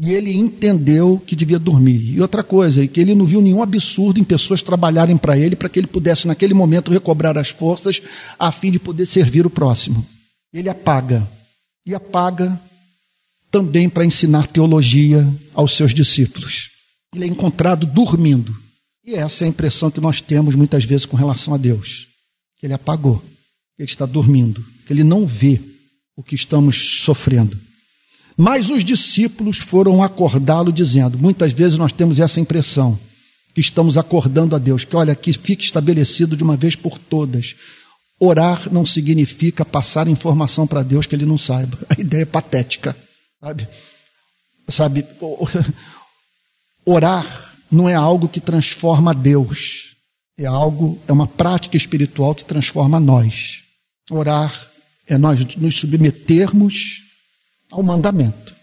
E 0.00 0.12
ele 0.12 0.32
entendeu 0.32 1.20
que 1.26 1.34
devia 1.34 1.58
dormir. 1.58 2.14
E 2.14 2.20
outra 2.20 2.44
coisa, 2.44 2.86
que 2.86 3.00
ele 3.00 3.16
não 3.16 3.24
viu 3.24 3.42
nenhum 3.42 3.62
absurdo 3.62 4.20
em 4.20 4.24
pessoas 4.24 4.62
trabalharem 4.62 5.16
para 5.16 5.36
ele, 5.36 5.56
para 5.56 5.68
que 5.68 5.80
ele 5.80 5.88
pudesse, 5.88 6.28
naquele 6.28 6.54
momento, 6.54 6.92
recobrar 6.92 7.36
as 7.36 7.48
forças, 7.48 8.00
a 8.38 8.52
fim 8.52 8.70
de 8.70 8.78
poder 8.78 9.06
servir 9.06 9.44
o 9.44 9.50
próximo. 9.50 10.06
Ele 10.52 10.68
apaga. 10.68 11.28
E 11.84 11.94
apaga 11.94 12.60
também 13.50 13.88
para 13.88 14.04
ensinar 14.04 14.46
teologia 14.46 15.26
aos 15.52 15.72
seus 15.72 15.92
discípulos. 15.92 16.68
Ele 17.12 17.24
é 17.24 17.28
encontrado 17.28 17.84
dormindo. 17.86 18.54
E 19.08 19.14
essa 19.14 19.42
é 19.42 19.46
a 19.46 19.48
impressão 19.48 19.90
que 19.90 20.02
nós 20.02 20.20
temos 20.20 20.54
muitas 20.54 20.84
vezes 20.84 21.06
com 21.06 21.16
relação 21.16 21.54
a 21.54 21.56
Deus. 21.56 22.08
Que 22.58 22.66
ele 22.66 22.74
apagou. 22.74 23.24
Ele 23.78 23.88
está 23.88 24.04
dormindo 24.04 24.62
que 24.84 24.92
ele 24.92 25.02
não 25.02 25.26
vê 25.26 25.62
o 26.14 26.22
que 26.22 26.34
estamos 26.34 27.00
sofrendo. 27.04 27.58
Mas 28.36 28.68
os 28.68 28.84
discípulos 28.84 29.56
foram 29.56 30.02
acordá-lo 30.02 30.70
dizendo: 30.70 31.18
muitas 31.18 31.54
vezes 31.54 31.78
nós 31.78 31.90
temos 31.90 32.20
essa 32.20 32.38
impressão, 32.38 33.00
que 33.54 33.62
estamos 33.62 33.96
acordando 33.96 34.54
a 34.54 34.58
Deus, 34.58 34.84
que 34.84 34.94
olha, 34.94 35.14
que 35.14 35.32
fique 35.32 35.64
estabelecido 35.64 36.36
de 36.36 36.44
uma 36.44 36.56
vez 36.56 36.76
por 36.76 36.98
todas. 36.98 37.56
Orar 38.20 38.70
não 38.70 38.84
significa 38.84 39.64
passar 39.64 40.06
informação 40.06 40.66
para 40.66 40.82
Deus 40.82 41.06
que 41.06 41.14
ele 41.14 41.24
não 41.24 41.38
saiba. 41.38 41.78
A 41.88 41.98
ideia 41.98 42.22
é 42.22 42.26
patética, 42.26 42.94
sabe? 43.40 43.66
Sabe, 44.68 45.06
orar 46.84 47.47
não 47.70 47.88
é 47.88 47.94
algo 47.94 48.28
que 48.28 48.40
transforma 48.40 49.14
Deus. 49.14 49.94
É 50.38 50.46
algo, 50.46 50.98
é 51.08 51.12
uma 51.12 51.26
prática 51.26 51.76
espiritual 51.76 52.34
que 52.34 52.44
transforma 52.44 53.00
nós. 53.00 53.62
Orar 54.10 54.54
é 55.06 55.18
nós 55.18 55.56
nos 55.56 55.76
submetermos 55.76 57.02
ao 57.70 57.82
mandamento, 57.82 58.54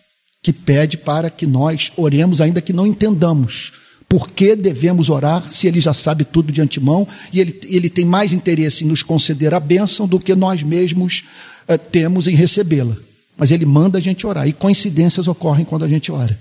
que 0.42 0.54
pede 0.54 0.98
para 0.98 1.30
que 1.30 1.46
nós 1.46 1.92
oremos, 1.98 2.40
ainda 2.40 2.62
que 2.62 2.74
não 2.74 2.88
entendamos. 2.88 3.74
Por 4.08 4.30
que 4.30 4.56
devemos 4.56 5.10
orar 5.10 5.48
se 5.52 5.68
ele 5.68 5.82
já 5.82 5.94
sabe 5.94 6.24
tudo 6.24 6.52
de 6.52 6.62
antemão 6.62 7.08
e 7.34 7.40
ele, 7.40 7.60
ele 7.64 7.90
tem 7.90 8.06
mais 8.06 8.34
interesse 8.34 8.84
em 8.84 8.88
nos 8.88 9.04
conceder 9.04 9.54
a 9.54 9.60
bênção 9.60 10.08
do 10.08 10.20
que 10.20 10.36
nós 10.36 10.62
mesmos 10.64 11.24
uh, 11.68 11.78
temos 11.78 12.28
em 12.28 12.36
recebê-la? 12.36 12.96
Mas 13.36 13.52
ele 13.52 13.66
manda 13.66 13.98
a 13.98 14.02
gente 14.02 14.26
orar 14.26 14.48
e 14.48 14.54
coincidências 14.54 15.28
ocorrem 15.28 15.66
quando 15.66 15.84
a 15.84 15.90
gente 15.90 16.12
ora. 16.12 16.40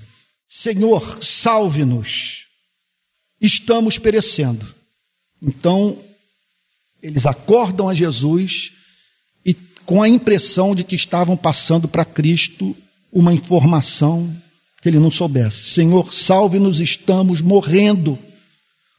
Senhor, 0.48 1.18
salve-nos, 1.20 2.43
estamos 3.46 3.98
perecendo. 3.98 4.66
Então, 5.42 5.98
eles 7.02 7.26
acordam 7.26 7.88
a 7.88 7.94
Jesus 7.94 8.72
com 9.84 10.02
a 10.02 10.08
impressão 10.08 10.74
de 10.74 10.82
que 10.82 10.96
estavam 10.96 11.36
passando 11.36 11.86
para 11.86 12.04
Cristo 12.04 12.74
uma 13.12 13.32
informação 13.32 14.34
que 14.80 14.88
ele 14.88 14.98
não 14.98 15.10
soubesse. 15.10 15.70
Senhor, 15.70 16.12
salve-nos, 16.12 16.80
estamos 16.80 17.40
morrendo. 17.40 18.18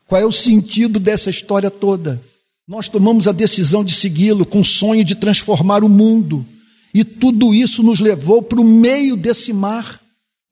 Qual 0.08 0.22
é 0.22 0.26
o 0.26 0.32
sentido 0.32 1.00
dessa 1.00 1.30
história 1.30 1.70
toda? 1.70 2.22
Nós 2.68 2.88
tomamos 2.88 3.28
a 3.28 3.32
decisão 3.32 3.84
de 3.84 3.94
segui-lo 3.94 4.46
com 4.46 4.62
o 4.62 4.66
sonho 4.66 5.04
de 5.04 5.16
transformar 5.16 5.84
o 5.84 5.90
mundo. 5.90 6.46
E 6.94 7.04
tudo 7.04 7.54
isso 7.54 7.84
nos 7.84 8.00
levou 8.00 8.42
para 8.42 8.62
o 8.62 8.64
meio 8.64 9.16
desse 9.16 9.52
mar. 9.52 10.02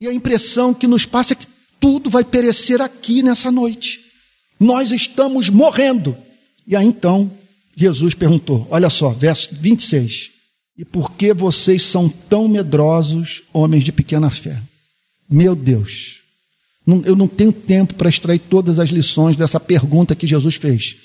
E 0.01 0.07
a 0.07 0.13
impressão 0.13 0.73
que 0.73 0.87
nos 0.87 1.05
passa 1.05 1.33
é 1.33 1.35
que 1.35 1.47
tudo 1.83 2.09
vai 2.09 2.23
perecer 2.23 2.79
aqui 2.79 3.21
nessa 3.21 3.51
noite. 3.51 3.99
Nós 4.57 4.93
estamos 4.93 5.49
morrendo. 5.49 6.15
E 6.65 6.77
aí 6.77 6.85
então 6.85 7.29
Jesus 7.75 8.13
perguntou: 8.13 8.65
olha 8.71 8.89
só, 8.89 9.09
verso 9.09 9.49
26. 9.51 10.29
E 10.77 10.85
por 10.85 11.11
que 11.11 11.33
vocês 11.33 11.83
são 11.83 12.07
tão 12.07 12.47
medrosos, 12.47 13.43
homens 13.51 13.83
de 13.83 13.91
pequena 13.91 14.29
fé? 14.29 14.61
Meu 15.29 15.53
Deus, 15.57 16.19
eu 16.87 17.17
não 17.17 17.27
tenho 17.27 17.51
tempo 17.51 17.95
para 17.95 18.09
extrair 18.09 18.39
todas 18.39 18.79
as 18.79 18.89
lições 18.89 19.35
dessa 19.35 19.59
pergunta 19.59 20.15
que 20.15 20.25
Jesus 20.25 20.55
fez. 20.55 20.95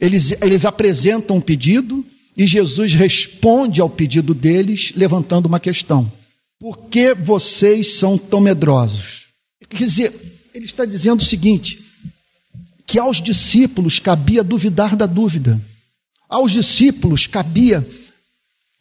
Eles, 0.00 0.32
eles 0.40 0.64
apresentam 0.64 1.38
um 1.38 1.40
pedido 1.40 2.06
e 2.36 2.46
Jesus 2.46 2.94
responde 2.94 3.80
ao 3.80 3.90
pedido 3.90 4.32
deles, 4.32 4.92
levantando 4.94 5.46
uma 5.46 5.58
questão. 5.58 6.10
Por 6.60 6.78
que 6.88 7.14
vocês 7.14 7.94
são 7.94 8.16
tão 8.16 8.40
medrosos? 8.40 9.17
Quer 9.68 9.76
dizer, 9.76 10.50
ele 10.54 10.66
está 10.66 10.84
dizendo 10.84 11.20
o 11.20 11.24
seguinte: 11.24 11.84
que 12.86 12.98
aos 12.98 13.20
discípulos 13.20 13.98
cabia 13.98 14.42
duvidar 14.42 14.96
da 14.96 15.06
dúvida, 15.06 15.60
aos 16.28 16.52
discípulos 16.52 17.26
cabia 17.26 17.86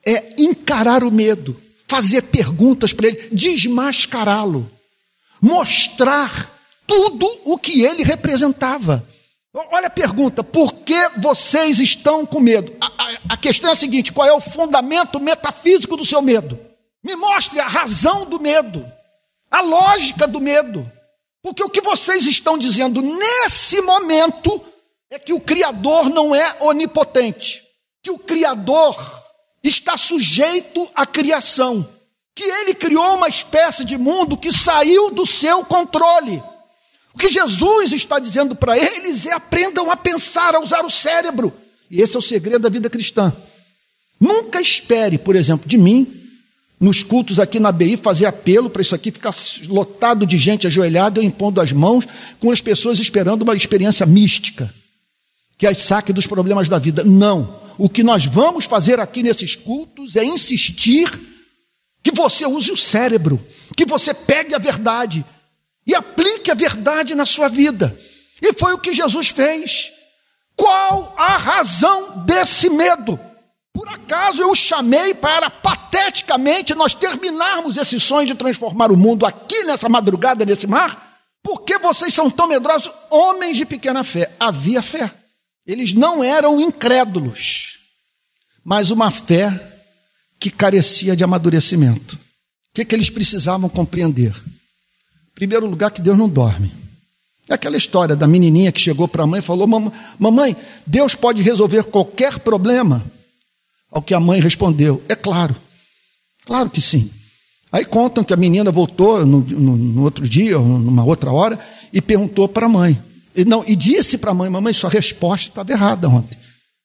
é 0.05 0.41
encarar 0.41 1.03
o 1.03 1.11
medo, 1.11 1.59
fazer 1.87 2.21
perguntas 2.23 2.93
para 2.93 3.07
ele, 3.07 3.29
desmascará-lo, 3.31 4.69
mostrar 5.41 6.53
tudo 6.87 7.29
o 7.43 7.57
que 7.57 7.81
ele 7.81 8.03
representava. 8.03 9.05
Olha 9.53 9.87
a 9.87 9.91
pergunta: 9.91 10.43
por 10.43 10.73
que 10.73 11.09
vocês 11.17 11.79
estão 11.79 12.25
com 12.25 12.39
medo? 12.39 12.73
A, 12.79 12.85
a, 12.85 13.17
a, 13.29 13.37
questão 13.37 13.69
é 13.69 13.73
a 13.73 13.75
seguinte: 13.75 14.13
qual 14.13 14.27
é 14.27 14.33
o 14.33 14.39
fundamento 14.39 15.19
metafísico 15.19 15.97
do 15.97 16.05
seu 16.05 16.21
medo? 16.21 16.57
Me 17.03 17.15
mostre 17.15 17.59
a 17.59 17.67
razão 17.67 18.25
do 18.25 18.39
medo, 18.39 18.85
a 19.49 19.61
lógica 19.61 20.27
do 20.27 20.39
medo. 20.39 20.89
Porque 21.41 21.63
o 21.63 21.69
que 21.69 21.81
vocês 21.81 22.25
estão 22.25 22.57
dizendo 22.57 23.01
nesse 23.01 23.81
momento 23.81 24.61
é 25.09 25.17
que 25.17 25.33
o 25.33 25.39
Criador 25.39 26.09
não 26.09 26.35
é 26.35 26.57
onipotente, 26.61 27.63
que 28.01 28.11
o 28.11 28.19
Criador 28.19 28.95
está 29.63 29.95
sujeito 29.97 30.89
à 30.93 31.05
criação, 31.05 31.87
que 32.35 32.43
ele 32.43 32.73
criou 32.73 33.15
uma 33.15 33.29
espécie 33.29 33.85
de 33.85 33.97
mundo 33.97 34.37
que 34.37 34.51
saiu 34.51 35.09
do 35.09 35.25
seu 35.25 35.63
controle. 35.63 36.41
O 37.13 37.17
que 37.17 37.29
Jesus 37.29 37.93
está 37.93 38.19
dizendo 38.19 38.55
para 38.55 38.77
eles 38.77 39.25
é 39.25 39.33
aprendam 39.33 39.89
a 39.89 39.97
pensar, 39.97 40.53
a 40.53 40.59
usar 40.59 40.85
o 40.85 40.89
cérebro. 40.89 41.51
E 41.89 42.01
esse 42.01 42.15
é 42.15 42.19
o 42.19 42.21
segredo 42.21 42.59
da 42.59 42.69
vida 42.69 42.89
cristã. 42.89 43.35
Nunca 44.19 44.61
espere, 44.61 45.17
por 45.17 45.35
exemplo, 45.35 45.67
de 45.67 45.77
mim, 45.77 46.16
nos 46.79 47.01
cultos 47.01 47.39
aqui 47.39 47.59
na 47.59 47.71
BI, 47.71 47.97
fazer 47.97 48.25
apelo 48.25 48.69
para 48.69 48.81
isso 48.81 48.93
aqui 48.93 49.11
ficar 49.11 49.33
lotado 49.67 50.25
de 50.25 50.37
gente 50.37 50.67
ajoelhada, 50.67 51.23
impondo 51.23 51.59
as 51.59 51.71
mãos, 51.71 52.07
com 52.39 52.51
as 52.51 52.61
pessoas 52.61 52.99
esperando 52.99 53.41
uma 53.41 53.55
experiência 53.55 54.05
mística, 54.05 54.73
que 55.57 55.65
as 55.65 55.79
saque 55.79 56.13
dos 56.13 56.27
problemas 56.27 56.69
da 56.69 56.77
vida. 56.77 57.03
Não. 57.03 57.59
O 57.77 57.89
que 57.89 58.03
nós 58.03 58.25
vamos 58.25 58.65
fazer 58.65 58.99
aqui 58.99 59.23
nesses 59.23 59.55
cultos 59.55 60.15
é 60.15 60.23
insistir 60.23 61.09
que 62.03 62.11
você 62.11 62.45
use 62.45 62.71
o 62.71 62.77
cérebro, 62.77 63.43
que 63.75 63.85
você 63.85 64.13
pegue 64.13 64.53
a 64.53 64.59
verdade, 64.59 65.25
e 65.85 65.95
aplique 65.95 66.51
a 66.51 66.55
verdade 66.55 67.15
na 67.15 67.25
sua 67.25 67.47
vida. 67.47 67.97
E 68.41 68.53
foi 68.53 68.73
o 68.73 68.77
que 68.77 68.93
Jesus 68.93 69.29
fez. 69.29 69.91
Qual 70.55 71.15
a 71.17 71.37
razão 71.37 72.23
desse 72.25 72.69
medo? 72.69 73.19
Por 73.77 73.87
acaso 73.89 74.41
eu 74.41 74.49
o 74.49 74.55
chamei 74.55 75.13
para 75.13 75.51
pateticamente 75.51 76.73
nós 76.73 76.95
terminarmos 76.95 77.77
esse 77.77 77.99
sonho 77.99 78.25
de 78.25 78.33
transformar 78.33 78.91
o 78.91 78.97
mundo 78.97 79.23
aqui 79.23 79.65
nessa 79.65 79.87
madrugada, 79.87 80.43
nesse 80.43 80.65
mar? 80.65 81.21
Por 81.43 81.61
que 81.61 81.77
vocês 81.77 82.11
são 82.11 82.27
tão 82.27 82.47
medrosos? 82.47 82.91
Homens 83.11 83.55
de 83.55 83.67
pequena 83.67 84.03
fé. 84.03 84.31
Havia 84.39 84.81
fé. 84.81 85.13
Eles 85.63 85.93
não 85.93 86.23
eram 86.23 86.59
incrédulos, 86.59 87.77
mas 88.65 88.89
uma 88.89 89.11
fé 89.11 89.53
que 90.39 90.49
carecia 90.49 91.15
de 91.15 91.23
amadurecimento. 91.23 92.15
O 92.15 92.19
que, 92.73 92.83
que 92.83 92.95
eles 92.95 93.11
precisavam 93.11 93.69
compreender? 93.69 94.33
Primeiro 95.35 95.67
lugar, 95.67 95.91
que 95.91 96.01
Deus 96.01 96.17
não 96.17 96.27
dorme. 96.27 96.73
É 97.47 97.53
aquela 97.53 97.77
história 97.77 98.15
da 98.15 98.25
menininha 98.25 98.71
que 98.71 98.81
chegou 98.81 99.07
para 99.07 99.21
a 99.21 99.27
mãe 99.27 99.39
e 99.39 99.43
falou: 99.43 99.67
Mamãe, 100.17 100.57
Deus 100.83 101.13
pode 101.13 101.43
resolver 101.43 101.83
qualquer 101.83 102.39
problema? 102.39 103.05
Ao 103.91 104.01
que 104.01 104.13
a 104.13 104.19
mãe 104.19 104.39
respondeu: 104.39 105.01
É 105.07 105.15
claro, 105.15 105.55
claro 106.45 106.69
que 106.69 106.81
sim. 106.81 107.09
Aí 107.71 107.83
contam 107.83 108.23
que 108.23 108.33
a 108.33 108.37
menina 108.37 108.71
voltou 108.71 109.25
no, 109.25 109.41
no, 109.41 109.75
no 109.77 110.03
outro 110.03 110.27
dia, 110.27 110.57
ou 110.57 110.65
numa 110.65 111.03
outra 111.03 111.31
hora, 111.31 111.59
e 111.91 112.01
perguntou 112.01 112.47
para 112.47 112.65
a 112.65 112.69
mãe. 112.69 112.99
E, 113.35 113.43
não, 113.43 113.63
e 113.67 113.75
disse 113.75 114.17
para 114.17 114.31
a 114.31 114.33
mãe: 114.33 114.49
Mamãe, 114.49 114.73
sua 114.73 114.89
resposta 114.89 115.49
estava 115.49 115.71
errada 115.71 116.07
ontem. 116.07 116.37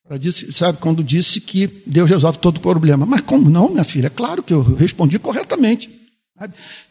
Ela 0.08 0.18
disse, 0.18 0.52
sabe, 0.52 0.78
quando 0.78 1.02
disse 1.02 1.40
que 1.40 1.68
Deus 1.86 2.10
resolve 2.10 2.36
todo 2.38 2.58
o 2.58 2.60
problema. 2.60 3.06
Mas 3.06 3.22
como 3.22 3.48
não, 3.48 3.70
minha 3.70 3.84
filha? 3.84 4.08
É 4.08 4.10
claro 4.10 4.42
que 4.42 4.52
eu 4.52 4.60
respondi 4.74 5.18
corretamente. 5.18 5.88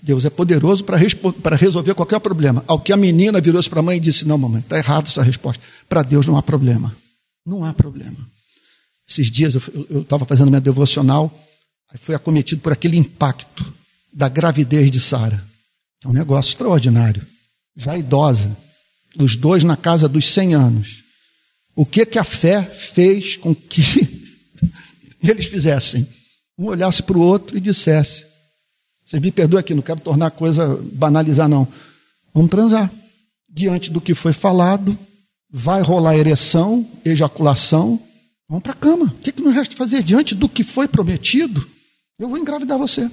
Deus 0.02 0.24
é 0.24 0.30
poderoso 0.30 0.84
para 0.84 1.56
resolver 1.56 1.94
qualquer 1.94 2.20
problema. 2.20 2.64
Ao 2.66 2.80
que 2.80 2.94
a 2.94 2.98
menina 2.98 3.42
virou-se 3.42 3.70
para 3.70 3.82
a 3.82 3.84
mãe 3.84 3.98
e 3.98 4.00
disse: 4.00 4.26
Não, 4.26 4.38
mamãe, 4.38 4.62
está 4.62 4.78
errado 4.78 5.08
essa 5.08 5.22
resposta. 5.22 5.62
Para 5.90 6.04
Deus 6.04 6.26
não 6.26 6.38
há 6.38 6.42
problema. 6.42 6.96
Não 7.46 7.66
há 7.66 7.74
problema. 7.74 8.18
Esses 9.12 9.30
dias 9.30 9.56
eu 9.90 10.02
estava 10.04 10.26
fazendo 10.26 10.48
minha 10.48 10.62
devocional, 10.62 11.30
aí 11.90 12.16
acometido 12.16 12.62
por 12.62 12.72
aquele 12.72 12.96
impacto 12.96 13.74
da 14.14 14.30
gravidez 14.30 14.90
de 14.90 15.02
Sara. 15.02 15.44
É 16.02 16.08
um 16.08 16.14
negócio 16.14 16.50
extraordinário. 16.50 17.22
Já 17.76 17.98
idosa, 17.98 18.56
os 19.20 19.36
dois 19.36 19.66
na 19.66 19.76
casa 19.76 20.08
dos 20.08 20.26
100 20.34 20.54
anos. 20.56 21.04
O 21.76 21.86
que 21.86 22.06
que 22.06 22.18
a 22.18 22.24
fé 22.24 22.64
fez 22.64 23.36
com 23.36 23.54
que 23.54 23.82
eles 25.22 25.46
fizessem? 25.48 26.08
Um 26.58 26.68
olhasse 26.68 27.04
para 27.04 27.18
o 27.18 27.22
outro 27.22 27.58
e 27.58 27.60
dissesse: 27.60 28.26
vocês 29.06 29.22
me 29.22 29.30
perdoem 29.30 29.60
aqui, 29.60 29.74
não 29.74 29.82
quero 29.82 30.00
tornar 30.00 30.28
a 30.28 30.32
coisa 30.32 30.80
banalizar, 30.94 31.50
não. 31.50 31.68
Vamos 32.34 32.50
transar. 32.50 32.90
Diante 33.50 33.92
do 33.92 34.00
que 34.00 34.14
foi 34.14 34.32
falado, 34.32 34.98
vai 35.52 35.82
rolar 35.82 36.18
ereção, 36.18 36.90
ejaculação. 37.04 38.02
Vamos 38.52 38.64
para 38.64 38.74
a 38.74 38.76
cama. 38.76 39.06
O 39.06 39.22
que, 39.22 39.32
que 39.32 39.42
nos 39.42 39.56
resta 39.56 39.78
fazer? 39.78 40.04
Diante 40.04 40.36
do 40.36 40.50
que 40.50 40.62
foi 40.62 40.86
prometido, 40.86 41.66
eu 42.20 42.28
vou 42.28 42.38
engravidar 42.38 42.78
você. 42.78 43.10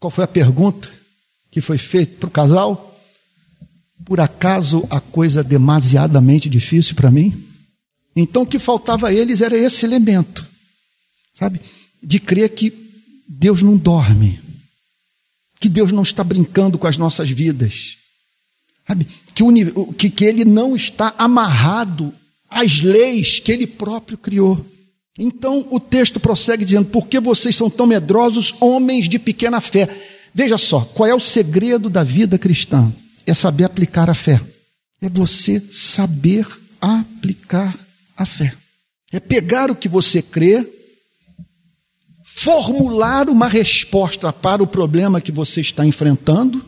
Qual 0.00 0.10
foi 0.10 0.24
a 0.24 0.28
pergunta 0.28 0.90
que 1.50 1.60
foi 1.60 1.76
feita 1.76 2.16
para 2.20 2.28
o 2.28 2.30
casal? 2.30 2.98
Por 4.06 4.18
acaso 4.18 4.86
a 4.88 4.98
coisa 4.98 5.44
demasiadamente 5.44 6.48
difícil 6.48 6.94
para 6.94 7.10
mim? 7.10 7.44
Então 8.16 8.42
o 8.42 8.46
que 8.46 8.58
faltava 8.58 9.08
a 9.08 9.12
eles 9.12 9.42
era 9.42 9.54
esse 9.54 9.84
elemento, 9.84 10.46
sabe? 11.38 11.60
De 12.02 12.18
crer 12.18 12.48
que 12.48 12.72
Deus 13.28 13.60
não 13.60 13.76
dorme 13.76 14.48
que 15.60 15.68
Deus 15.68 15.92
não 15.92 16.02
está 16.02 16.22
brincando 16.22 16.78
com 16.78 16.86
as 16.86 16.96
nossas 16.96 17.30
vidas, 17.30 17.96
sabe? 18.86 19.06
Que, 19.34 19.42
o, 19.42 19.92
que, 19.92 20.10
que 20.10 20.24
Ele 20.24 20.44
não 20.44 20.76
está 20.76 21.14
amarrado 21.18 22.14
às 22.48 22.80
leis 22.80 23.40
que 23.40 23.52
Ele 23.52 23.66
próprio 23.66 24.16
criou. 24.16 24.64
Então 25.18 25.66
o 25.70 25.80
texto 25.80 26.20
prossegue 26.20 26.64
dizendo: 26.64 26.86
Por 26.86 27.08
que 27.08 27.18
vocês 27.18 27.56
são 27.56 27.68
tão 27.68 27.86
medrosos, 27.86 28.54
homens 28.60 29.08
de 29.08 29.18
pequena 29.18 29.60
fé? 29.60 29.88
Veja 30.32 30.56
só, 30.56 30.82
qual 30.82 31.08
é 31.08 31.14
o 31.14 31.20
segredo 31.20 31.90
da 31.90 32.04
vida 32.04 32.38
cristã? 32.38 32.92
É 33.26 33.34
saber 33.34 33.64
aplicar 33.64 34.08
a 34.08 34.14
fé. 34.14 34.40
É 35.00 35.08
você 35.08 35.60
saber 35.72 36.46
aplicar 36.80 37.76
a 38.16 38.24
fé. 38.24 38.54
É 39.10 39.18
pegar 39.18 39.70
o 39.70 39.74
que 39.74 39.88
você 39.88 40.22
crê 40.22 40.66
formular 42.38 43.28
uma 43.28 43.48
resposta 43.48 44.32
para 44.32 44.62
o 44.62 44.66
problema 44.66 45.20
que 45.20 45.32
você 45.32 45.60
está 45.60 45.84
enfrentando 45.84 46.64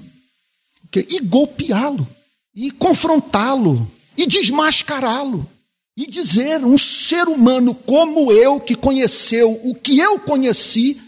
e 0.92 1.20
golpeá-lo, 1.20 2.04
e 2.52 2.72
confrontá-lo, 2.72 3.88
e 4.16 4.26
desmascará-lo, 4.26 5.48
e 5.96 6.06
dizer: 6.06 6.64
um 6.64 6.78
ser 6.78 7.28
humano 7.28 7.74
como 7.74 8.32
eu, 8.32 8.60
que 8.60 8.74
conheceu 8.74 9.60
o 9.62 9.74
que 9.74 9.98
eu 9.98 10.18
conheci, 10.20 11.00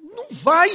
não 0.00 0.26
vai 0.30 0.70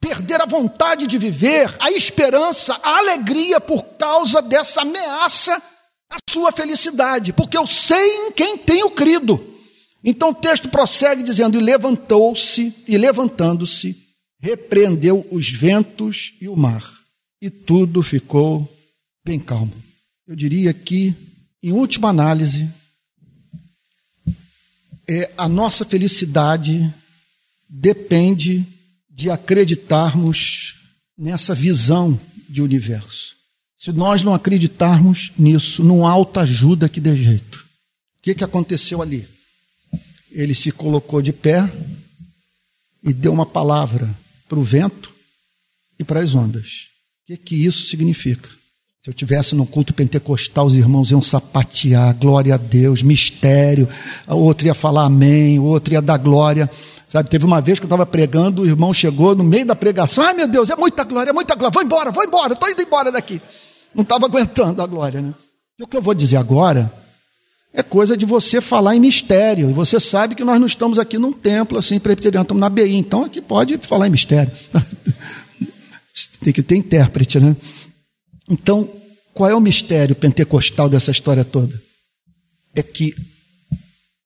perder 0.00 0.42
a 0.42 0.46
vontade 0.46 1.06
de 1.06 1.16
viver, 1.16 1.74
a 1.80 1.90
esperança, 1.90 2.78
a 2.82 2.98
alegria 2.98 3.60
por 3.60 3.82
causa 3.96 4.42
dessa 4.42 4.82
ameaça 4.82 5.62
à 6.10 6.18
sua 6.28 6.52
felicidade, 6.52 7.32
porque 7.32 7.56
eu 7.56 7.66
sei 7.66 8.26
em 8.26 8.32
quem 8.32 8.58
tenho 8.58 8.90
crido. 8.90 9.42
Então 10.02 10.30
o 10.30 10.34
texto 10.34 10.68
prossegue 10.68 11.22
dizendo: 11.22 11.58
E 11.58 11.62
levantou-se, 11.62 12.74
e 12.86 12.98
levantando-se, 12.98 13.96
repreendeu 14.40 15.26
os 15.30 15.50
ventos 15.50 16.34
e 16.38 16.48
o 16.48 16.56
mar, 16.56 16.92
e 17.40 17.48
tudo 17.48 18.02
ficou 18.02 18.70
bem 19.24 19.40
calmo. 19.40 19.72
Eu 20.26 20.36
diria 20.36 20.74
que, 20.74 21.14
em 21.62 21.72
última 21.72 22.10
análise, 22.10 22.68
é, 25.08 25.30
a 25.36 25.48
nossa 25.48 25.84
felicidade 25.84 26.92
depende 27.68 28.66
de 29.10 29.30
acreditarmos 29.30 30.74
nessa 31.16 31.54
visão 31.54 32.18
de 32.48 32.62
universo. 32.62 33.34
Se 33.78 33.92
nós 33.92 34.22
não 34.22 34.34
acreditarmos 34.34 35.32
nisso, 35.38 35.84
não 35.84 36.06
há 36.06 36.14
ajuda 36.40 36.88
que 36.88 37.00
dê 37.00 37.16
jeito. 37.16 37.58
O 38.18 38.22
que, 38.22 38.34
que 38.34 38.44
aconteceu 38.44 39.02
ali? 39.02 39.28
ele 40.34 40.54
se 40.54 40.72
colocou 40.72 41.22
de 41.22 41.32
pé 41.32 41.72
e 43.02 43.12
deu 43.12 43.32
uma 43.32 43.46
palavra 43.46 44.12
para 44.48 44.58
o 44.58 44.62
vento 44.62 45.14
e 45.98 46.02
para 46.02 46.20
as 46.20 46.34
ondas. 46.34 46.88
O 47.22 47.26
que, 47.26 47.36
que 47.36 47.54
isso 47.54 47.86
significa? 47.86 48.50
Se 49.04 49.10
eu 49.10 49.14
tivesse 49.14 49.54
no 49.54 49.66
culto 49.66 49.92
pentecostal, 49.92 50.64
os 50.64 50.74
irmãos 50.74 51.10
iam 51.10 51.20
sapatear, 51.20 52.16
glória 52.16 52.54
a 52.54 52.56
Deus, 52.56 53.02
mistério, 53.02 53.86
outro 54.26 54.66
ia 54.66 54.72
falar 54.72 55.04
amém, 55.04 55.58
o 55.58 55.64
outro 55.64 55.92
ia 55.92 56.00
dar 56.00 56.16
glória. 56.16 56.70
Sabe, 57.06 57.28
teve 57.28 57.44
uma 57.44 57.60
vez 57.60 57.78
que 57.78 57.84
eu 57.84 57.86
estava 57.86 58.06
pregando, 58.06 58.62
o 58.62 58.66
irmão 58.66 58.94
chegou 58.94 59.36
no 59.36 59.44
meio 59.44 59.66
da 59.66 59.76
pregação, 59.76 60.24
ai 60.24 60.32
meu 60.32 60.48
Deus, 60.48 60.70
é 60.70 60.76
muita 60.76 61.04
glória, 61.04 61.28
é 61.28 61.32
muita 61.34 61.54
glória, 61.54 61.70
vou 61.70 61.82
embora, 61.82 62.10
vou 62.10 62.24
embora, 62.24 62.54
estou 62.54 62.66
indo 62.66 62.80
embora 62.80 63.12
daqui. 63.12 63.42
Não 63.94 64.04
estava 64.04 64.24
aguentando 64.24 64.80
a 64.80 64.86
glória, 64.86 65.20
né? 65.20 65.34
E 65.78 65.82
o 65.82 65.86
que 65.86 65.98
eu 65.98 66.02
vou 66.02 66.14
dizer 66.14 66.38
agora 66.38 66.90
é 67.74 67.82
coisa 67.82 68.16
de 68.16 68.24
você 68.24 68.58
falar 68.58 68.96
em 68.96 69.00
mistério. 69.00 69.68
E 69.68 69.74
você 69.74 70.00
sabe 70.00 70.34
que 70.34 70.44
nós 70.44 70.58
não 70.58 70.66
estamos 70.66 70.98
aqui 70.98 71.18
num 71.18 71.30
templo 71.30 71.76
assim, 71.76 72.00
presbiteriano, 72.00 72.44
estamos 72.44 72.60
na 72.62 72.70
BI, 72.70 72.96
então 72.96 73.24
aqui 73.24 73.42
pode 73.42 73.76
falar 73.76 74.06
em 74.06 74.10
mistério. 74.10 74.50
Tem 76.40 76.54
que 76.54 76.62
ter 76.62 76.76
intérprete, 76.76 77.38
né? 77.38 77.54
Então, 78.48 78.90
qual 79.32 79.50
é 79.50 79.54
o 79.54 79.60
mistério 79.60 80.14
pentecostal 80.14 80.88
dessa 80.88 81.10
história 81.10 81.44
toda? 81.44 81.80
É 82.74 82.82
que 82.82 83.14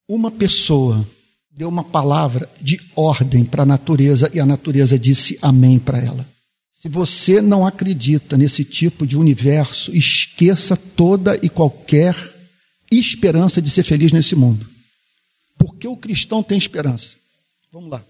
uma 0.09 0.31
pessoa 0.31 1.07
deu 1.51 1.69
uma 1.69 1.85
palavra 1.85 2.49
de 2.61 2.81
ordem 2.95 3.45
para 3.45 3.63
a 3.63 3.67
natureza 3.67 4.31
e 4.33 4.41
a 4.41 4.47
natureza 4.47 4.99
disse 4.99 5.39
amém 5.43 5.79
para 5.79 5.99
ela. 5.99 6.27
Se 6.73 6.89
você 6.89 7.43
não 7.43 7.67
acredita 7.67 8.37
nesse 8.37 8.65
tipo 8.65 9.05
de 9.05 9.17
universo, 9.17 9.95
esqueça 9.95 10.77
toda 10.77 11.37
e 11.43 11.49
qualquer 11.49 12.15
esperança 12.91 13.61
de 13.61 13.69
ser 13.69 13.83
feliz 13.83 14.13
nesse 14.13 14.37
mundo. 14.37 14.67
Porque 15.59 15.89
o 15.89 15.97
cristão 15.97 16.43
tem 16.43 16.57
esperança. 16.57 17.17
Vamos 17.73 17.91
lá. 17.91 18.05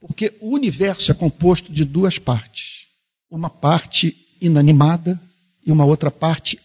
Porque 0.00 0.34
o 0.40 0.52
universo 0.52 1.12
é 1.12 1.14
composto 1.14 1.72
de 1.72 1.84
duas 1.84 2.18
partes. 2.18 2.86
Uma 3.30 3.48
parte 3.48 4.16
inanimada 4.40 5.20
e 5.64 5.72
uma 5.72 5.84
outra 5.84 6.10
parte 6.10 6.58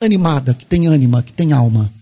animada, 0.00 0.54
que 0.54 0.66
tem 0.66 0.86
ânima, 0.86 1.22
que 1.22 1.32
tem 1.32 1.52
alma. 1.52 1.92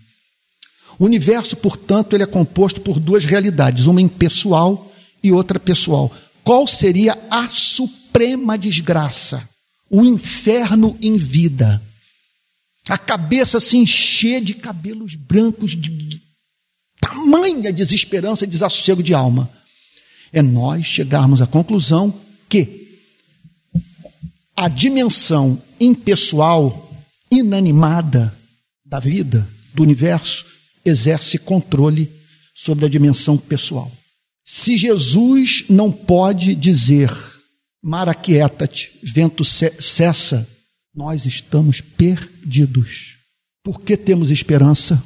O 0.99 1.05
universo, 1.05 1.57
portanto, 1.57 2.15
ele 2.15 2.23
é 2.23 2.27
composto 2.27 2.81
por 2.81 2.99
duas 2.99 3.25
realidades, 3.25 3.87
uma 3.87 4.01
impessoal 4.01 4.93
e 5.23 5.31
outra 5.31 5.61
pessoal. 5.61 6.13
Qual 6.43 6.67
seria 6.67 7.19
a 7.31 7.47
suprema 7.47 8.57
desgraça? 8.57 9.47
O 9.91 10.05
inferno 10.05 10.97
em 11.01 11.17
vida. 11.17 11.83
A 12.89 12.97
cabeça 12.97 13.61
se 13.61 13.77
encher 13.77 14.41
de 14.41 14.55
cabelos 14.55 15.15
brancos, 15.15 15.73
de, 15.73 15.91
de 15.91 16.23
tamanha 17.01 17.73
desesperança 17.73 18.45
e 18.45 18.47
desassossego 18.49 19.03
de 19.03 19.13
alma. 19.13 19.51
É 20.33 20.41
nós 20.43 20.87
chegarmos 20.87 21.41
à 21.41 21.47
conclusão 21.47 22.15
que 22.49 22.86
a 24.57 24.69
dimensão 24.69 25.63
impessoal, 25.79 26.91
inanimada 27.31 28.35
da 28.85 28.99
vida, 28.99 29.47
do 29.75 29.83
universo, 29.83 30.47
exerce 30.85 31.39
controle 31.39 32.11
sobre 32.55 32.87
a 32.87 32.89
dimensão 32.89 33.37
pessoal. 33.37 33.93
Se 34.45 34.77
Jesus 34.77 35.65
não 35.69 35.93
pode 35.93 36.55
dizer, 36.55 37.11
mar 37.83 38.09
aquieta-te, 38.09 38.93
vento 39.03 39.45
cessa, 39.45 40.49
nós 40.95 41.27
estamos 41.27 41.81
perdidos. 41.81 43.17
Por 43.63 43.81
que 43.81 43.97
temos 43.97 44.31
esperança? 44.31 45.03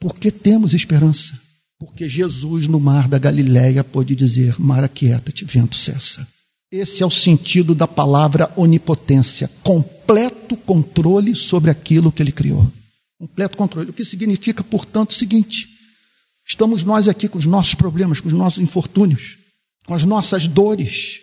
Por 0.00 0.14
que 0.14 0.30
temos 0.30 0.72
esperança? 0.72 1.38
Porque 1.78 2.08
Jesus 2.08 2.66
no 2.66 2.80
mar 2.80 3.08
da 3.08 3.18
Galileia 3.18 3.84
pôde 3.84 4.14
dizer, 4.14 4.58
mar 4.58 4.82
aquieta-te, 4.82 5.44
vento 5.44 5.76
cessa. 5.76 6.26
Esse 6.70 7.02
é 7.02 7.06
o 7.06 7.10
sentido 7.10 7.74
da 7.74 7.86
palavra 7.86 8.52
onipotência, 8.56 9.50
completo 9.62 10.56
controle 10.56 11.34
sobre 11.36 11.70
aquilo 11.70 12.10
que 12.10 12.22
ele 12.22 12.32
criou. 12.32 12.70
Completo 13.18 13.56
controle. 13.56 13.90
O 13.90 13.92
que 13.92 14.04
significa, 14.04 14.64
portanto, 14.64 15.10
o 15.10 15.14
seguinte: 15.14 15.68
estamos 16.46 16.82
nós 16.82 17.08
aqui 17.08 17.28
com 17.28 17.38
os 17.38 17.46
nossos 17.46 17.74
problemas, 17.74 18.20
com 18.20 18.28
os 18.28 18.34
nossos 18.34 18.58
infortúnios, 18.58 19.38
com 19.86 19.94
as 19.94 20.04
nossas 20.04 20.48
dores, 20.48 21.20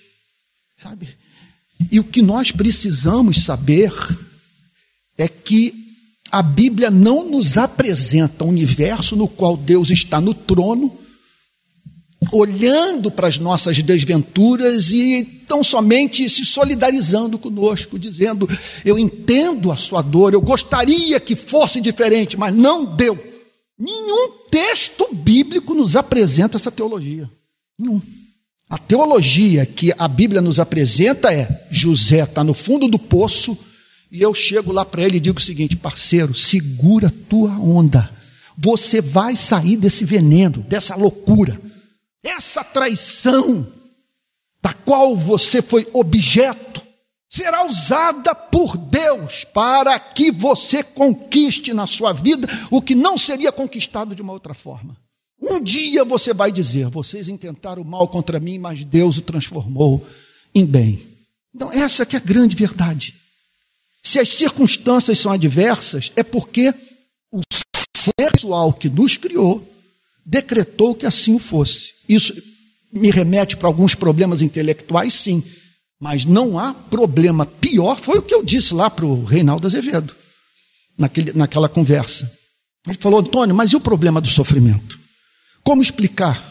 sabe? 0.81 1.09
E 1.91 1.99
o 1.99 2.03
que 2.03 2.21
nós 2.21 2.51
precisamos 2.51 3.43
saber 3.43 3.91
é 5.17 5.27
que 5.27 5.73
a 6.31 6.41
Bíblia 6.41 6.89
não 6.89 7.29
nos 7.29 7.57
apresenta 7.57 8.45
um 8.45 8.49
universo 8.49 9.15
no 9.15 9.27
qual 9.27 9.55
Deus 9.55 9.91
está 9.91 10.19
no 10.19 10.33
trono, 10.33 10.97
olhando 12.31 13.11
para 13.11 13.27
as 13.27 13.37
nossas 13.37 13.81
desventuras 13.81 14.91
e 14.91 15.23
tão 15.47 15.63
somente 15.63 16.29
se 16.29 16.45
solidarizando 16.45 17.37
conosco, 17.37 17.99
dizendo: 17.99 18.47
Eu 18.85 18.97
entendo 18.97 19.71
a 19.71 19.75
sua 19.75 20.01
dor, 20.01 20.33
eu 20.33 20.41
gostaria 20.41 21.19
que 21.19 21.35
fosse 21.35 21.81
diferente, 21.81 22.37
mas 22.37 22.55
não 22.55 22.85
deu. 22.85 23.17
Nenhum 23.77 24.29
texto 24.49 25.07
bíblico 25.11 25.73
nos 25.73 25.95
apresenta 25.95 26.57
essa 26.57 26.71
teologia. 26.71 27.29
Nenhum. 27.77 28.01
A 28.69 28.77
teologia 28.77 29.65
que 29.65 29.93
a 29.97 30.07
Bíblia 30.07 30.41
nos 30.41 30.59
apresenta 30.59 31.33
é: 31.33 31.67
José 31.69 32.23
está 32.23 32.43
no 32.43 32.53
fundo 32.53 32.87
do 32.87 32.99
poço 32.99 33.57
e 34.13 34.21
eu 34.21 34.31
chego 34.31 34.71
lá 34.71 34.85
para 34.85 35.03
ele 35.03 35.17
e 35.17 35.19
digo 35.19 35.39
o 35.39 35.41
seguinte, 35.41 35.75
parceiro, 35.75 36.35
segura 36.35 37.11
tua 37.27 37.57
onda. 37.57 38.07
Você 38.55 39.01
vai 39.01 39.35
sair 39.35 39.75
desse 39.75 40.05
veneno, 40.05 40.63
dessa 40.69 40.95
loucura. 40.95 41.59
Essa 42.23 42.63
traição 42.63 43.67
da 44.61 44.73
qual 44.73 45.15
você 45.15 45.61
foi 45.61 45.87
objeto 45.91 46.81
será 47.29 47.67
usada 47.67 48.33
por 48.33 48.77
Deus 48.77 49.43
para 49.53 49.99
que 49.99 50.31
você 50.31 50.81
conquiste 50.83 51.73
na 51.73 51.85
sua 51.85 52.13
vida 52.13 52.47
o 52.71 52.81
que 52.81 52.95
não 52.95 53.17
seria 53.17 53.51
conquistado 53.51 54.15
de 54.15 54.21
uma 54.21 54.31
outra 54.31 54.53
forma. 54.53 54.95
Um 55.41 55.59
dia 55.59 56.05
você 56.05 56.33
vai 56.33 56.51
dizer: 56.51 56.89
vocês 56.89 57.27
intentaram 57.27 57.83
mal 57.83 58.07
contra 58.07 58.39
mim, 58.39 58.57
mas 58.57 58.85
Deus 58.85 59.17
o 59.17 59.21
transformou 59.21 60.05
em 60.55 60.65
bem. 60.65 61.05
Então, 61.53 61.71
essa 61.71 62.05
que 62.05 62.15
é 62.15 62.19
a 62.19 62.23
grande 62.23 62.55
verdade. 62.55 63.15
Se 64.01 64.19
as 64.19 64.29
circunstâncias 64.29 65.19
são 65.19 65.31
adversas, 65.31 66.11
é 66.15 66.23
porque 66.23 66.73
o 67.31 67.41
ser 67.97 68.13
pessoal 68.15 68.71
que 68.71 68.89
nos 68.89 69.17
criou 69.17 69.67
decretou 70.25 70.95
que 70.95 71.05
assim 71.05 71.37
fosse. 71.37 71.91
Isso 72.07 72.33
me 72.91 73.09
remete 73.09 73.57
para 73.57 73.67
alguns 73.67 73.95
problemas 73.95 74.41
intelectuais, 74.41 75.13
sim. 75.13 75.43
Mas 75.99 76.25
não 76.25 76.59
há 76.59 76.73
problema 76.73 77.45
pior, 77.45 77.97
foi 77.97 78.19
o 78.19 78.21
que 78.21 78.33
eu 78.33 78.43
disse 78.43 78.73
lá 78.73 78.89
para 78.89 79.05
o 79.05 79.23
Reinaldo 79.23 79.67
Azevedo, 79.67 80.13
naquele, 80.97 81.33
naquela 81.33 81.69
conversa. 81.69 82.31
Ele 82.87 82.97
falou, 82.99 83.19
Antônio, 83.19 83.55
mas 83.55 83.71
e 83.71 83.75
o 83.75 83.81
problema 83.81 84.19
do 84.19 84.27
sofrimento? 84.27 84.99
Como 85.63 85.81
explicar 85.81 86.41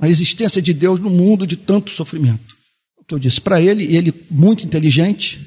a 0.00 0.08
existência 0.08 0.60
de 0.60 0.74
Deus 0.74 1.00
no 1.00 1.10
mundo 1.10 1.46
de 1.46 1.56
tanto 1.56 1.90
sofrimento? 1.90 2.56
O 2.98 3.04
que 3.04 3.14
eu 3.14 3.18
disse 3.18 3.40
para 3.40 3.60
ele, 3.60 3.96
ele, 3.96 4.12
muito 4.30 4.64
inteligente, 4.64 5.40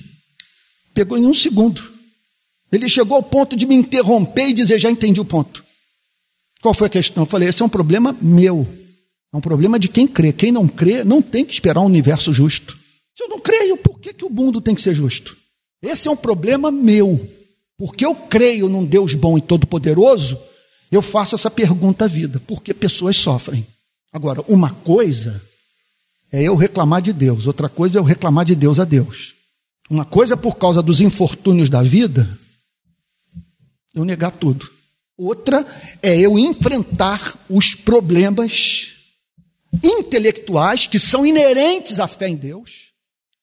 pegou 0.94 1.18
em 1.18 1.26
um 1.26 1.34
segundo. 1.34 1.94
Ele 2.72 2.90
chegou 2.90 3.16
ao 3.16 3.24
ponto 3.24 3.56
de 3.56 3.68
me 3.68 3.76
interromper 3.76 4.50
e 4.50 4.54
dizer: 4.54 4.80
Já 4.80 4.90
entendi 4.90 5.20
o 5.22 5.26
ponto. 5.26 5.63
Qual 6.64 6.74
foi 6.74 6.88
a 6.88 6.90
questão? 6.90 7.24
Eu 7.24 7.28
falei: 7.28 7.50
Esse 7.50 7.62
é 7.62 7.66
um 7.66 7.70
problema 7.70 8.16
meu. 8.22 8.66
É 9.34 9.38
um 9.38 9.42
problema 9.42 9.78
de 9.78 9.90
quem 9.90 10.08
crê. 10.08 10.32
Quem 10.32 10.50
não 10.50 10.66
crê 10.66 11.04
não 11.04 11.22
tem 11.22 11.44
que 11.44 11.52
esperar 11.52 11.82
um 11.82 11.86
universo 11.86 12.32
justo. 12.32 12.80
Se 13.14 13.24
eu 13.24 13.28
não 13.28 13.40
creio, 13.40 13.76
por 13.76 14.00
que, 14.00 14.14
que 14.14 14.24
o 14.24 14.30
mundo 14.30 14.62
tem 14.62 14.74
que 14.74 14.82
ser 14.82 14.96
justo? 14.96 15.36
Esse 15.82 16.08
é 16.08 16.12
um 16.12 16.16
problema 16.16 16.72
meu. 16.72 17.30
Porque 17.78 18.06
eu 18.06 18.16
creio 18.16 18.70
num 18.70 18.86
Deus 18.86 19.14
bom 19.14 19.38
e 19.38 19.42
todo-poderoso, 19.42 20.40
eu 20.90 21.02
faço 21.02 21.36
essa 21.36 21.52
pergunta 21.52 22.06
à 22.06 22.08
vida: 22.08 22.40
por 22.48 22.64
que 22.64 22.74
pessoas 22.74 23.18
sofrem? 23.18 23.68
Agora, 24.14 24.42
uma 24.48 24.72
coisa 24.72 25.44
é 26.32 26.44
eu 26.44 26.56
reclamar 26.56 27.02
de 27.02 27.12
Deus, 27.12 27.46
outra 27.46 27.68
coisa 27.68 27.98
é 27.98 28.00
eu 28.00 28.06
reclamar 28.06 28.46
de 28.46 28.56
Deus 28.56 28.80
a 28.80 28.86
Deus. 28.86 29.34
Uma 29.90 30.06
coisa 30.06 30.36
é 30.36 30.38
por 30.38 30.56
causa 30.56 30.82
dos 30.82 31.02
infortúnios 31.02 31.68
da 31.68 31.84
vida, 31.84 32.40
eu 33.94 34.06
negar 34.06 34.32
tudo. 34.32 34.72
Outra 35.24 35.66
é 36.02 36.20
eu 36.20 36.38
enfrentar 36.38 37.38
os 37.50 37.76
problemas 37.76 38.90
intelectuais 39.82 40.86
que 40.86 41.00
são 41.00 41.26
inerentes 41.26 42.00
à 42.00 42.08
fé 42.08 42.28
em 42.28 42.36
Deus, 42.36 42.92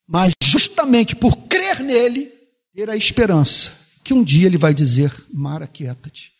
mas 0.06 0.32
justamente 0.42 1.16
por 1.16 1.36
crer 1.36 1.80
nele, 1.80 2.30
ter 2.74 2.90
a 2.90 2.96
esperança 2.96 3.72
que 4.04 4.12
um 4.12 4.22
dia 4.22 4.46
ele 4.46 4.58
vai 4.58 4.74
dizer: 4.74 5.12
Mara, 5.32 5.66
quieta-te 5.66 6.32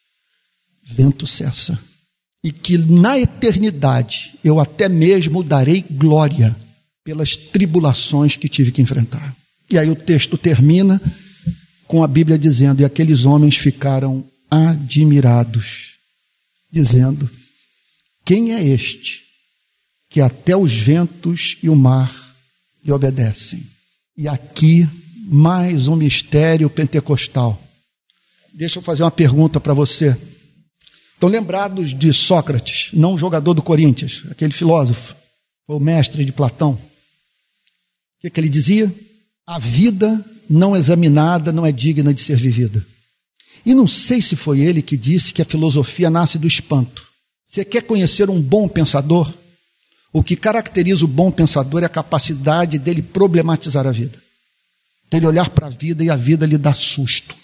vento 0.82 1.26
cessa. 1.26 1.78
E 2.43 2.51
que 2.51 2.78
na 2.78 3.18
eternidade 3.18 4.34
eu 4.43 4.59
até 4.59 4.88
mesmo 4.88 5.43
darei 5.43 5.84
glória 5.91 6.57
pelas 7.05 7.36
tribulações 7.36 8.34
que 8.34 8.49
tive 8.49 8.72
que 8.72 8.80
enfrentar. 8.80 9.36
E 9.70 9.78
aí 9.78 9.91
o 9.91 9.95
texto 9.95 10.38
termina 10.38 11.01
com 11.86 12.03
a 12.03 12.09
Bíblia 12.09 12.38
dizendo: 12.38 12.80
E 12.80 12.84
aqueles 12.84 13.24
homens 13.24 13.57
ficaram 13.57 14.24
admirados, 14.51 15.95
dizendo: 16.71 17.31
Quem 18.25 18.53
é 18.53 18.65
este 18.65 19.23
que 20.09 20.21
até 20.21 20.57
os 20.57 20.75
ventos 20.75 21.57
e 21.63 21.69
o 21.69 21.77
mar 21.77 22.13
lhe 22.85 22.93
obedecem? 22.93 23.65
E 24.17 24.27
aqui 24.27 24.89
mais 25.27 25.87
um 25.87 25.95
mistério 25.95 26.69
pentecostal. 26.69 27.63
Deixa 28.53 28.79
eu 28.79 28.83
fazer 28.83 29.05
uma 29.05 29.11
pergunta 29.11 29.61
para 29.61 29.73
você. 29.73 30.17
Estão 31.15 31.29
lembrados 31.29 31.97
de 31.97 32.13
Sócrates, 32.13 32.91
não 32.93 33.17
jogador 33.17 33.55
do 33.55 33.63
Corinthians, 33.63 34.23
aquele 34.31 34.53
filósofo. 34.53 35.15
Foi 35.67 35.77
o 35.77 35.81
mestre 35.81 36.25
de 36.25 36.33
Platão. 36.33 36.73
O 36.73 36.79
que, 38.21 38.31
que 38.31 38.41
ele 38.41 38.49
dizia? 38.49 38.93
A 39.47 39.59
vida 39.59 40.25
não 40.49 40.77
examinada 40.77 41.53
não 41.53 41.65
é 41.65 41.71
digna 41.71 42.13
de 42.13 42.21
ser 42.21 42.37
vivida. 42.37 42.85
E 43.65 43.75
não 43.75 43.87
sei 43.87 44.23
se 44.23 44.37
foi 44.37 44.61
ele 44.61 44.83
que 44.83 44.97
disse 44.97 45.35
que 45.35 45.43
a 45.43 45.45
filosofia 45.45 46.09
nasce 46.09 46.39
do 46.39 46.47
espanto. 46.47 47.07
Você 47.49 47.65
quer 47.65 47.83
conhecer 47.83 48.31
um 48.31 48.41
bom 48.41 48.69
pensador? 48.69 49.33
O 50.13 50.23
que 50.23 50.37
caracteriza 50.37 51.05
o 51.05 51.09
bom 51.09 51.31
pensador 51.31 51.83
é 51.83 51.87
a 51.87 51.89
capacidade 51.89 52.79
dele 52.79 53.03
problematizar 53.03 53.87
a 53.87 53.93
vida. 53.93 54.19
Dele 55.11 55.27
olhar 55.27 55.51
para 55.51 55.67
a 55.67 55.71
vida 55.71 56.03
e 56.05 56.11
a 56.11 56.17
vida 56.17 56.47
lhe 56.47 56.57
dá 56.57 56.73
susto. 56.73 57.35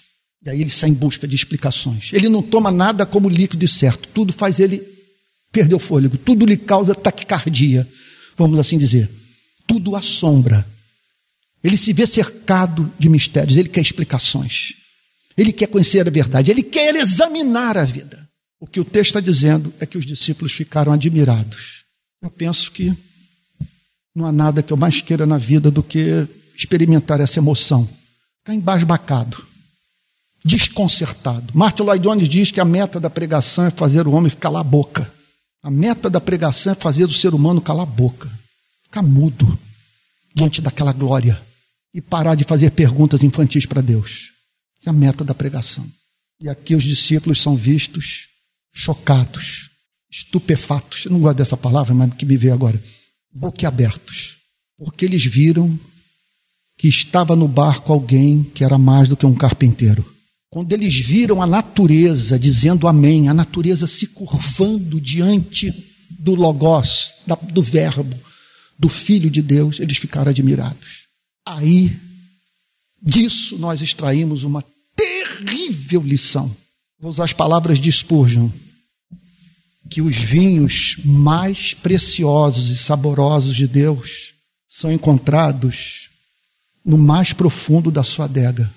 E 0.45 0.51
aí 0.51 0.61
ele 0.61 0.71
sai 0.71 0.91
em 0.91 0.95
busca 0.95 1.27
de 1.27 1.35
explicações. 1.35 2.11
Ele 2.13 2.29
não 2.29 2.43
toma 2.43 2.71
nada 2.71 3.05
como 3.05 3.29
líquido 3.29 3.65
e 3.65 3.69
certo. 3.69 4.09
Tudo 4.09 4.33
faz 4.33 4.61
ele 4.61 4.81
perder 5.51 5.75
o 5.75 5.81
fôlego. 5.81 6.17
Tudo 6.17 6.47
lhe 6.47 6.57
causa 6.57 6.95
taquicardia, 6.95 7.87
vamos 8.37 8.59
assim 8.59 8.79
dizer. 8.79 9.11
Tudo 9.67 9.97
assombra. 9.97 10.67
Ele 11.63 11.77
se 11.77 11.93
vê 11.93 12.07
cercado 12.07 12.93
de 12.97 13.09
mistérios. 13.09 13.57
Ele 13.57 13.69
quer 13.69 13.81
explicações. 13.81 14.75
Ele 15.37 15.53
quer 15.53 15.67
conhecer 15.67 16.07
a 16.07 16.11
verdade. 16.11 16.51
Ele 16.51 16.63
quer 16.63 16.95
examinar 16.95 17.77
a 17.77 17.85
vida. 17.85 18.27
O 18.59 18.67
que 18.67 18.81
o 18.81 18.85
texto 18.85 19.11
está 19.11 19.21
dizendo 19.21 19.73
é 19.79 19.87
que 19.87 19.99
os 19.99 20.07
discípulos 20.07 20.53
ficaram 20.53 20.93
admirados 20.93 21.77
eu 22.27 22.31
penso 22.31 22.73
que 22.73 22.97
não 24.15 24.27
há 24.27 24.33
nada 24.33 24.63
que 24.63 24.73
eu 24.73 24.77
mais 24.77 25.01
queira 25.01 25.27
na 25.27 25.39
vida 25.39 25.71
do 25.71 25.83
que 25.83 26.27
experimentar 26.57 27.21
essa 27.21 27.39
emoção. 27.39 27.89
Ficar 28.39 28.55
embasbacado, 28.55 29.45
desconcertado. 30.45 31.53
Martin 31.55 31.83
Lloyd 31.83 32.03
Jones 32.03 32.29
diz 32.29 32.51
que 32.51 32.61
a 32.61 32.65
meta 32.65 32.99
da 32.99 33.11
pregação 33.11 33.67
é 33.67 33.71
fazer 33.71 34.07
o 34.07 34.13
homem 34.13 34.31
calar 34.33 34.61
a 34.61 34.65
boca. 34.65 35.13
A 35.63 35.71
meta 35.71 36.09
da 36.09 36.21
pregação 36.21 36.73
é 36.73 36.77
fazer 36.77 37.05
o 37.05 37.13
ser 37.13 37.35
humano 37.35 37.61
calar 37.61 37.83
a 37.83 37.91
boca, 37.91 38.31
ficar 38.85 39.03
mudo 39.03 39.59
diante 40.35 40.61
daquela 40.61 40.93
glória 40.93 41.41
e 41.93 42.01
parar 42.01 42.35
de 42.35 42.45
fazer 42.45 42.71
perguntas 42.71 43.23
infantis 43.23 43.67
para 43.67 43.81
Deus. 43.81 44.33
É 44.87 44.91
a 44.91 44.93
meta 44.93 45.25
da 45.25 45.35
pregação. 45.35 45.85
E 46.41 46.49
aqui 46.49 46.75
os 46.75 46.85
discípulos 46.85 47.43
são 47.43 47.57
vistos 47.57 48.29
chocados, 48.73 49.71
estupefatos, 50.11 51.07
eu 51.07 51.13
não 51.13 51.21
gosto 51.21 51.39
dessa 51.39 51.57
palavra, 51.57 51.93
mas 51.93 52.15
que 52.15 52.25
me 52.25 52.37
veio 52.37 52.55
agora, 52.55 52.81
boquiabertos, 53.33 54.37
porque 54.79 55.05
eles 55.05 55.25
viram 55.25 55.79
que 56.79 56.89
estava 56.89 57.35
no 57.35 57.49
barco 57.49 57.93
alguém 57.93 58.43
que 58.43 58.63
era 58.63 58.79
mais 58.79 59.09
do 59.09 59.17
que 59.17 59.27
um 59.27 59.35
carpinteiro. 59.35 60.07
Quando 60.51 60.73
eles 60.73 60.95
viram 61.01 61.43
a 61.43 61.47
natureza 61.47 62.39
dizendo 62.39 62.87
amém, 62.87 63.29
a 63.29 63.35
natureza 63.35 63.87
se 63.87 64.07
curvando 64.07 65.01
diante 65.01 65.73
do 66.11 66.35
Logos, 66.35 67.15
do 67.51 67.63
Verbo, 67.63 68.17
do 68.79 68.89
Filho 68.89 69.31
de 69.31 69.43
Deus, 69.43 69.81
eles 69.81 69.97
ficaram 69.97 70.31
admirados. 70.31 71.07
Aí, 71.47 71.99
disso 73.03 73.59
nós 73.59 73.81
extraímos 73.81 74.45
uma 74.45 74.63
terrível 75.27 76.03
lição. 76.03 76.55
Vou 76.99 77.11
usar 77.11 77.25
as 77.25 77.33
palavras 77.33 77.79
de 77.79 77.91
Spurgeon 77.91 78.49
que 79.89 80.03
os 80.03 80.17
vinhos 80.17 80.97
mais 81.05 81.75
preciosos 81.75 82.71
e 82.71 82.77
saborosos 82.77 83.55
de 83.55 83.69
Deus 83.69 84.35
são 84.69 84.91
encontrados 84.91 86.09
no 86.85 86.99
mais 86.99 87.33
profundo 87.33 87.91
da 87.91 88.03
sua 88.03 88.25
adega. 88.25 88.73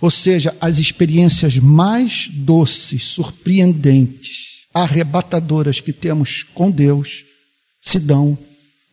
Ou 0.00 0.10
seja, 0.10 0.56
as 0.60 0.78
experiências 0.78 1.56
mais 1.56 2.28
doces, 2.32 3.04
surpreendentes, 3.04 4.66
arrebatadoras 4.72 5.80
que 5.80 5.92
temos 5.92 6.42
com 6.54 6.70
Deus 6.70 7.24
se 7.82 7.98
dão 7.98 8.38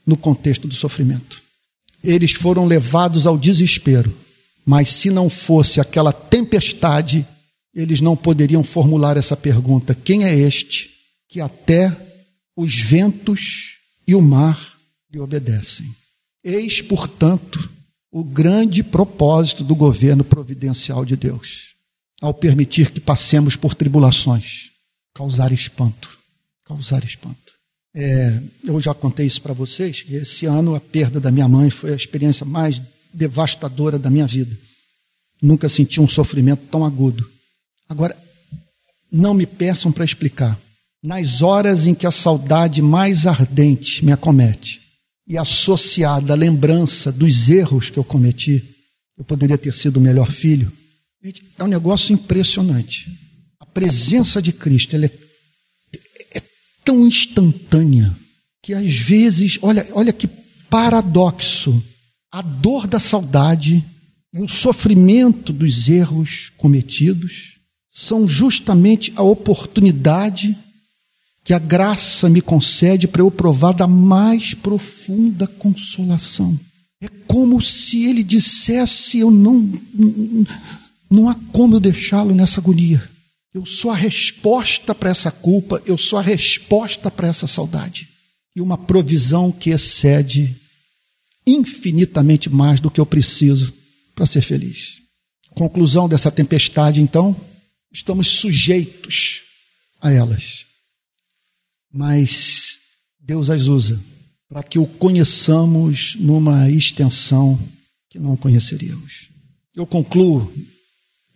no 0.06 0.18
contexto 0.18 0.68
do 0.68 0.76
sofrimento. 0.76 1.42
Eles 2.04 2.34
foram 2.34 2.66
levados 2.66 3.28
ao 3.28 3.38
desespero, 3.38 4.16
mas 4.68 4.90
se 4.90 5.10
não 5.10 5.30
fosse 5.30 5.80
aquela 5.80 6.12
tempestade, 6.12 7.26
eles 7.74 8.02
não 8.02 8.18
poderiam 8.18 8.62
formular 8.66 9.16
essa 9.16 9.38
pergunta: 9.38 9.96
quem 9.96 10.26
é 10.26 10.36
este 10.36 10.90
que 11.30 11.40
até 11.40 11.96
os 12.54 12.82
ventos 12.82 13.78
e 14.06 14.14
o 14.14 14.22
mar 14.22 14.78
lhe 15.10 15.20
obedecem. 15.20 15.86
Eis, 16.44 16.82
portanto, 16.82 17.70
o 18.12 18.24
grande 18.24 18.84
propósito 18.84 19.64
do 19.64 19.74
governo 19.74 20.24
providencial 20.24 21.06
de 21.06 21.16
Deus, 21.16 21.76
ao 22.22 22.34
permitir 22.34 22.92
que 22.92 23.00
passemos 23.00 23.56
por 23.56 23.74
tribulações, 23.74 24.72
causar 25.14 25.54
espanto, 25.54 26.18
causar 26.66 27.06
espanto. 27.06 27.54
É, 27.96 28.42
eu 28.66 28.82
já 28.82 28.94
contei 28.94 29.26
isso 29.26 29.42
para 29.42 29.54
vocês, 29.54 30.04
esse 30.10 30.46
ano 30.46 30.76
a 30.76 30.80
perda 30.80 31.22
da 31.22 31.32
minha 31.32 31.48
mãe 31.48 31.70
foi 31.70 31.94
a 31.94 31.96
experiência 31.96 32.46
mais 32.46 32.82
devastadora 33.18 33.98
da 33.98 34.10
minha 34.10 34.28
vida. 34.28 34.58
Nunca 35.42 35.68
senti 35.68 36.00
um 36.00 36.08
sofrimento 36.08 36.64
tão 36.72 36.86
agudo. 36.86 37.28
Agora, 37.90 38.16
não 39.12 39.34
me 39.34 39.46
peçam 39.46 39.92
para 39.92 40.06
explicar 40.06 40.58
nas 41.04 41.42
horas 41.42 41.88
em 41.88 41.94
que 41.94 42.06
a 42.06 42.12
saudade 42.12 42.82
mais 42.82 43.28
ardente 43.28 44.04
me 44.04 44.12
acomete 44.12 44.82
e 45.28 45.38
associada 45.38 46.34
à 46.34 46.36
lembrança 46.36 47.12
dos 47.12 47.50
erros 47.50 47.90
que 47.90 47.98
eu 47.98 48.04
cometi, 48.04 48.64
eu 49.18 49.24
poderia 49.24 49.58
ter 49.58 49.74
sido 49.74 49.98
o 49.98 50.02
melhor 50.02 50.32
filho. 50.32 50.72
É 51.58 51.64
um 51.64 51.68
negócio 51.68 52.14
impressionante. 52.14 53.08
A 53.60 53.66
presença 53.66 54.42
de 54.42 54.52
Cristo 54.52 54.96
ela 54.96 55.06
é, 55.06 55.12
é 56.34 56.42
tão 56.84 57.06
instantânea 57.06 58.16
que 58.62 58.74
às 58.74 58.96
vezes, 58.96 59.60
olha, 59.62 59.88
olha 59.92 60.14
que 60.14 60.28
paradoxo, 60.70 61.84
a 62.32 62.42
dor 62.42 62.88
da 62.88 63.00
saudade 63.00 63.84
e 64.34 64.42
o 64.42 64.48
sofrimento 64.48 65.54
dos 65.54 65.88
erros 65.88 66.52
cometidos 66.58 67.58
são 67.92 68.28
justamente 68.28 69.12
a 69.16 69.24
oportunidade 69.24 70.56
que 71.44 71.54
a 71.54 71.60
graça 71.60 72.30
me 72.30 72.42
concede 72.42 73.08
para 73.08 73.22
eu 73.22 73.32
provar 73.32 73.74
da 73.74 73.88
mais 73.88 74.54
profunda 74.54 75.48
consolação. 75.48 76.60
É 77.02 77.08
como 77.26 77.62
se 77.62 78.06
ele 78.06 78.22
dissesse: 78.22 79.20
Eu 79.20 79.32
não, 79.32 79.72
não 81.10 81.30
há 81.30 81.36
como 81.52 81.76
eu 81.76 81.80
deixá-lo 81.80 82.36
nessa 82.36 82.60
agonia. 82.60 83.02
Eu 83.54 83.66
sou 83.66 83.90
a 83.90 83.96
resposta 83.96 84.94
para 84.94 85.10
essa 85.10 85.32
culpa, 85.32 85.82
eu 85.86 85.98
sou 85.98 86.20
a 86.20 86.22
resposta 86.22 87.10
para 87.10 87.28
essa 87.30 87.48
saudade. 87.48 88.10
E 88.56 88.62
uma 88.62 88.78
provisão 88.78 89.52
que 89.52 89.70
excede 89.70 90.56
infinitamente 91.48 92.50
mais 92.50 92.80
do 92.80 92.92
que 92.92 93.00
eu 93.00 93.06
preciso 93.06 93.74
para 94.14 94.26
ser 94.26 94.42
feliz. 94.42 94.98
Conclusão 95.52 96.08
dessa 96.08 96.30
tempestade, 96.30 97.02
então, 97.02 97.36
estamos 97.92 98.28
sujeitos 98.28 99.42
a 100.00 100.12
elas 100.12 100.68
mas 101.98 102.78
Deus 103.20 103.50
as 103.50 103.68
usa 103.68 104.00
para 104.48 104.64
que 104.64 104.80
o 104.80 104.86
conheçamos 104.86 106.16
numa 106.20 106.70
extensão 106.70 107.60
que 108.10 108.20
não 108.20 108.38
conheceríamos. 108.38 109.30
Eu 109.76 109.86
concluo 109.86 110.52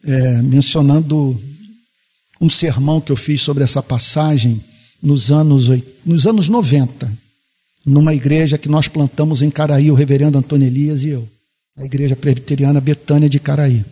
é, 0.04 0.42
mencionando 0.42 1.42
um 2.40 2.50
sermão 2.50 3.02
que 3.02 3.12
eu 3.12 3.18
fiz 3.18 3.42
sobre 3.42 3.64
essa 3.64 3.84
passagem 3.84 4.64
nos 5.02 5.32
anos, 5.32 5.68
nos 6.06 6.26
anos 6.26 6.48
90, 6.48 7.12
numa 7.86 8.14
igreja 8.14 8.58
que 8.58 8.70
nós 8.70 8.88
plantamos 8.88 9.42
em 9.42 9.50
Caraí, 9.50 9.92
o 9.92 9.96
reverendo 9.96 10.38
Antônio 10.38 10.68
Elias 10.68 11.04
e 11.04 11.10
eu, 11.10 11.28
a 11.78 11.86
igreja 11.86 12.16
presbiteriana 12.16 12.80
Betânia 12.82 13.30
de 13.30 13.40
Caraí. 13.40 13.84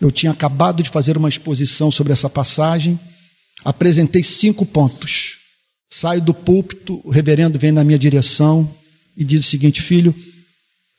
Eu 0.00 0.10
tinha 0.10 0.32
acabado 0.32 0.82
de 0.82 0.90
fazer 0.90 1.16
uma 1.16 1.28
exposição 1.28 1.90
sobre 1.90 2.12
essa 2.12 2.28
passagem, 2.28 2.98
apresentei 3.64 4.22
cinco 4.22 4.66
pontos 4.66 5.42
Saio 5.94 6.22
do 6.22 6.32
púlpito, 6.32 7.02
o 7.04 7.10
reverendo 7.10 7.58
vem 7.58 7.70
na 7.70 7.84
minha 7.84 7.98
direção 7.98 8.66
e 9.14 9.22
diz 9.22 9.44
o 9.44 9.48
seguinte: 9.50 9.82
Filho, 9.82 10.14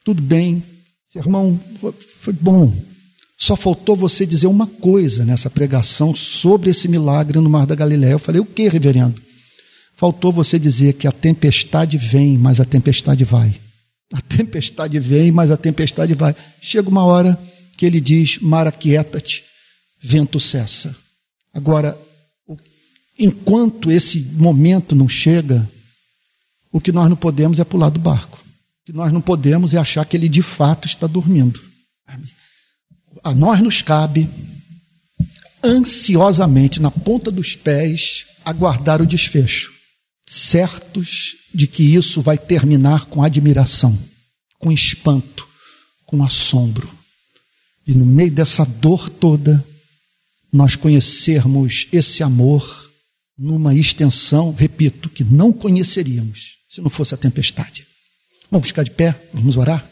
tudo 0.06 0.22
bem, 0.22 0.62
sermão 1.12 1.60
foi, 1.82 1.92
foi 2.20 2.34
bom. 2.34 2.72
Só 3.36 3.56
faltou 3.56 3.96
você 3.96 4.24
dizer 4.24 4.46
uma 4.46 4.68
coisa 4.68 5.26
nessa 5.26 5.50
pregação 5.50 6.14
sobre 6.14 6.70
esse 6.70 6.88
milagre 6.88 7.40
no 7.40 7.50
Mar 7.50 7.66
da 7.66 7.74
Galileia. 7.74 8.12
Eu 8.12 8.20
falei: 8.20 8.40
O 8.40 8.46
que, 8.46 8.68
reverendo? 8.68 9.20
Faltou 10.04 10.34
você 10.34 10.60
dizer 10.60 10.96
que 10.96 11.08
a 11.08 11.14
tempestade 11.14 11.98
vem, 11.98 12.38
mas 12.38 12.60
a 12.60 12.66
tempestade 12.66 13.24
vai. 13.24 13.56
A 14.12 14.20
tempestade 14.20 15.00
vem, 15.00 15.32
mas 15.32 15.50
a 15.50 15.56
tempestade 15.56 16.14
vai. 16.14 16.36
Chega 16.62 16.90
uma 16.90 17.06
hora 17.06 17.40
que 17.78 17.86
ele 17.86 18.02
diz: 18.02 18.38
Mar 18.40 18.68
aquieta-te, 18.68 19.46
vento 20.02 20.42
cessa. 20.42 20.94
Agora, 21.54 21.98
enquanto 23.18 23.90
esse 23.90 24.20
momento 24.20 24.94
não 24.94 25.08
chega, 25.08 25.66
o 26.70 26.82
que 26.82 26.92
nós 26.92 27.08
não 27.08 27.16
podemos 27.16 27.58
é 27.58 27.64
pular 27.64 27.88
do 27.88 28.02
barco. 28.02 28.44
O 28.82 28.86
que 28.88 28.92
nós 28.92 29.10
não 29.14 29.22
podemos 29.22 29.74
é 29.74 29.78
achar 29.78 30.06
que 30.06 30.18
ele 30.18 30.28
de 30.28 30.42
fato 30.42 30.86
está 30.86 31.08
dormindo. 31.08 31.64
A 33.24 33.34
nós 33.34 33.62
nos 33.62 33.82
cabe 33.82 34.30
ansiosamente, 35.64 36.82
na 36.82 36.92
ponta 36.92 37.32
dos 37.32 37.56
pés, 37.56 38.26
aguardar 38.44 39.02
o 39.02 39.08
desfecho. 39.08 39.73
Certos 40.34 41.36
de 41.54 41.68
que 41.68 41.84
isso 41.84 42.20
vai 42.20 42.40
terminar 42.40 43.06
com 43.06 43.22
admiração, 43.22 43.96
com 44.58 44.72
espanto, 44.72 45.48
com 46.08 46.24
assombro. 46.24 46.90
E 47.86 47.94
no 47.94 48.04
meio 48.04 48.32
dessa 48.32 48.66
dor 48.66 49.10
toda, 49.10 49.64
nós 50.52 50.76
conhecermos 50.76 51.88
esse 51.94 52.24
amor 52.24 52.90
numa 53.38 53.76
extensão, 53.76 54.56
repito, 54.58 55.08
que 55.08 55.24
não 55.24 55.54
conheceríamos 55.54 56.54
se 56.68 56.82
não 56.82 56.90
fosse 56.90 57.14
a 57.14 57.18
tempestade. 57.18 57.86
Vamos 58.50 58.68
ficar 58.68 58.84
de 58.84 58.92
pé, 58.92 59.16
vamos 59.34 59.56
orar? 59.56 59.88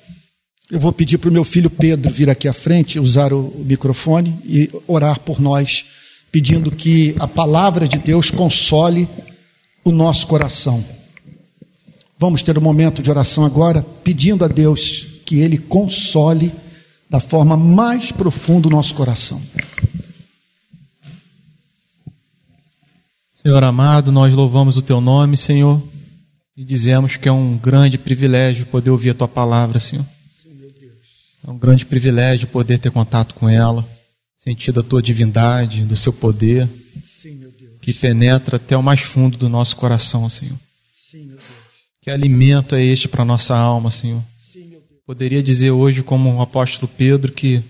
Eu 0.72 0.80
vou 0.80 0.92
pedir 0.92 1.20
para 1.20 1.30
o 1.30 1.34
meu 1.34 1.44
filho 1.44 1.70
Pedro 1.70 2.12
vir 2.12 2.30
aqui 2.32 2.48
à 2.48 2.54
frente, 2.54 3.00
usar 3.00 3.32
o 3.32 3.64
microfone 3.64 4.40
e 4.44 4.72
orar 4.88 5.20
por 5.20 5.40
nós, 5.40 5.86
pedindo 6.32 6.72
que 6.72 7.16
a 7.20 7.28
palavra 7.28 7.88
de 7.88 8.00
Deus 8.00 8.32
console 8.32 9.08
o 9.84 9.92
nosso 9.92 10.28
coração. 10.28 10.84
Vamos 12.18 12.42
ter 12.42 12.58
um 12.58 12.62
momento 12.62 13.02
de 13.02 13.10
oração 13.10 13.44
agora, 13.44 13.82
pedindo 14.04 14.46
a 14.46 14.48
Deus 14.48 15.08
que 15.26 15.40
Ele 15.40 15.58
console 15.58 16.54
da 17.10 17.20
forma 17.20 17.58
mais 17.58 18.12
profunda 18.12 18.68
o 18.68 18.72
nosso 18.72 18.94
coração. 18.94 19.42
Senhor 23.34 23.64
amado, 23.64 24.12
nós 24.12 24.34
louvamos 24.34 24.78
o 24.78 24.84
Teu 24.84 25.02
nome, 25.02 25.36
Senhor, 25.36 25.82
e 26.56 26.64
dizemos 26.64 27.18
que 27.18 27.28
é 27.28 27.32
um 27.32 27.58
grande 27.58 27.98
privilégio 27.98 28.68
poder 28.68 28.92
ouvir 28.92 29.10
a 29.10 29.14
Tua 29.16 29.28
palavra, 29.28 29.80
Senhor. 29.80 30.06
É 31.46 31.50
um 31.50 31.58
grande 31.58 31.88
privilégio 31.88 32.48
poder 32.48 32.78
ter 32.78 32.92
contato 32.92 33.34
com 33.34 33.50
ela, 33.50 33.84
sentir 34.38 34.72
da 34.72 34.84
Tua 34.84 35.02
divindade, 35.02 35.84
do 35.86 35.96
Seu 35.96 36.14
poder, 36.14 36.70
que 37.82 37.94
penetra 37.94 38.58
até 38.58 38.78
o 38.78 38.84
mais 38.84 39.00
fundo 39.00 39.38
do 39.38 39.50
nosso 39.50 39.76
coração, 39.76 40.30
Senhor. 40.30 40.58
Que 42.02 42.10
alimento 42.10 42.76
é 42.76 42.84
este 42.84 43.08
para 43.08 43.26
nossa 43.26 43.56
alma, 43.58 43.92
Senhor? 43.92 44.24
Poderia 45.06 45.44
dizer 45.44 45.72
hoje, 45.72 46.02
como 46.02 46.34
o 46.34 46.42
apóstolo 46.42 46.90
Pedro, 46.96 47.32
que 47.32 47.62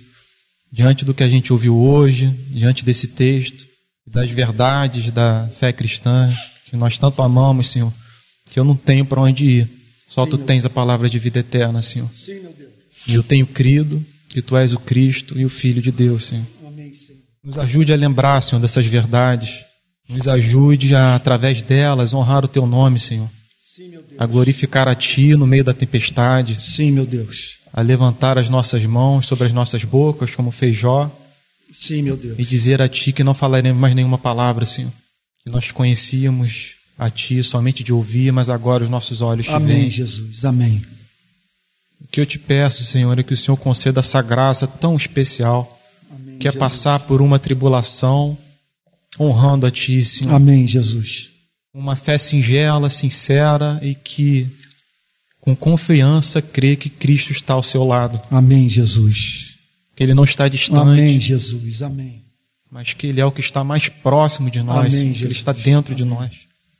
diante 0.71 1.03
do 1.03 1.13
que 1.13 1.23
a 1.23 1.29
gente 1.29 1.51
ouviu 1.51 1.75
hoje, 1.75 2.27
diante 2.49 2.85
desse 2.85 3.07
texto, 3.07 3.65
das 4.05 4.29
verdades 4.29 5.11
da 5.11 5.49
fé 5.57 5.73
cristã, 5.73 6.31
que 6.69 6.77
nós 6.77 6.97
tanto 6.97 7.21
amamos, 7.21 7.69
Senhor, 7.69 7.91
que 8.51 8.59
eu 8.59 8.63
não 8.63 8.75
tenho 8.75 9.05
para 9.05 9.21
onde 9.21 9.45
ir. 9.45 9.69
Só 10.07 10.25
Sim, 10.25 10.31
tu 10.31 10.37
tens 10.37 10.65
a 10.65 10.69
palavra 10.69 11.09
de 11.09 11.17
vida 11.17 11.39
eterna, 11.39 11.81
Senhor. 11.81 12.09
Sim, 12.13 12.41
meu 12.41 12.53
Deus. 12.53 12.71
E 13.07 13.15
eu 13.15 13.23
tenho 13.23 13.47
crido 13.47 14.05
que 14.29 14.41
tu 14.41 14.55
és 14.55 14.73
o 14.73 14.79
Cristo 14.79 15.39
e 15.39 15.45
o 15.45 15.49
Filho 15.49 15.81
de 15.81 15.91
Deus, 15.91 16.27
Senhor. 16.27 16.45
Amém, 16.67 16.93
Senhor. 16.93 17.19
Nos 17.43 17.57
ajude 17.57 17.91
a 17.91 17.95
lembrar, 17.95 18.41
Senhor, 18.41 18.61
dessas 18.61 18.85
verdades. 18.85 19.65
Nos 20.09 20.27
ajude 20.27 20.95
a, 20.95 21.15
através 21.15 21.61
delas, 21.61 22.13
honrar 22.13 22.43
o 22.43 22.47
teu 22.47 22.65
nome, 22.65 22.99
Senhor. 22.99 23.29
Sim. 23.75 23.93
A 24.17 24.25
glorificar 24.25 24.87
a 24.87 24.95
ti 24.95 25.35
no 25.35 25.47
meio 25.47 25.63
da 25.63 25.73
tempestade. 25.73 26.61
Sim, 26.61 26.91
meu 26.91 27.05
Deus. 27.05 27.57
A 27.71 27.81
levantar 27.81 28.37
as 28.37 28.49
nossas 28.49 28.85
mãos 28.85 29.25
sobre 29.25 29.47
as 29.47 29.53
nossas 29.53 29.83
bocas, 29.83 30.35
como 30.35 30.51
fez 30.51 30.75
Jó 30.75 31.09
Sim, 31.71 32.01
meu 32.01 32.17
Deus. 32.17 32.37
E 32.37 32.43
dizer 32.43 32.81
a 32.81 32.89
Ti 32.89 33.13
que 33.13 33.23
não 33.23 33.33
falaremos 33.33 33.79
mais 33.79 33.95
nenhuma 33.95 34.17
palavra, 34.17 34.65
Senhor. 34.65 34.91
Que 35.43 35.49
nós 35.49 35.71
conhecíamos 35.71 36.75
a 36.97 37.09
Ti 37.09 37.41
somente 37.43 37.83
de 37.83 37.93
ouvir, 37.93 38.31
mas 38.33 38.49
agora 38.49 38.83
os 38.83 38.89
nossos 38.89 39.21
olhos 39.21 39.45
te 39.45 39.53
Amém. 39.53 39.89
Jesus. 39.89 40.43
Amém. 40.43 40.81
O 42.01 42.07
que 42.11 42.19
eu 42.19 42.25
te 42.25 42.37
peço, 42.37 42.83
Senhor, 42.83 43.17
é 43.17 43.23
que 43.23 43.33
o 43.33 43.37
Senhor 43.37 43.55
conceda 43.55 44.01
essa 44.01 44.21
graça 44.21 44.67
tão 44.67 44.97
especial, 44.97 45.79
Amém, 46.13 46.37
que 46.37 46.47
é 46.47 46.51
Jesus. 46.51 46.59
passar 46.59 46.99
por 46.99 47.21
uma 47.21 47.39
tribulação 47.39 48.37
honrando 49.19 49.65
a 49.65 49.71
Ti, 49.71 50.03
Senhor. 50.03 50.33
Amém, 50.33 50.67
Jesus. 50.67 51.29
Uma 51.73 51.95
fé 51.95 52.17
singela, 52.17 52.89
sincera 52.89 53.79
e 53.81 53.95
que 53.95 54.47
com 55.39 55.55
confiança 55.55 56.41
crê 56.41 56.75
que 56.75 56.89
Cristo 56.89 57.31
está 57.31 57.53
ao 57.53 57.63
seu 57.63 57.83
lado. 57.83 58.21
Amém, 58.29 58.69
Jesus 58.69 59.51
que 60.01 60.03
Ele 60.03 60.15
não 60.15 60.23
está 60.23 60.47
distante. 60.47 60.79
Amém, 60.79 61.19
Jesus. 61.19 61.83
Amém. 61.83 62.23
Mas 62.71 62.91
que 62.91 63.05
Ele 63.05 63.21
é 63.21 63.25
o 63.25 63.31
que 63.31 63.39
está 63.39 63.63
mais 63.63 63.87
próximo 63.87 64.49
de 64.49 64.63
nós. 64.63 64.95
Amém, 64.95 65.09
Ele 65.09 65.31
está 65.31 65.53
dentro 65.53 65.93
Amém. 65.93 66.03
de 66.03 66.05
nós. 66.05 66.31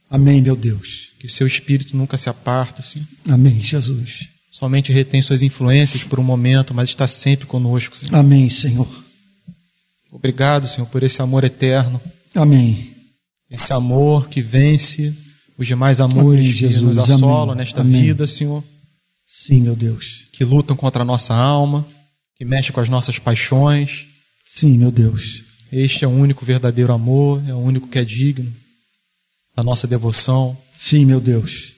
Amém, 0.09 0.41
meu 0.41 0.55
Deus. 0.55 1.09
Que 1.19 1.29
seu 1.29 1.45
espírito 1.45 1.95
nunca 1.95 2.17
se 2.17 2.29
aparta, 2.29 2.81
Senhor. 2.81 3.07
Amém, 3.29 3.59
Jesus. 3.61 4.27
Somente 4.51 4.91
retém 4.91 5.21
suas 5.21 5.43
influências 5.43 6.03
por 6.03 6.19
um 6.19 6.23
momento, 6.23 6.73
mas 6.73 6.89
está 6.89 7.05
sempre 7.05 7.45
conosco, 7.45 7.95
Senhor. 7.95 8.15
Amém, 8.15 8.49
Senhor. 8.49 8.87
Obrigado, 10.11 10.67
Senhor, 10.67 10.87
por 10.87 11.03
esse 11.03 11.21
amor 11.21 11.43
eterno. 11.43 12.01
Amém. 12.35 12.91
Esse 13.49 13.73
amor 13.73 14.29
que 14.29 14.41
vence 14.41 15.13
os 15.57 15.67
demais 15.67 15.99
amores 15.99 16.39
Amém, 16.39 16.53
Jesus. 16.53 16.79
que 16.79 16.85
nos 16.85 16.97
assolam 16.97 17.43
Amém. 17.51 17.55
nesta 17.57 17.81
Amém. 17.81 18.01
vida, 18.01 18.25
Senhor. 18.25 18.63
Sim, 19.27 19.61
meu 19.61 19.75
Deus. 19.75 20.25
Que 20.31 20.43
lutam 20.43 20.75
contra 20.75 21.03
a 21.03 21.05
nossa 21.05 21.33
alma 21.33 21.85
que 22.41 22.45
mexe 22.45 22.71
com 22.71 22.79
as 22.79 22.89
nossas 22.89 23.19
paixões. 23.19 24.07
Sim, 24.43 24.75
meu 24.75 24.91
Deus. 24.91 25.43
Este 25.71 26.03
é 26.03 26.07
o 26.07 26.11
único 26.11 26.43
verdadeiro 26.43 26.91
amor, 26.91 27.39
é 27.47 27.53
o 27.53 27.59
único 27.59 27.87
que 27.87 27.99
é 27.99 28.03
digno 28.03 28.51
da 29.55 29.61
nossa 29.61 29.85
devoção. 29.85 30.57
Sim, 30.75 31.05
meu 31.05 31.21
Deus. 31.21 31.73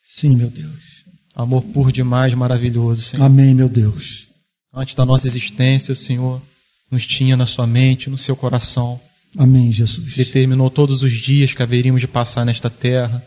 Sim, 0.00 0.36
meu 0.36 0.48
Deus. 0.48 1.02
Amor 1.34 1.62
por 1.62 1.90
demais 1.90 2.32
maravilhoso, 2.32 3.02
Senhor. 3.02 3.24
Amém, 3.24 3.54
meu 3.54 3.68
Deus. 3.68 4.28
Antes 4.72 4.94
da 4.94 5.04
nossa 5.04 5.26
existência, 5.26 5.92
o 5.92 5.96
Senhor 5.96 6.40
nos 6.88 7.04
tinha 7.04 7.36
na 7.36 7.46
sua 7.46 7.66
mente, 7.66 8.08
no 8.08 8.16
seu 8.16 8.36
coração. 8.36 9.00
Amém, 9.36 9.72
Jesus. 9.72 10.14
Determinou 10.14 10.70
todos 10.70 11.02
os 11.02 11.12
dias 11.12 11.54
que 11.54 11.62
haveríamos 11.62 12.00
de 12.00 12.08
passar 12.08 12.44
nesta 12.44 12.68
terra, 12.68 13.22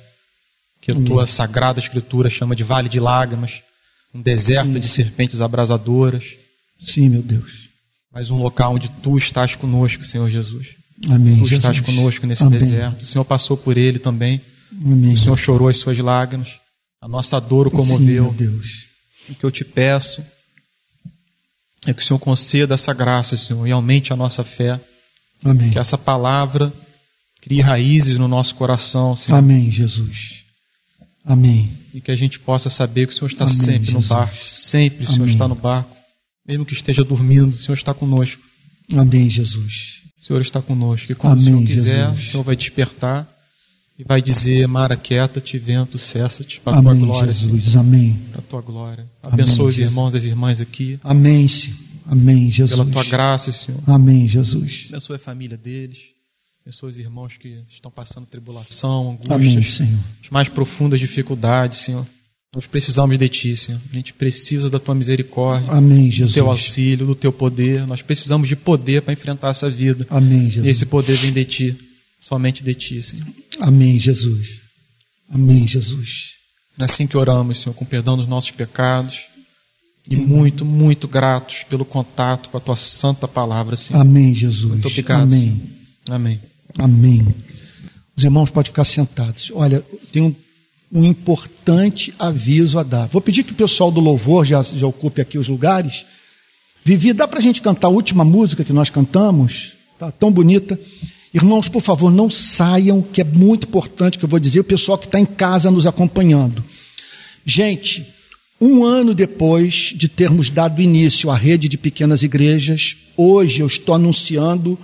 que 0.82 0.92
a 0.92 0.94
Amém. 0.94 1.06
tua 1.06 1.26
sagrada 1.26 1.80
escritura 1.80 2.30
chama 2.30 2.56
de 2.56 2.64
vale 2.64 2.88
de 2.88 3.00
lágrimas, 3.00 3.64
um 4.14 4.22
deserto 4.22 4.74
Sim. 4.74 4.80
de 4.80 4.88
serpentes 4.88 5.42
abrasadoras. 5.42 6.36
Sim, 6.84 7.10
meu 7.10 7.22
Deus. 7.22 7.66
Mas 8.14 8.30
um 8.30 8.38
local 8.38 8.76
onde 8.76 8.90
tu 9.02 9.18
estás 9.18 9.56
conosco, 9.56 10.06
Senhor 10.06 10.30
Jesus. 10.30 10.76
Amém. 11.10 11.34
Tu 11.34 11.48
Jesus. 11.48 11.52
estás 11.54 11.82
conosco 11.82 12.26
nesse 12.26 12.44
Amém. 12.44 12.60
deserto. 12.60 13.02
O 13.02 13.06
Senhor 13.06 13.26
passou 13.26 13.58
por 13.58 13.78
ele 13.78 14.00
também. 14.00 14.40
Amém. 14.84 15.14
O 15.14 15.18
Senhor 15.18 15.36
chorou 15.38 15.68
as 15.68 15.78
suas 15.78 15.98
lágrimas. 15.98 16.54
A 17.02 17.08
nossa 17.08 17.40
dor 17.40 17.68
o 17.68 17.72
comoveu. 17.72 18.00
Sim, 18.00 18.22
meu 18.22 18.34
Deus. 18.34 18.86
O 19.30 19.36
que 19.36 19.44
eu 19.44 19.52
te 19.52 19.66
peço 19.66 20.24
é 21.86 21.94
que 21.94 22.02
o 22.02 22.06
Senhor 22.06 22.20
conceda 22.20 22.74
essa 22.76 22.94
graça, 22.94 23.36
Senhor, 23.36 23.68
e 23.68 23.72
aumente 23.72 24.14
a 24.14 24.16
nossa 24.16 24.44
fé. 24.44 24.80
Amém. 25.44 25.70
Que 25.70 25.80
essa 25.80 25.98
palavra 25.98 26.74
crie 27.42 27.62
raízes 27.62 28.18
no 28.18 28.28
nosso 28.28 28.56
coração, 28.56 29.16
Senhor. 29.16 29.38
Amém, 29.38 29.72
Jesus. 29.72 30.44
Amém. 31.24 31.72
E 31.94 32.02
que 32.02 32.12
a 32.12 32.16
gente 32.16 32.40
possa 32.40 32.70
saber 32.70 33.08
que 33.08 33.14
o 33.14 33.16
Senhor 33.16 33.32
está 33.32 33.46
Amém, 33.46 33.56
sempre 33.56 33.86
Jesus. 33.86 33.94
no 33.94 34.02
barco. 34.02 34.48
Sempre 34.48 35.06
o 35.06 35.12
Senhor 35.12 35.30
está 35.30 35.48
no 35.48 35.56
barco. 35.56 35.96
Mesmo 36.48 36.66
que 36.66 36.74
esteja 36.74 37.04
dormindo, 37.04 37.56
o 37.56 37.58
Senhor 37.58 37.76
está 37.76 37.94
conosco. 37.94 38.42
Amém, 38.96 39.30
Jesus. 39.30 40.02
O 40.20 40.24
Senhor 40.24 40.42
está 40.42 40.62
conosco. 40.62 41.12
E 41.12 41.16
quando 41.16 41.40
Amém, 41.40 41.42
o 41.42 41.46
Senhor 41.46 41.66
quiser, 41.66 42.06
Jesus. 42.10 42.28
o 42.28 42.32
Senhor 42.32 42.44
vai 42.44 42.56
despertar 42.56 43.28
e 43.98 44.04
vai 44.04 44.22
dizer: 44.22 44.68
Mara, 44.68 44.96
quieta-te, 44.96 45.58
vento, 45.58 45.98
cessa-te, 45.98 46.60
para 46.60 46.78
a 46.78 46.82
tua 46.82 46.94
glória. 46.94 47.34
Jesus. 47.34 47.72
Senhor. 47.72 47.80
Amém. 47.80 48.20
Para 48.32 48.40
a 48.40 48.44
tua 48.44 48.62
glória. 48.62 49.10
Abençoa 49.24 49.70
os 49.70 49.80
irmãos 49.80 50.14
e 50.14 50.18
as 50.18 50.24
irmãs 50.24 50.62
aqui. 50.62 51.00
Amém, 51.04 51.48
Senhor. 51.48 51.85
Amém, 52.06 52.52
Jesus. 52.52 52.80
Pela 52.80 52.92
tua 52.92 53.04
graça, 53.04 53.52
Senhor. 53.52 53.82
Amém, 53.88 54.28
Jesus. 54.28 54.88
Abençoa 54.90 55.16
a 55.16 55.20
família 55.20 55.58
deles. 55.58 56.16
Abençoa 56.66 56.90
os 56.90 56.98
irmãos 56.98 57.38
que 57.38 57.64
estão 57.70 57.92
passando 57.92 58.26
tribulação, 58.26 59.12
angústias, 59.12 59.82
Amém, 59.82 60.00
as 60.24 60.30
mais 60.32 60.50
profundas 60.50 61.00
dificuldades, 61.00 61.80
Senhor. 61.80 62.08
Nós 62.56 62.66
precisamos 62.66 63.18
de 63.18 63.28
Ti, 63.28 63.56
Senhor. 63.56 63.82
A 63.92 63.94
gente 63.94 64.14
precisa 64.14 64.70
da 64.70 64.80
Tua 64.80 64.96
misericórdia, 64.96 65.70
Amém, 65.72 66.10
Jesus. 66.10 66.32
do 66.32 66.34
Teu 66.34 66.50
auxílio, 66.50 67.06
do 67.06 67.14
Teu 67.14 67.32
poder. 67.34 67.86
Nós 67.86 68.02
precisamos 68.02 68.48
de 68.48 68.56
poder 68.56 69.02
para 69.02 69.14
enfrentar 69.14 69.50
essa 69.50 69.70
vida. 69.70 70.08
Amém, 70.10 70.46
Jesus. 70.46 70.66
E 70.66 70.70
esse 70.70 70.86
poder 70.86 71.18
vem 71.18 71.34
de 71.34 71.46
Ti, 71.46 71.78
somente 72.22 72.64
de 72.64 72.74
Ti, 72.74 73.02
Senhor. 73.02 73.28
Amém, 73.60 74.00
Jesus. 74.00 74.62
Amém, 75.30 75.68
Jesus. 75.68 76.36
É 76.80 76.86
assim 76.86 77.06
que 77.06 77.18
oramos, 77.18 77.60
Senhor, 77.60 77.76
com 77.76 77.86
perdão 77.86 78.18
dos 78.18 78.28
nossos 78.28 78.52
pecados. 78.52 79.26
E 80.10 80.16
muito, 80.16 80.64
muito 80.64 81.08
gratos 81.08 81.64
pelo 81.64 81.84
contato 81.84 82.50
com 82.50 82.58
a 82.58 82.62
Tua 82.62 82.76
santa 82.76 83.28
palavra, 83.28 83.76
Senhor. 83.76 84.00
Amém, 84.00 84.36
Jesus. 84.36 84.72
Muito 84.72 84.88
obrigado. 84.88 85.24
Amém. 85.24 85.40
Senhor. 85.40 86.16
Amém. 86.16 86.40
Amém. 86.78 87.28
Os 88.16 88.24
irmãos 88.24 88.50
podem 88.50 88.70
ficar 88.70 88.86
sentados. 88.86 89.52
Olha, 89.54 89.84
tem 90.12 90.22
um 90.22 90.36
um 90.92 91.04
importante 91.04 92.14
aviso 92.18 92.80
a 92.80 92.84
dar. 92.84 93.08
Vou 93.08 93.22
pedir 93.22 93.44
que 93.44 93.52
o 93.52 93.56
pessoal 93.56 93.92
do 93.92 94.00
louvor 94.00 94.46
já, 94.46 94.64
já 94.64 94.88
ocupe 94.88 95.22
aqui 95.22 95.38
os 95.38 95.48
lugares. 95.48 96.06
Vivi, 96.84 97.12
dá 97.12 97.28
para 97.28 97.40
a 97.40 97.42
gente 97.42 97.62
cantar 97.62 97.88
a 97.88 97.92
última 97.92 98.24
música 98.24 98.64
que 98.64 98.72
nós 98.72 98.90
cantamos? 98.90 99.74
Tá 100.00 100.12
tão 100.12 100.32
bonita. 100.32 100.80
Irmãos, 101.34 101.68
por 101.68 101.82
favor, 101.82 102.12
não 102.12 102.30
saiam, 102.30 103.02
que 103.02 103.20
é 103.20 103.24
muito 103.24 103.68
importante 103.68 104.18
que 104.18 104.24
eu 104.24 104.30
vou 104.30 104.40
dizer, 104.40 104.62
o 104.62 104.64
pessoal 104.64 104.98
que 104.98 105.06
está 105.06 105.20
em 105.20 105.26
casa 105.26 105.70
nos 105.70 105.86
acompanhando. 105.86 106.64
Gente, 107.46 108.08
um 108.60 108.84
ano 108.84 109.14
depois 109.14 109.94
de 109.96 110.08
termos 110.08 110.50
dado 110.50 110.82
início 110.82 111.30
à 111.30 111.36
rede 111.36 111.68
de 111.68 111.78
pequenas 111.78 112.24
igrejas, 112.24 112.96
hoje 113.18 113.62
eu 113.62 113.68
estou 113.68 113.96
anunciando 113.96 114.78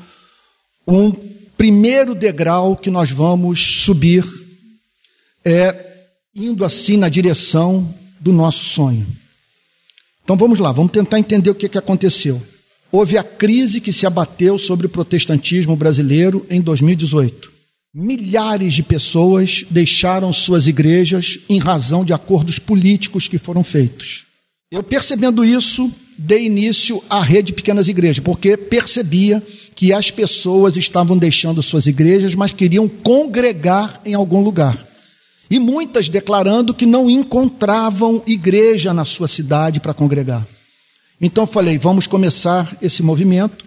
um 0.88 1.12
primeiro 1.58 2.14
degrau 2.14 2.76
que 2.76 2.90
nós 2.90 3.12
vamos 3.12 3.84
subir 3.84 4.26
é, 5.44 6.06
indo 6.36 6.66
assim 6.66 6.98
na 6.98 7.10
direção 7.10 7.94
do 8.20 8.34
nosso 8.34 8.66
sonho. 8.66 9.06
Então 10.24 10.36
vamos 10.36 10.60
lá, 10.60 10.72
vamos 10.72 10.92
tentar 10.92 11.20
entender 11.20 11.50
o 11.50 11.56
que, 11.56 11.70
que 11.70 11.78
aconteceu. 11.78 12.42
Houve 12.92 13.18
a 13.18 13.24
crise 13.24 13.80
que 13.80 13.94
se 13.94 14.06
abateu 14.06 14.58
sobre 14.58 14.86
o 14.86 14.90
protestantismo 14.90 15.76
brasileiro 15.76 16.46
em 16.50 16.62
2018. 16.62 17.51
Milhares 17.94 18.74
de 18.74 18.84
pessoas 18.84 19.66
deixaram 19.70 20.32
suas 20.32 20.66
igrejas 20.66 21.40
em 21.50 21.60
razão 21.60 22.06
de 22.06 22.14
acordos 22.14 22.58
políticos 22.58 23.28
que 23.28 23.38
foram 23.38 23.66
feitos. 23.66 24.24
Eu 24.72 24.82
percebendo 24.82 25.44
isso, 25.44 25.92
dei 26.18 26.46
início 26.46 27.04
à 27.10 27.22
rede 27.22 27.48
de 27.48 27.54
pequenas 27.54 27.90
igrejas, 27.90 28.20
porque 28.20 28.56
percebia 28.56 29.44
que 29.76 29.92
as 29.92 30.10
pessoas 30.10 30.78
estavam 30.78 31.18
deixando 31.18 31.62
suas 31.62 31.86
igrejas, 31.86 32.34
mas 32.34 32.54
queriam 32.54 32.88
congregar 32.88 34.00
em 34.06 34.14
algum 34.14 34.42
lugar. 34.42 34.78
E 35.50 35.60
muitas 35.60 36.08
declarando 36.08 36.74
que 36.74 36.86
não 36.86 37.10
encontravam 37.10 38.24
igreja 38.26 38.94
na 38.94 39.04
sua 39.04 39.28
cidade 39.28 39.82
para 39.82 39.94
congregar. 39.94 40.48
Então 41.20 41.46
falei, 41.46 41.78
vamos 41.78 42.08
começar 42.08 42.78
esse 42.82 43.04
movimento. 43.04 43.66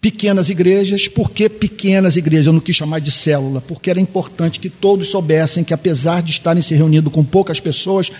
Pequenas 0.00 0.50
igrejas, 0.50 1.08
por 1.08 1.30
que 1.30 1.48
pequenas 1.48 2.16
igrejas? 2.16 2.46
Eu 2.46 2.52
não 2.52 2.60
quis 2.60 2.76
chamar 2.76 3.00
de 3.00 3.10
célula, 3.10 3.60
porque 3.60 3.90
era 3.90 4.00
importante 4.00 4.60
que 4.60 4.70
todos 4.70 5.08
soubessem 5.08 5.64
que, 5.64 5.74
apesar 5.74 6.22
de 6.22 6.30
estarem 6.30 6.62
se 6.62 6.74
reunindo 6.74 7.10
com 7.10 7.24
poucas 7.24 7.58
pessoas, 7.58 8.10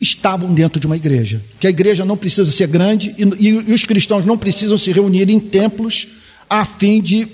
estavam 0.00 0.52
dentro 0.52 0.78
de 0.78 0.86
uma 0.86 0.96
igreja. 0.96 1.42
Que 1.58 1.66
a 1.66 1.70
igreja 1.70 2.04
não 2.04 2.16
precisa 2.16 2.50
ser 2.50 2.68
grande 2.68 3.14
e, 3.16 3.48
e, 3.48 3.72
os 3.72 3.84
cristãos 3.84 4.24
não 4.24 4.36
precisam 4.36 4.76
se 4.76 4.92
reunir 4.92 5.28
em 5.30 5.40
templos 5.40 6.06
a 6.48 6.64
fim 6.64 7.00
de 7.00 7.26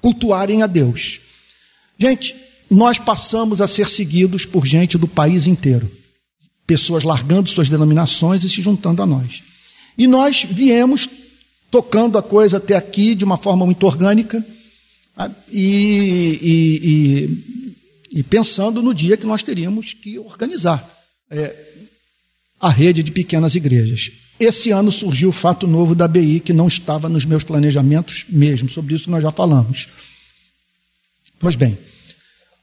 cultuarem 0.00 0.62
a 0.62 0.66
Deus. 0.66 1.20
Gente, 1.98 2.34
nós 2.70 2.98
passamos 2.98 3.60
a 3.60 3.66
ser 3.66 3.88
seguidos 3.88 4.46
por 4.46 4.66
gente 4.66 4.96
do 4.96 5.08
país 5.08 5.46
inteiro. 5.46 5.90
Pessoas 6.66 7.02
largando 7.02 7.50
suas 7.50 7.68
denominações 7.68 8.44
e 8.44 8.48
se 8.48 8.62
juntando 8.62 9.02
a 9.02 9.06
nós. 9.06 9.42
E 9.96 10.06
nós 10.06 10.46
viemos 10.50 11.08
tocando 11.74 12.16
a 12.16 12.22
coisa 12.22 12.58
até 12.58 12.76
aqui 12.76 13.16
de 13.16 13.24
uma 13.24 13.36
forma 13.36 13.66
muito 13.66 13.84
orgânica 13.84 14.46
e, 15.50 16.38
e, 16.40 18.14
e, 18.14 18.18
e 18.20 18.22
pensando 18.22 18.80
no 18.80 18.94
dia 18.94 19.16
que 19.16 19.26
nós 19.26 19.42
teríamos 19.42 19.92
que 19.92 20.16
organizar 20.16 20.88
é, 21.28 21.52
a 22.60 22.68
rede 22.68 23.02
de 23.02 23.10
pequenas 23.10 23.56
igrejas. 23.56 24.12
Esse 24.38 24.70
ano 24.70 24.92
surgiu 24.92 25.30
o 25.30 25.32
fato 25.32 25.66
novo 25.66 25.96
da 25.96 26.06
BI 26.06 26.38
que 26.38 26.52
não 26.52 26.68
estava 26.68 27.08
nos 27.08 27.24
meus 27.24 27.42
planejamentos 27.42 28.24
mesmo, 28.28 28.70
sobre 28.70 28.94
isso 28.94 29.10
nós 29.10 29.24
já 29.24 29.32
falamos. 29.32 29.88
Pois 31.40 31.56
bem, 31.56 31.76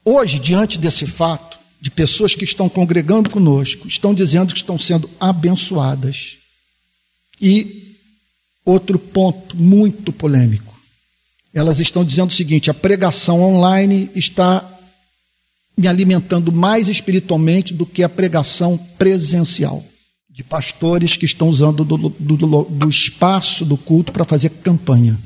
Hoje, 0.04 0.38
diante 0.38 0.78
desse 0.78 1.06
fato, 1.06 1.58
de 1.80 1.90
pessoas 1.90 2.34
que 2.34 2.44
estão 2.44 2.68
congregando 2.68 3.30
conosco, 3.30 3.86
estão 3.86 4.12
dizendo 4.12 4.52
que 4.52 4.58
estão 4.58 4.78
sendo 4.78 5.08
abençoadas. 5.20 6.38
E 7.40 7.81
outro 8.64 8.98
ponto 8.98 9.56
muito 9.56 10.12
polêmico. 10.12 10.72
Elas 11.52 11.80
estão 11.80 12.04
dizendo 12.04 12.30
o 12.30 12.34
seguinte: 12.34 12.70
a 12.70 12.74
pregação 12.74 13.40
online 13.42 14.10
está 14.14 14.68
me 15.76 15.88
alimentando 15.88 16.52
mais 16.52 16.88
espiritualmente 16.88 17.74
do 17.74 17.86
que 17.86 18.02
a 18.02 18.08
pregação 18.08 18.78
presencial. 18.98 19.84
De 20.30 20.42
pastores 20.42 21.16
que 21.16 21.26
estão 21.26 21.48
usando 21.48 21.84
do, 21.84 21.96
do, 21.96 22.64
do 22.64 22.88
espaço 22.88 23.66
do 23.66 23.76
culto 23.76 24.12
para 24.12 24.24
fazer 24.24 24.48
campanha 24.48 25.18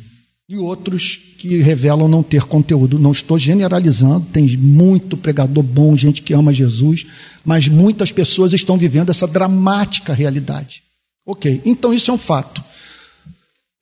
e 0.48 0.58
outros 0.58 1.18
que 1.38 1.60
revelam 1.60 2.06
não 2.06 2.22
ter 2.22 2.44
conteúdo. 2.44 2.98
Não 2.98 3.10
estou 3.10 3.38
generalizando, 3.38 4.26
tem 4.32 4.56
muito 4.56 5.16
pregador 5.16 5.62
bom, 5.62 5.96
gente 5.96 6.22
que 6.22 6.32
ama 6.32 6.52
Jesus, 6.52 7.06
mas 7.44 7.68
muitas 7.68 8.12
pessoas 8.12 8.52
estão 8.52 8.78
vivendo 8.78 9.10
essa 9.10 9.26
dramática 9.26 10.14
realidade. 10.14 10.82
Ok, 11.26 11.60
então 11.64 11.92
isso 11.92 12.10
é 12.10 12.14
um 12.14 12.18
fato. 12.18 12.62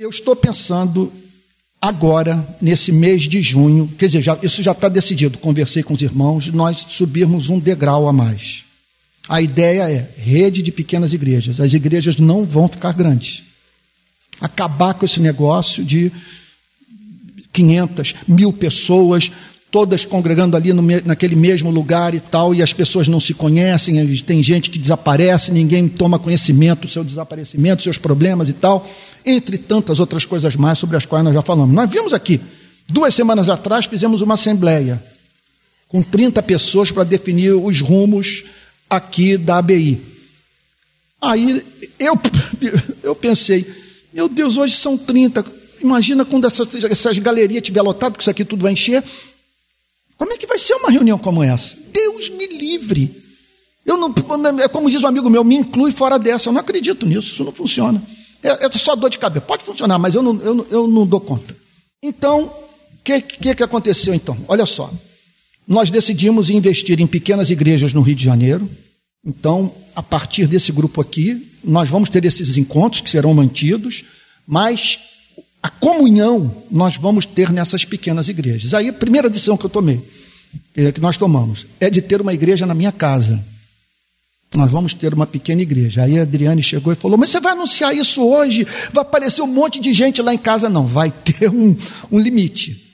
Eu 0.04 0.10
estou 0.10 0.36
pensando 0.36 1.10
agora, 1.80 2.46
nesse 2.60 2.92
mês 2.92 3.22
de 3.22 3.40
junho, 3.40 3.90
quer 3.98 4.04
dizer, 4.04 4.20
já, 4.22 4.38
isso 4.42 4.62
já 4.62 4.72
está 4.72 4.86
decidido, 4.86 5.38
conversei 5.38 5.82
com 5.82 5.94
os 5.94 6.02
irmãos, 6.02 6.48
nós 6.48 6.84
subirmos 6.90 7.48
um 7.48 7.58
degrau 7.58 8.06
a 8.06 8.12
mais. 8.12 8.64
A 9.26 9.40
ideia 9.40 9.90
é 9.90 10.06
rede 10.18 10.60
de 10.60 10.70
pequenas 10.70 11.14
igrejas. 11.14 11.58
As 11.58 11.72
igrejas 11.72 12.18
não 12.18 12.44
vão 12.44 12.68
ficar 12.68 12.92
grandes. 12.92 13.44
Acabar 14.42 14.92
com 14.92 15.06
esse 15.06 15.20
negócio 15.20 15.82
de 15.82 16.12
500, 17.50 18.14
mil 18.28 18.52
pessoas, 18.52 19.32
todas 19.74 20.04
congregando 20.04 20.56
ali 20.56 20.72
no, 20.72 20.82
naquele 21.04 21.34
mesmo 21.34 21.68
lugar 21.68 22.14
e 22.14 22.20
tal, 22.20 22.54
e 22.54 22.62
as 22.62 22.72
pessoas 22.72 23.08
não 23.08 23.18
se 23.18 23.34
conhecem, 23.34 24.06
tem 24.22 24.40
gente 24.40 24.70
que 24.70 24.78
desaparece, 24.78 25.50
ninguém 25.50 25.88
toma 25.88 26.16
conhecimento 26.16 26.86
do 26.86 26.92
seu 26.92 27.02
desaparecimento, 27.02 27.82
seus 27.82 27.98
problemas 27.98 28.48
e 28.48 28.52
tal, 28.52 28.88
entre 29.26 29.58
tantas 29.58 29.98
outras 29.98 30.24
coisas 30.24 30.54
mais 30.54 30.78
sobre 30.78 30.96
as 30.96 31.04
quais 31.04 31.24
nós 31.24 31.34
já 31.34 31.42
falamos. 31.42 31.74
Nós 31.74 31.90
vimos 31.90 32.12
aqui, 32.12 32.40
duas 32.86 33.12
semanas 33.16 33.48
atrás, 33.48 33.86
fizemos 33.86 34.20
uma 34.22 34.34
assembleia 34.34 35.02
com 35.88 36.04
30 36.04 36.40
pessoas 36.44 36.92
para 36.92 37.02
definir 37.02 37.54
os 37.54 37.80
rumos 37.80 38.44
aqui 38.88 39.36
da 39.36 39.58
ABI. 39.58 40.00
Aí 41.20 41.64
eu, 41.98 42.16
eu 43.02 43.16
pensei, 43.16 43.66
meu 44.12 44.28
Deus, 44.28 44.56
hoje 44.56 44.76
são 44.76 44.96
30 44.96 45.44
Imagina 45.82 46.24
quando 46.24 46.46
essas, 46.46 46.72
essas 46.84 47.18
galerias 47.18 47.58
estiver 47.60 47.82
lotadas, 47.82 48.16
que 48.16 48.22
isso 48.22 48.30
aqui 48.30 48.42
tudo 48.42 48.62
vai 48.62 48.72
encher. 48.72 49.04
Como 50.16 50.32
é 50.32 50.38
que 50.38 50.46
vai 50.46 50.58
ser 50.58 50.74
uma 50.74 50.90
reunião 50.90 51.18
como 51.18 51.42
essa? 51.42 51.76
Deus 51.92 52.28
me 52.30 52.46
livre. 52.46 53.22
Eu 53.84 53.96
não, 53.96 54.14
é 54.62 54.68
como 54.68 54.90
diz 54.90 55.02
um 55.02 55.08
amigo 55.08 55.28
meu, 55.28 55.44
me 55.44 55.56
inclui 55.56 55.92
fora 55.92 56.18
dessa. 56.18 56.48
Eu 56.48 56.52
não 56.52 56.60
acredito 56.60 57.06
nisso, 57.06 57.32
isso 57.32 57.44
não 57.44 57.52
funciona. 57.52 58.02
É, 58.42 58.66
é 58.66 58.70
só 58.72 58.94
dor 58.96 59.10
de 59.10 59.18
cabeça. 59.18 59.46
Pode 59.46 59.64
funcionar, 59.64 59.98
mas 59.98 60.14
eu 60.14 60.22
não, 60.22 60.40
eu, 60.40 60.66
eu 60.70 60.88
não 60.88 61.06
dou 61.06 61.20
conta. 61.20 61.56
Então, 62.02 62.44
o 62.44 62.98
que, 63.02 63.20
que, 63.20 63.54
que 63.54 63.62
aconteceu 63.62 64.14
então? 64.14 64.36
Olha 64.48 64.66
só. 64.66 64.92
Nós 65.66 65.90
decidimos 65.90 66.50
investir 66.50 67.00
em 67.00 67.06
pequenas 67.06 67.50
igrejas 67.50 67.92
no 67.92 68.02
Rio 68.02 68.14
de 68.14 68.24
Janeiro. 68.24 68.68
Então, 69.24 69.74
a 69.96 70.02
partir 70.02 70.46
desse 70.46 70.70
grupo 70.70 71.00
aqui, 71.00 71.50
nós 71.64 71.88
vamos 71.88 72.10
ter 72.10 72.24
esses 72.24 72.58
encontros 72.58 73.00
que 73.00 73.08
serão 73.08 73.32
mantidos, 73.32 74.04
mas 74.46 74.98
a 75.64 75.70
comunhão 75.70 76.54
nós 76.70 76.98
vamos 76.98 77.24
ter 77.24 77.50
nessas 77.50 77.86
pequenas 77.86 78.28
igrejas. 78.28 78.74
Aí 78.74 78.90
a 78.90 78.92
primeira 78.92 79.30
decisão 79.30 79.56
que 79.56 79.64
eu 79.64 79.70
tomei, 79.70 79.98
que 80.74 81.00
nós 81.00 81.16
tomamos, 81.16 81.66
é 81.80 81.88
de 81.88 82.02
ter 82.02 82.20
uma 82.20 82.34
igreja 82.34 82.66
na 82.66 82.74
minha 82.74 82.92
casa. 82.92 83.42
Nós 84.54 84.70
vamos 84.70 84.92
ter 84.92 85.14
uma 85.14 85.26
pequena 85.26 85.62
igreja. 85.62 86.02
Aí 86.02 86.18
a 86.18 86.22
Adriane 86.22 86.62
chegou 86.62 86.92
e 86.92 86.96
falou: 86.96 87.16
Mas 87.16 87.30
você 87.30 87.40
vai 87.40 87.52
anunciar 87.52 87.96
isso 87.96 88.22
hoje? 88.22 88.66
Vai 88.92 89.00
aparecer 89.00 89.40
um 89.40 89.46
monte 89.46 89.80
de 89.80 89.94
gente 89.94 90.20
lá 90.20 90.34
em 90.34 90.38
casa? 90.38 90.68
Não, 90.68 90.86
vai 90.86 91.10
ter 91.24 91.48
um, 91.48 91.74
um 92.12 92.18
limite. 92.18 92.84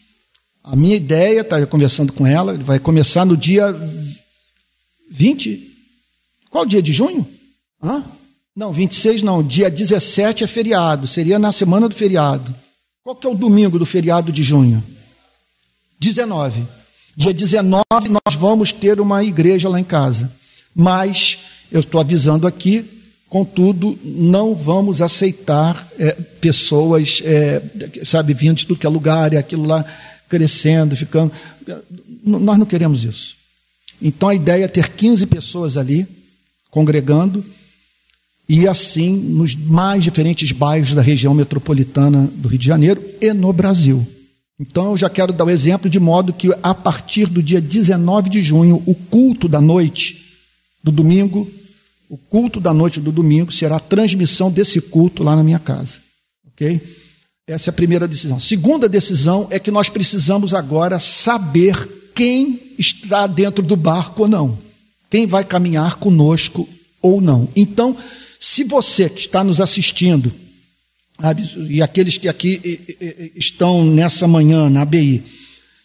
A 0.63 0.77
minha 0.77 0.95
ideia, 0.95 1.41
estava 1.41 1.67
conversando 1.67 2.13
com 2.13 2.25
ela, 2.25 2.55
vai 2.55 2.79
começar 2.79 3.27
no 3.27 3.37
dia 3.37 3.75
20. 5.11 5.73
Qual 6.49 6.65
dia 6.65 6.81
de 6.81 6.93
junho? 6.93 7.27
Hã? 7.83 8.05
Não, 8.61 8.75
26 8.75 9.23
não, 9.23 9.43
dia 9.43 9.71
17 9.71 10.45
é 10.45 10.47
feriado, 10.47 11.09
seria 11.09 11.39
na 11.39 11.51
semana 11.51 11.89
do 11.89 11.95
feriado. 11.95 12.55
Qual 13.03 13.17
que 13.17 13.27
é 13.27 13.31
o 13.31 13.35
domingo 13.35 13.79
do 13.79 13.87
feriado 13.87 14.31
de 14.31 14.43
junho? 14.43 14.85
19. 15.99 16.65
Dia 17.17 17.33
19 17.33 17.83
nós 18.11 18.35
vamos 18.37 18.71
ter 18.71 19.01
uma 19.01 19.25
igreja 19.25 19.67
lá 19.67 19.81
em 19.81 19.85
casa. 19.85 20.31
Mas 20.75 21.39
eu 21.73 21.81
estou 21.81 22.03
avisando 22.03 22.47
aqui, 22.47 22.85
contudo, 23.31 23.99
não 24.05 24.55
vamos 24.55 25.01
aceitar 25.01 25.89
é, 25.99 26.13
pessoas, 26.13 27.23
é, 27.25 27.63
sabe, 28.05 28.35
de 28.35 28.67
tudo 28.67 28.79
que 28.79 28.85
é 28.87 28.91
lugar, 28.91 29.33
e 29.33 29.39
aquilo 29.39 29.65
lá 29.65 29.83
crescendo, 30.29 30.95
ficando. 30.95 31.33
Nós 32.23 32.59
não 32.59 32.67
queremos 32.67 33.05
isso. 33.05 33.37
Então 34.03 34.29
a 34.29 34.35
ideia 34.35 34.67
é 34.67 34.69
ter 34.69 34.91
15 34.91 35.25
pessoas 35.25 35.79
ali 35.79 36.07
congregando 36.71 37.43
e 38.51 38.67
assim 38.67 39.13
nos 39.13 39.55
mais 39.55 40.03
diferentes 40.03 40.51
bairros 40.51 40.93
da 40.93 41.01
região 41.01 41.33
metropolitana 41.33 42.29
do 42.35 42.49
Rio 42.49 42.59
de 42.59 42.67
Janeiro 42.67 43.01
e 43.21 43.33
no 43.33 43.53
Brasil. 43.53 44.05
Então 44.59 44.91
eu 44.91 44.97
já 44.97 45.09
quero 45.09 45.33
dar 45.33 45.45
o 45.45 45.47
um 45.47 45.51
exemplo 45.51 45.89
de 45.89 46.01
modo 46.01 46.33
que 46.33 46.53
a 46.61 46.75
partir 46.75 47.27
do 47.27 47.41
dia 47.41 47.61
19 47.61 48.29
de 48.29 48.43
junho, 48.43 48.83
o 48.85 48.93
culto 48.93 49.49
da 49.49 49.61
noite 49.61 50.21
do 50.83 50.91
domingo, 50.91 51.49
o 52.09 52.19
culto 52.19 52.59
da 52.59 52.75
noite 52.75 52.99
do 52.99 53.13
domingo 53.13 53.53
será 53.53 53.77
a 53.77 53.81
transmissão 53.81 54.51
desse 54.51 54.81
culto 54.81 55.23
lá 55.23 55.37
na 55.37 55.45
minha 55.45 55.61
casa. 55.61 55.99
OK? 56.49 56.81
Essa 57.47 57.71
é 57.71 57.73
a 57.73 57.75
primeira 57.75 58.09
decisão. 58.09 58.41
Segunda 58.41 58.89
decisão 58.89 59.47
é 59.51 59.61
que 59.61 59.71
nós 59.71 59.89
precisamos 59.89 60.55
agora 60.55 60.99
saber 60.99 61.89
quem 62.17 62.59
está 62.77 63.29
dentro 63.29 63.65
do 63.65 63.77
barco 63.77 64.23
ou 64.23 64.29
não. 64.29 64.59
Quem 65.09 65.25
vai 65.25 65.45
caminhar 65.45 65.97
conosco 65.97 66.69
ou 67.01 67.21
não. 67.21 67.49
Então, 67.55 67.97
se 68.41 68.65
você 68.65 69.11
que 69.11 69.21
está 69.21 69.45
nos 69.45 69.61
assistindo, 69.61 70.33
e 71.69 71.83
aqueles 71.83 72.17
que 72.17 72.27
aqui 72.27 73.33
estão 73.37 73.85
nessa 73.85 74.27
manhã 74.27 74.71
na 74.71 74.81
ABI, 74.81 75.23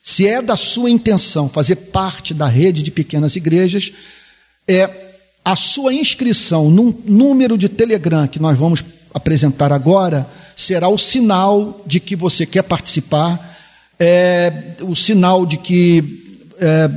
Se 0.02 0.28
é 0.28 0.40
da 0.40 0.56
sua 0.56 0.90
intenção 0.90 1.50
fazer 1.50 1.76
parte 1.76 2.32
da 2.32 2.48
rede 2.48 2.84
de 2.84 2.92
pequenas 2.92 3.36
igrejas, 3.36 3.92
é 4.68 4.88
a 5.44 5.56
sua 5.56 5.94
inscrição 5.94 6.70
num 6.70 6.94
número 7.06 7.58
de 7.58 7.68
Telegram 7.68 8.28
que 8.28 8.40
nós 8.40 8.56
vamos 8.58 8.86
apresentar 9.14 9.74
agora 9.74 10.30
será 10.56 10.88
o 10.88 10.98
sinal 10.98 11.84
de 11.86 12.00
que 12.00 12.16
você 12.16 12.46
quer 12.46 12.64
participar, 12.64 13.58
é, 14.00 14.76
o 14.82 14.96
sinal 14.96 15.46
de 15.46 15.58
que 15.58 16.04
é, 16.60 16.90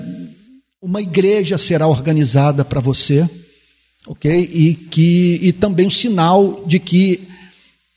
uma 0.80 1.01
igreja 1.01 1.59
será 1.59 1.86
organizada 1.86 2.64
para 2.64 2.80
você, 2.80 3.28
ok? 4.09 4.51
E 4.52 4.74
que 4.74 5.39
e 5.43 5.52
também 5.52 5.86
o 5.86 5.90
sinal 5.90 6.64
de 6.66 6.78
que 6.78 7.20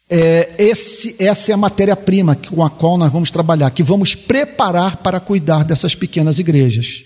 é, 0.09 0.55
esse, 0.57 1.15
essa 1.17 1.51
é 1.51 1.53
a 1.53 1.57
matéria-prima 1.57 2.35
com 2.35 2.61
a 2.61 2.69
qual 2.69 2.97
nós 2.97 3.11
vamos 3.11 3.31
trabalhar, 3.31 3.71
que 3.71 3.81
vamos 3.81 4.13
preparar 4.13 4.97
para 4.97 5.21
cuidar 5.21 5.63
dessas 5.63 5.95
pequenas 5.95 6.37
igrejas. 6.37 7.03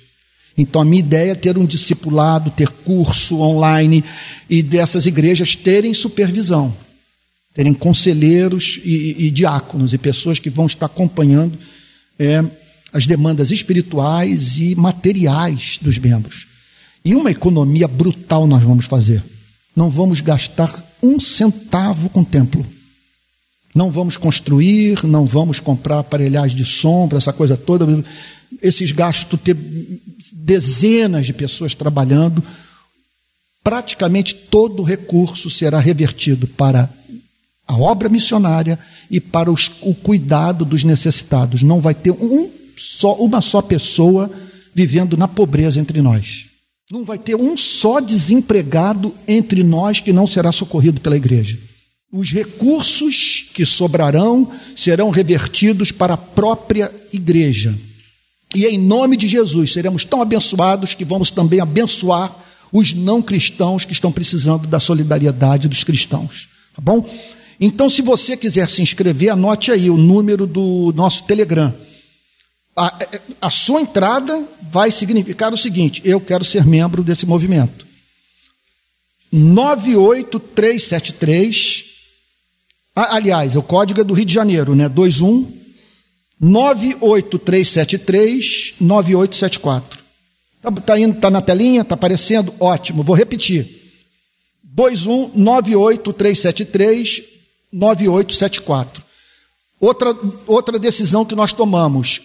Então, 0.58 0.82
a 0.82 0.86
minha 0.86 1.02
ideia 1.02 1.34
é 1.34 1.36
ter 1.36 1.58
um 1.58 1.66
discipulado, 1.66 2.50
ter 2.50 2.70
curso 2.70 3.42
online 3.42 4.04
e 4.50 4.64
dessas 4.64 5.06
igrejas 5.06 5.56
terem 5.56 5.94
supervisão, 5.94 6.76
terem 7.54 7.74
conselheiros 7.74 8.80
e, 8.84 9.28
e 9.28 9.30
diáconos 9.30 9.94
e 9.94 9.98
pessoas 10.00 10.40
que 10.40 10.50
vão 10.50 10.66
estar 10.66 10.88
acompanhando 10.88 11.60
é, 12.18 12.44
as 12.92 13.06
demandas 13.06 13.52
espirituais 13.52 14.58
e 14.58 14.74
materiais 14.74 15.78
dos 15.80 16.00
membros. 16.00 16.55
E 17.06 17.14
uma 17.14 17.30
economia 17.30 17.88
brutal 17.88 18.48
nós 18.48 18.64
vamos 18.64 18.88
fazer. 18.88 19.24
Não 19.76 19.92
vamos 19.92 20.22
gastar 20.22 20.84
um 21.04 21.20
centavo 21.20 22.10
com 22.10 22.22
o 22.22 22.26
templo. 22.26 22.66
Não 23.76 23.92
vamos 23.92 24.18
construir, 24.18 25.04
não 25.04 25.26
vamos 25.26 25.60
comprar 25.60 26.00
aparelhagem 26.00 26.58
de 26.58 26.66
sombra, 26.66 27.20
essa 27.20 27.32
coisa 27.32 27.56
toda. 27.56 27.86
Esses 28.60 28.92
gastos 28.92 29.40
ter 29.42 29.56
dezenas 30.34 31.28
de 31.28 31.34
pessoas 31.34 31.76
trabalhando, 31.76 32.44
praticamente 33.64 34.34
todo 34.34 34.82
o 34.82 34.86
recurso 34.86 35.50
será 35.50 35.80
revertido 35.80 36.48
para 36.48 36.90
a 37.68 37.76
obra 37.76 38.10
missionária 38.10 38.80
e 39.12 39.20
para 39.20 39.52
os, 39.52 39.70
o 39.82 39.94
cuidado 39.94 40.66
dos 40.66 40.84
necessitados. 40.84 41.62
Não 41.62 41.82
vai 41.82 41.94
ter 41.94 42.12
um 42.12 42.50
só, 42.76 43.14
uma 43.16 43.42
só 43.42 43.62
pessoa 43.62 44.32
vivendo 44.74 45.18
na 45.18 45.28
pobreza 45.28 45.80
entre 45.80 46.02
nós. 46.02 46.45
Não 46.92 47.04
vai 47.04 47.18
ter 47.18 47.36
um 47.36 47.58
só 47.58 48.00
desempregado 48.00 49.14
entre 49.28 49.64
nós 49.64 50.00
que 50.00 50.14
não 50.14 50.28
será 50.28 50.52
socorrido 50.52 51.02
pela 51.02 51.18
igreja. 51.18 51.58
Os 52.12 52.32
recursos 52.32 53.46
que 53.54 53.66
sobrarão 53.66 54.52
serão 54.76 55.10
revertidos 55.10 55.92
para 55.92 56.14
a 56.14 56.18
própria 56.18 56.92
igreja. 57.12 57.76
E 58.54 58.66
em 58.66 58.78
nome 58.78 59.18
de 59.18 59.28
Jesus 59.28 59.74
seremos 59.74 60.06
tão 60.06 60.22
abençoados 60.22 60.94
que 60.94 61.04
vamos 61.04 61.32
também 61.32 61.60
abençoar 61.60 62.34
os 62.72 62.94
não 62.94 63.22
cristãos 63.22 63.84
que 63.84 63.94
estão 63.94 64.12
precisando 64.12 64.68
da 64.68 64.80
solidariedade 64.80 65.68
dos 65.68 65.84
cristãos. 65.84 66.48
Tá 66.76 66.82
bom? 66.82 67.10
Então, 67.60 67.90
se 67.90 68.02
você 68.02 68.38
quiser 68.38 68.70
se 68.70 68.82
inscrever, 68.82 69.32
anote 69.32 69.72
aí 69.72 69.90
o 69.90 69.98
número 69.98 70.46
do 70.46 70.94
nosso 70.96 71.24
Telegram. 71.24 71.74
A, 72.78 72.94
a 73.42 73.50
sua 73.50 73.82
entrada 73.82 74.48
vai 74.72 74.92
significar 74.92 75.52
o 75.54 75.58
seguinte: 75.58 76.02
eu 76.04 76.20
quero 76.20 76.44
ser 76.44 76.66
membro 76.66 77.02
desse 77.04 77.26
movimento. 77.26 77.86
98373. 79.32 81.86
Aliás, 82.96 83.56
o 83.56 83.64
código 83.64 84.02
é 84.02 84.04
do 84.04 84.14
Rio 84.14 84.26
de 84.26 84.34
Janeiro, 84.34 84.76
né? 84.76 84.90
21 84.90 85.64
98373 86.40 88.76
9874. 88.80 90.00
Está 90.58 90.72
tá 90.72 91.00
indo, 91.00 91.20
tá 91.20 91.30
na 91.30 91.42
telinha? 91.42 91.82
Está 91.82 91.96
aparecendo? 91.96 92.56
Ótimo, 92.60 93.04
vou 93.04 93.16
repetir. 93.16 93.84
21 94.64 95.32
98373 95.36 97.24
9874. 97.72 99.04
Outra, 99.80 100.14
outra 100.48 100.80
decisão 100.80 101.24
que 101.26 101.36
nós 101.36 101.54
tomamos. 101.54 102.22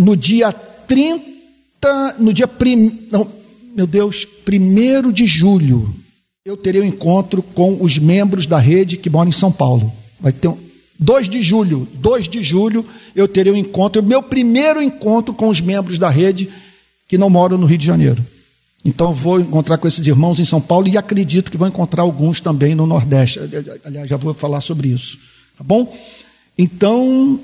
No 0.00 0.16
dia 0.16 0.50
30, 0.50 2.16
no 2.18 2.32
dia 2.32 2.48
prim, 2.48 3.06
não, 3.12 3.30
meu 3.76 3.86
Deus, 3.86 4.26
1 4.48 5.12
de 5.12 5.26
julho, 5.26 5.94
eu 6.42 6.56
terei 6.56 6.80
um 6.80 6.86
encontro 6.86 7.42
com 7.42 7.76
os 7.82 7.98
membros 7.98 8.46
da 8.46 8.58
rede 8.58 8.96
que 8.96 9.10
moram 9.10 9.28
em 9.28 9.32
São 9.32 9.52
Paulo. 9.52 9.92
Vai 10.18 10.32
ter 10.32 10.48
um, 10.48 10.56
2 10.98 11.28
de 11.28 11.42
julho, 11.42 11.86
2 11.92 12.30
de 12.30 12.42
julho, 12.42 12.82
eu 13.14 13.28
terei 13.28 13.52
um 13.52 13.56
encontro, 13.56 14.02
meu 14.02 14.22
primeiro 14.22 14.80
encontro 14.80 15.34
com 15.34 15.50
os 15.50 15.60
membros 15.60 15.98
da 15.98 16.08
rede 16.08 16.48
que 17.06 17.18
não 17.18 17.28
moram 17.28 17.58
no 17.58 17.66
Rio 17.66 17.76
de 17.76 17.84
Janeiro. 17.84 18.24
Então 18.82 19.12
vou 19.12 19.38
encontrar 19.38 19.76
com 19.76 19.86
esses 19.86 20.06
irmãos 20.06 20.40
em 20.40 20.46
São 20.46 20.62
Paulo 20.62 20.88
e 20.88 20.96
acredito 20.96 21.50
que 21.50 21.58
vou 21.58 21.68
encontrar 21.68 22.04
alguns 22.04 22.40
também 22.40 22.74
no 22.74 22.86
Nordeste. 22.86 23.38
Aliás, 23.84 24.08
já 24.08 24.16
vou 24.16 24.32
falar 24.32 24.62
sobre 24.62 24.88
isso. 24.88 25.18
Tá 25.58 25.62
bom? 25.62 25.94
Então, 26.56 27.38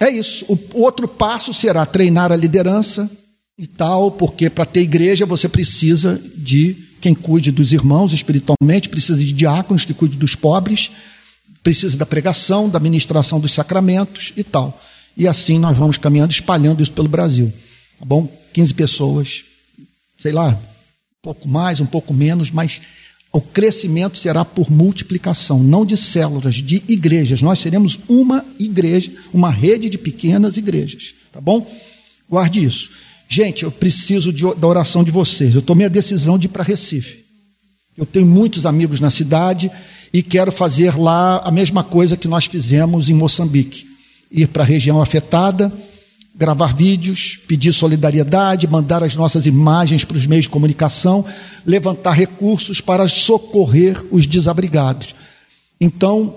é 0.00 0.10
isso. 0.10 0.44
O 0.48 0.80
outro 0.80 1.06
passo 1.06 1.52
será 1.54 1.86
treinar 1.86 2.32
a 2.32 2.36
liderança 2.36 3.10
e 3.56 3.66
tal, 3.66 4.10
porque 4.10 4.50
para 4.50 4.64
ter 4.64 4.80
igreja 4.80 5.24
você 5.24 5.48
precisa 5.48 6.20
de 6.36 6.76
quem 7.00 7.14
cuide 7.14 7.50
dos 7.50 7.72
irmãos 7.72 8.12
espiritualmente, 8.12 8.88
precisa 8.88 9.18
de 9.18 9.32
diáconos 9.32 9.84
que 9.84 9.94
cuide 9.94 10.16
dos 10.16 10.34
pobres, 10.34 10.90
precisa 11.62 11.96
da 11.96 12.06
pregação, 12.06 12.68
da 12.68 12.80
ministração 12.80 13.38
dos 13.38 13.52
sacramentos 13.52 14.32
e 14.36 14.42
tal. 14.42 14.80
E 15.16 15.28
assim 15.28 15.58
nós 15.58 15.76
vamos 15.76 15.96
caminhando, 15.96 16.32
espalhando 16.32 16.82
isso 16.82 16.92
pelo 16.92 17.08
Brasil. 17.08 17.52
Tá 17.98 18.04
bom? 18.04 18.28
15 18.52 18.74
pessoas, 18.74 19.44
sei 20.18 20.32
lá, 20.32 20.48
um 20.48 21.22
pouco 21.22 21.48
mais, 21.48 21.80
um 21.80 21.86
pouco 21.86 22.12
menos, 22.12 22.50
mas 22.50 22.80
o 23.34 23.40
crescimento 23.40 24.16
será 24.16 24.44
por 24.44 24.70
multiplicação, 24.70 25.60
não 25.60 25.84
de 25.84 25.96
células, 25.96 26.54
de 26.54 26.84
igrejas. 26.86 27.42
Nós 27.42 27.58
seremos 27.58 27.98
uma 28.08 28.44
igreja, 28.60 29.10
uma 29.32 29.50
rede 29.50 29.90
de 29.90 29.98
pequenas 29.98 30.56
igrejas. 30.56 31.12
Tá 31.32 31.40
bom? 31.40 31.68
Guarde 32.30 32.64
isso. 32.64 32.90
Gente, 33.28 33.64
eu 33.64 33.72
preciso 33.72 34.32
de, 34.32 34.44
da 34.54 34.68
oração 34.68 35.02
de 35.02 35.10
vocês. 35.10 35.56
Eu 35.56 35.62
tomei 35.62 35.86
a 35.86 35.90
decisão 35.90 36.38
de 36.38 36.46
ir 36.46 36.50
para 36.50 36.62
Recife. 36.62 37.24
Eu 37.98 38.06
tenho 38.06 38.24
muitos 38.24 38.66
amigos 38.66 39.00
na 39.00 39.10
cidade 39.10 39.68
e 40.12 40.22
quero 40.22 40.52
fazer 40.52 40.96
lá 40.96 41.38
a 41.38 41.50
mesma 41.50 41.82
coisa 41.82 42.16
que 42.16 42.28
nós 42.28 42.46
fizemos 42.46 43.10
em 43.10 43.14
Moçambique: 43.14 43.84
ir 44.30 44.46
para 44.46 44.62
a 44.62 44.66
região 44.66 45.02
afetada, 45.02 45.72
gravar 46.34 46.74
vídeos, 46.74 47.38
pedir 47.46 47.72
solidariedade, 47.72 48.66
mandar 48.66 49.04
as 49.04 49.14
nossas 49.14 49.46
imagens 49.46 50.04
para 50.04 50.16
os 50.16 50.26
meios 50.26 50.44
de 50.44 50.48
comunicação, 50.48 51.24
levantar 51.64 52.12
recursos 52.12 52.80
para 52.80 53.08
socorrer 53.08 54.04
os 54.10 54.26
desabrigados. 54.26 55.14
Então, 55.80 56.34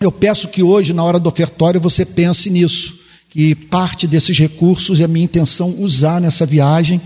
eu 0.00 0.12
peço 0.12 0.48
que 0.48 0.62
hoje, 0.62 0.92
na 0.92 1.02
hora 1.02 1.18
do 1.18 1.28
ofertório, 1.28 1.80
você 1.80 2.04
pense 2.04 2.48
nisso, 2.48 2.98
que 3.28 3.54
parte 3.54 4.06
desses 4.06 4.38
recursos 4.38 5.00
é 5.00 5.06
minha 5.06 5.24
intenção 5.24 5.74
usar 5.78 6.20
nessa 6.20 6.46
viagem 6.46 7.00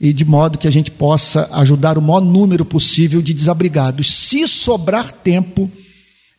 e 0.00 0.12
de 0.12 0.24
modo 0.24 0.58
que 0.58 0.68
a 0.68 0.70
gente 0.70 0.90
possa 0.90 1.48
ajudar 1.52 1.96
o 1.96 2.02
maior 2.02 2.20
número 2.20 2.64
possível 2.64 3.22
de 3.22 3.32
desabrigados. 3.32 4.10
Se 4.10 4.46
sobrar 4.48 5.12
tempo, 5.12 5.70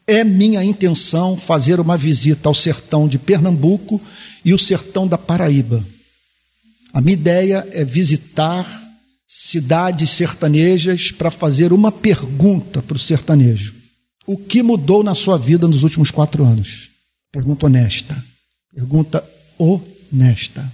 é 0.08 0.24
minha 0.24 0.64
intenção 0.64 1.38
fazer 1.38 1.80
uma 1.80 1.98
visita 1.98 2.48
ao 2.48 2.56
sertão 2.56 3.08
de 3.08 3.18
Pernambuco 3.18 4.02
e 4.44 4.54
o 4.54 4.60
sertão 4.60 5.08
da 5.08 5.18
Paraíba. 5.18 5.84
A 6.94 7.02
minha 7.02 7.14
ideia 7.14 7.68
é 7.72 7.84
visitar 7.84 8.66
cidades 9.28 10.12
sertanejas 10.12 11.12
para 11.12 11.32
fazer 11.32 11.74
uma 11.74 11.92
pergunta 11.92 12.82
para 12.82 12.96
o 12.96 13.00
sertanejo: 13.00 13.74
O 14.26 14.38
que 14.38 14.64
mudou 14.64 15.04
na 15.04 15.16
sua 15.16 15.38
vida 15.38 15.68
nos 15.68 15.84
últimos 15.84 16.12
quatro 16.12 16.46
anos? 16.46 16.90
Pergunta 17.32 17.66
honesta. 17.66 18.24
Pergunta 18.74 19.24
honesta. 19.58 20.72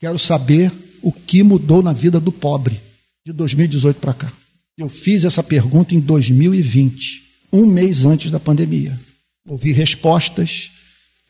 Quero 0.00 0.18
saber 0.18 0.72
o 1.00 1.12
que 1.12 1.42
mudou 1.42 1.82
na 1.82 1.92
vida 1.92 2.20
do 2.20 2.32
pobre 2.32 2.80
de 3.24 3.32
2018 3.32 3.96
para 3.98 4.14
cá? 4.14 4.32
Eu 4.76 4.88
fiz 4.88 5.24
essa 5.24 5.42
pergunta 5.42 5.94
em 5.94 6.00
2020, 6.00 7.22
um 7.52 7.66
mês 7.66 8.04
antes 8.04 8.30
da 8.30 8.40
pandemia. 8.40 8.98
Ouvi 9.46 9.72
respostas 9.72 10.70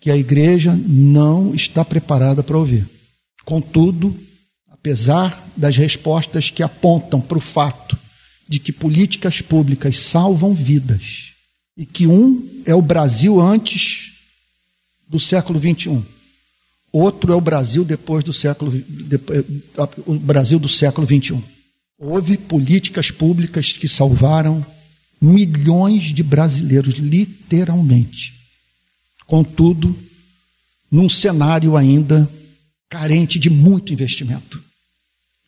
que 0.01 0.11
a 0.11 0.16
igreja 0.16 0.78
não 0.86 1.55
está 1.55 1.85
preparada 1.85 2.43
para 2.43 2.59
ouvir. 2.59 2.86
Contudo, 3.44 4.16
apesar 4.70 5.49
das 5.57 5.77
respostas 5.77 6.51
que 6.51 6.62
apontam 6.62 7.20
para 7.20 7.39
o 7.39 7.40
fato 7.40 7.99
de 8.49 8.59
que 8.59 8.73
políticas 8.73 9.40
públicas 9.40 9.99
salvam 9.99 10.55
vidas 10.55 11.32
e 11.77 11.86
que 11.86 12.07
um 12.07 12.62
é 12.66 12.74
o 12.74 12.82
Brasil 12.82 13.40
antes 13.40 14.12
do 15.09 15.19
século 15.19 15.59
21 15.59 16.05
Outro 16.93 17.32
é 17.32 17.36
o 17.36 17.40
Brasil 17.40 17.85
depois 17.85 18.23
do 18.23 18.35
século 18.35 18.70
o 20.05 20.15
Brasil 20.16 20.59
do 20.59 20.69
século 20.69 21.07
21. 21.07 21.43
Houve 21.99 22.36
políticas 22.36 23.11
públicas 23.11 23.73
que 23.73 23.89
salvaram 23.89 24.65
milhões 25.23 26.12
de 26.12 26.24
brasileiros, 26.24 26.94
literalmente. 26.94 28.35
Contudo, 29.24 29.97
num 30.90 31.09
cenário 31.09 31.77
ainda 31.77 32.28
carente 32.90 33.39
de 33.39 33.49
muito 33.49 33.93
investimento, 33.93 34.61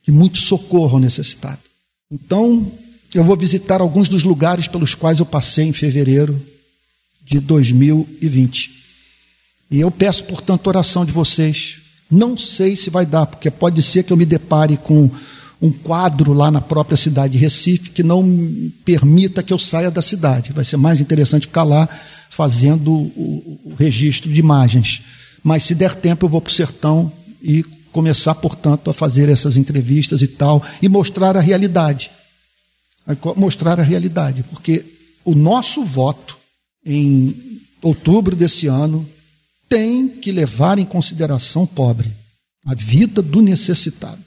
de 0.05 0.12
muito 0.12 0.38
socorro 0.38 1.01
necessitado. 1.01 1.60
Então, 2.09 2.70
eu 3.12 3.24
vou 3.24 3.36
visitar 3.36 3.80
alguns 3.80 4.09
dos 4.09 4.22
lugares 4.22 4.68
pelos 4.68 4.94
quais 4.94 5.18
eu 5.18 5.26
passei 5.26 5.66
em 5.66 5.72
fevereiro 5.72 6.40
de 7.24 7.40
2020. 7.40 8.72
E 9.70 9.80
eu 9.80 9.90
peço, 9.90 10.24
portanto, 10.24 10.68
oração 10.68 11.05
de 11.05 11.10
vocês. 11.10 11.78
Não 12.09 12.38
sei 12.38 12.76
se 12.76 12.90
vai 12.90 13.05
dar, 13.05 13.26
porque 13.26 13.51
pode 13.51 13.82
ser 13.82 14.05
que 14.05 14.12
eu 14.12 14.16
me 14.16 14.24
depare 14.24 14.76
com 14.76 15.10
um 15.65 15.73
quadro 15.73 16.35
lá 16.35 16.51
na 16.51 16.61
própria 16.61 16.95
cidade 16.95 17.32
de 17.32 17.39
Recife 17.39 17.89
que 17.89 18.03
não 18.03 18.23
permita 18.85 19.43
que 19.43 19.51
eu 19.51 19.59
saia 19.59 19.91
da 19.91 20.03
cidade. 20.03 20.53
Vai 20.53 20.62
ser 20.62 20.77
mais 20.77 21.01
interessante 21.01 21.47
ficar 21.47 21.62
lá 21.65 21.89
fazendo 22.28 22.93
o, 22.93 23.61
o 23.65 23.74
registro 23.74 24.31
de 24.31 24.39
imagens. 24.39 25.01
Mas 25.43 25.62
se 25.62 25.74
der 25.74 25.95
tempo, 25.95 26.27
eu 26.27 26.28
vou 26.28 26.43
para 26.43 26.51
o 26.51 26.53
sertão 26.53 27.11
e 27.43 27.65
começar, 27.91 28.35
portanto, 28.35 28.91
a 28.91 28.93
fazer 28.93 29.31
essas 29.31 29.57
entrevistas 29.57 30.20
e 30.20 30.27
tal, 30.27 30.62
e 30.82 30.89
mostrar 30.89 31.35
a 31.35 31.41
realidade. 31.41 32.11
Mostrar 33.35 33.81
a 33.81 33.82
realidade, 33.82 34.43
porque 34.51 34.85
o 35.24 35.35
nosso 35.35 35.82
voto 35.82 36.36
em 36.85 37.35
outubro 37.81 38.36
desse 38.36 38.66
ano 38.66 39.09
tem 39.66 40.09
que 40.09 40.31
levar 40.31 40.78
em 40.78 40.85
consideração 40.85 41.62
o 41.62 41.66
pobre, 41.66 42.12
a 42.66 42.74
vida 42.74 43.23
do 43.23 43.41
necessitado. 43.41 44.23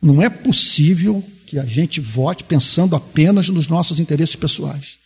Não 0.00 0.22
é 0.22 0.28
possível 0.28 1.22
que 1.46 1.58
a 1.58 1.64
gente 1.64 2.00
vote 2.00 2.44
pensando 2.44 2.94
apenas 2.94 3.48
nos 3.48 3.66
nossos 3.66 3.98
interesses 3.98 4.36
pessoais. 4.36 4.96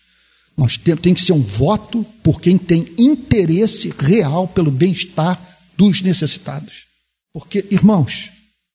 Nós 0.56 0.76
tem, 0.76 0.96
tem 0.96 1.14
que 1.14 1.22
ser 1.22 1.32
um 1.32 1.42
voto 1.42 2.04
por 2.22 2.40
quem 2.40 2.56
tem 2.56 2.86
interesse 2.98 3.92
real 3.98 4.46
pelo 4.46 4.70
bem-estar 4.70 5.40
dos 5.76 6.00
necessitados. 6.00 6.84
Porque, 7.32 7.64
irmãos, 7.70 8.30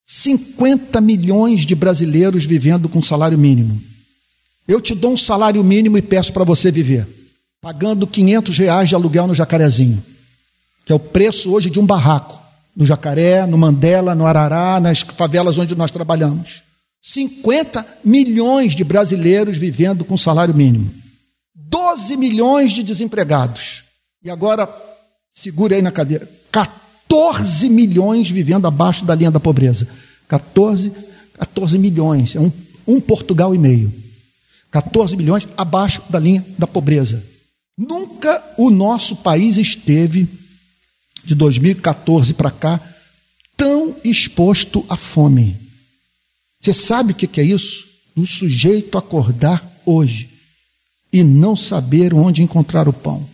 50 0.05 0.99
milhões 0.99 1.65
de 1.65 1.75
brasileiros 1.75 2.43
vivendo 2.45 2.89
com 2.89 3.01
salário 3.01 3.37
mínimo. 3.37 3.79
Eu 4.67 4.81
te 4.81 4.93
dou 4.93 5.13
um 5.13 5.17
salário 5.17 5.63
mínimo 5.63 5.97
e 5.97 6.01
peço 6.01 6.33
para 6.33 6.43
você 6.43 6.71
viver, 6.71 7.07
pagando 7.61 8.07
500 8.07 8.57
reais 8.57 8.89
de 8.89 8.95
aluguel 8.95 9.27
no 9.27 9.35
Jacarezinho, 9.35 10.03
que 10.85 10.91
é 10.91 10.95
o 10.95 10.99
preço 10.99 11.51
hoje 11.51 11.69
de 11.69 11.79
um 11.79 11.85
barraco, 11.85 12.38
no 12.79 12.85
Jacaré, 12.85 13.45
no 13.45 13.57
Mandela, 13.57 14.15
no 14.15 14.25
Arará, 14.25 14.79
nas 14.79 15.01
favelas 15.01 15.57
onde 15.57 15.75
nós 15.75 15.91
trabalhamos. 15.91 16.61
50 17.01 17.85
milhões 18.05 18.73
de 18.73 18.85
brasileiros 18.85 19.57
vivendo 19.57 20.05
com 20.05 20.17
salário 20.17 20.55
mínimo. 20.55 20.89
12 21.53 22.15
milhões 22.15 22.71
de 22.71 22.81
desempregados. 22.81 23.83
E 24.23 24.29
agora, 24.29 24.73
segure 25.29 25.75
aí 25.75 25.81
na 25.81 25.91
cadeira, 25.91 26.29
14 26.53 27.69
milhões 27.69 28.31
vivendo 28.31 28.65
abaixo 28.65 29.03
da 29.03 29.13
linha 29.13 29.29
da 29.29 29.41
pobreza. 29.41 29.85
14, 30.29 30.93
14 31.33 31.77
milhões, 31.77 32.33
é 32.33 32.39
um, 32.39 32.51
um 32.87 33.01
Portugal 33.01 33.53
e 33.53 33.57
meio. 33.57 33.93
14 34.71 35.17
milhões 35.17 35.45
abaixo 35.57 36.01
da 36.09 36.17
linha 36.17 36.45
da 36.57 36.65
pobreza. 36.65 37.21
Nunca 37.77 38.41
o 38.57 38.69
nosso 38.69 39.17
país 39.17 39.57
esteve, 39.57 40.29
de 41.23 41.35
2014 41.35 42.33
para 42.33 42.51
cá, 42.51 42.79
tão 43.55 43.95
exposto 44.03 44.85
à 44.89 44.95
fome. 44.95 45.57
Você 46.61 46.73
sabe 46.73 47.13
o 47.13 47.15
que 47.15 47.39
é 47.39 47.43
isso? 47.43 47.85
O 48.15 48.25
sujeito 48.25 48.97
acordar 48.97 49.65
hoje 49.85 50.29
e 51.11 51.23
não 51.23 51.55
saber 51.55 52.13
onde 52.13 52.43
encontrar 52.43 52.87
o 52.87 52.93
pão. 52.93 53.27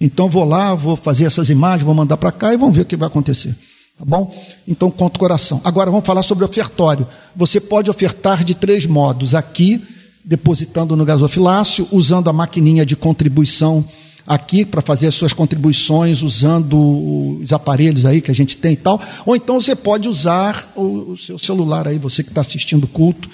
Então 0.00 0.28
vou 0.28 0.44
lá, 0.44 0.74
vou 0.74 0.96
fazer 0.96 1.24
essas 1.24 1.50
imagens, 1.50 1.84
vou 1.84 1.94
mandar 1.94 2.16
para 2.16 2.32
cá 2.32 2.52
e 2.52 2.56
vamos 2.56 2.76
ver 2.76 2.82
o 2.82 2.86
que 2.86 2.96
vai 2.96 3.08
acontecer. 3.08 3.54
Tá 3.98 4.04
bom? 4.04 4.32
Então 4.66 4.90
conta 4.90 5.16
o 5.16 5.20
coração. 5.20 5.60
Agora 5.64 5.90
vamos 5.90 6.06
falar 6.06 6.22
sobre 6.22 6.44
ofertório. 6.44 7.06
Você 7.34 7.60
pode 7.60 7.90
ofertar 7.90 8.44
de 8.44 8.54
três 8.54 8.86
modos. 8.86 9.34
Aqui, 9.34 9.82
depositando 10.24 10.96
no 10.96 11.04
gasofilácio, 11.04 11.88
usando 11.90 12.30
a 12.30 12.32
maquininha 12.32 12.86
de 12.86 12.94
contribuição 12.94 13.84
aqui 14.28 14.64
para 14.64 14.82
fazer 14.82 15.06
as 15.06 15.14
suas 15.14 15.32
contribuições, 15.32 16.22
usando 16.22 17.40
os 17.40 17.50
aparelhos 17.52 18.04
aí 18.04 18.20
que 18.20 18.30
a 18.30 18.34
gente 18.34 18.58
tem 18.58 18.74
e 18.74 18.76
tal. 18.76 19.00
Ou 19.24 19.34
então 19.34 19.58
você 19.58 19.74
pode 19.74 20.06
usar 20.06 20.70
o, 20.76 21.16
seu 21.16 21.38
celular 21.38 21.88
aí, 21.88 21.96
você 21.98 22.22
que 22.22 22.28
está 22.28 22.42
assistindo 22.42 22.84
o 22.84 22.88
culto, 22.88 23.30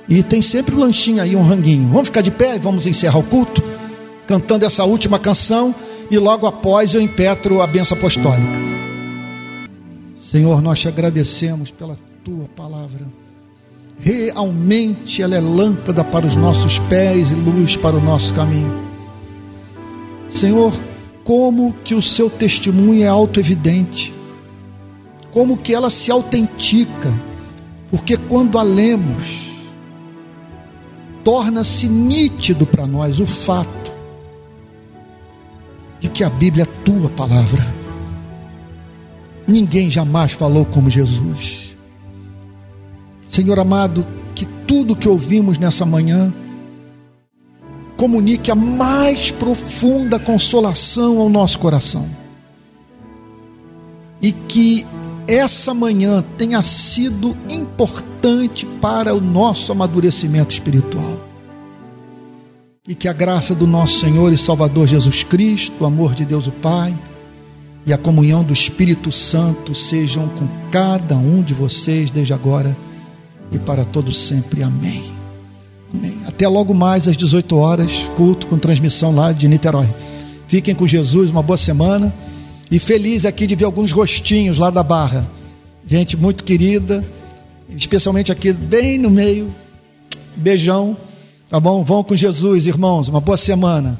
E 0.07 0.21
tem 0.21 0.39
sempre 0.39 0.75
um 0.75 0.77
lanchinho 0.77 1.19
aí, 1.19 1.35
um 1.35 1.41
ranguinho. 1.41 1.89
Vamos 1.89 2.09
ficar 2.09 2.21
de 2.21 2.29
pé 2.29 2.55
e 2.55 2.59
vamos 2.59 2.85
encerrar 2.85 3.17
o 3.17 3.23
culto, 3.23 3.63
cantando 4.27 4.67
essa 4.67 4.83
última 4.83 5.17
canção 5.17 5.73
e 6.11 6.17
logo 6.19 6.45
após 6.45 6.93
eu 6.93 7.01
impetro 7.01 7.59
a 7.59 7.65
benção 7.65 7.97
apostólica. 7.97 8.47
Senhor, 10.19 10.61
nós 10.61 10.79
te 10.79 10.87
agradecemos 10.87 11.71
pela 11.71 11.97
tua 12.23 12.47
palavra. 12.55 13.07
Realmente 13.99 15.23
ela 15.23 15.35
é 15.35 15.39
lâmpada 15.39 16.03
para 16.03 16.27
os 16.27 16.35
nossos 16.35 16.77
pés 16.77 17.31
e 17.31 17.33
luz 17.33 17.77
para 17.77 17.95
o 17.95 18.01
nosso 18.01 18.31
caminho. 18.35 18.79
Senhor, 20.29 20.71
como 21.23 21.73
que 21.83 21.95
o 21.95 22.01
seu 22.01 22.29
testemunho 22.29 23.03
é 23.03 23.07
autoevidente, 23.07 24.18
como 25.31 25.57
que 25.57 25.73
ela 25.73 25.89
se 25.89 26.11
autentica, 26.11 27.13
porque 27.89 28.17
quando 28.17 28.57
a 28.57 28.63
lemos, 28.63 29.49
torna-se 31.23 31.87
nítido 31.87 32.65
para 32.65 32.87
nós 32.87 33.19
o 33.19 33.25
fato 33.25 33.91
de 35.99 36.07
que 36.09 36.23
a 36.23 36.29
Bíblia 36.29 36.63
é 36.63 36.83
tua 36.85 37.09
palavra 37.09 37.79
Ninguém 39.49 39.89
jamais 39.89 40.33
falou 40.33 40.63
como 40.63 40.91
Jesus. 40.91 41.75
Senhor 43.25 43.57
amado, 43.57 44.05
que 44.35 44.45
tudo 44.45 44.95
que 44.95 45.09
ouvimos 45.09 45.57
nessa 45.57 45.87
manhã 45.87 46.31
comunique 47.97 48.51
a 48.51 48.55
mais 48.55 49.31
profunda 49.31 50.19
consolação 50.19 51.17
ao 51.19 51.29
nosso 51.29 51.57
coração. 51.57 52.07
e 54.21 54.33
que 54.33 54.85
essa 55.29 55.75
manhã 55.75 56.23
tenha 56.39 56.63
sido 56.63 57.37
importante 57.47 58.65
para 58.81 59.13
o 59.13 59.21
nosso 59.21 59.71
amadurecimento 59.71 60.51
espiritual. 60.51 61.19
E 62.87 62.95
que 62.95 63.07
a 63.07 63.13
graça 63.13 63.53
do 63.53 63.67
nosso 63.67 63.99
Senhor 63.99 64.33
e 64.33 64.37
Salvador 64.37 64.87
Jesus 64.87 65.23
Cristo, 65.23 65.75
o 65.81 65.85
amor 65.85 66.15
de 66.15 66.25
Deus 66.25 66.47
o 66.47 66.51
Pai 66.51 66.97
e 67.85 67.93
a 67.93 67.97
comunhão 67.97 68.43
do 68.43 68.51
Espírito 68.51 69.11
Santo 69.11 69.75
sejam 69.75 70.27
com 70.29 70.47
cada 70.71 71.15
um 71.15 71.43
de 71.43 71.53
vocês 71.53 72.09
desde 72.09 72.33
agora 72.33 72.75
e 73.51 73.59
para 73.59 73.85
todos 73.85 74.17
sempre. 74.17 74.63
Amém. 74.63 75.03
Amém. 75.93 76.17
Até 76.27 76.47
logo 76.47 76.73
mais 76.73 77.07
às 77.07 77.15
18 77.15 77.55
horas, 77.55 78.09
culto 78.15 78.47
com 78.47 78.57
transmissão 78.57 79.13
lá 79.13 79.31
de 79.31 79.47
Niterói. 79.47 79.87
Fiquem 80.47 80.73
com 80.73 80.87
Jesus, 80.87 81.29
uma 81.29 81.43
boa 81.43 81.57
semana. 81.57 82.11
E 82.71 82.77
feliz 82.77 83.25
aqui 83.25 83.47
de 83.47 83.55
ver 83.55 83.65
alguns 83.65 83.91
rostinhos 83.91 84.57
lá 84.57 84.69
da 84.69 84.83
Barra. 84.83 85.25
Gente 85.85 86.15
muito 86.17 86.43
querida, 86.43 87.03
especialmente 87.75 88.31
aqui 88.31 88.53
bem 88.53 88.97
no 88.97 89.09
meio. 89.09 89.53
Beijão, 90.35 90.95
tá 91.49 91.59
bom? 91.59 91.83
Vão 91.83 92.03
com 92.03 92.15
Jesus, 92.15 92.67
irmãos. 92.67 93.07
Uma 93.07 93.21
boa 93.21 93.37
semana. 93.37 93.97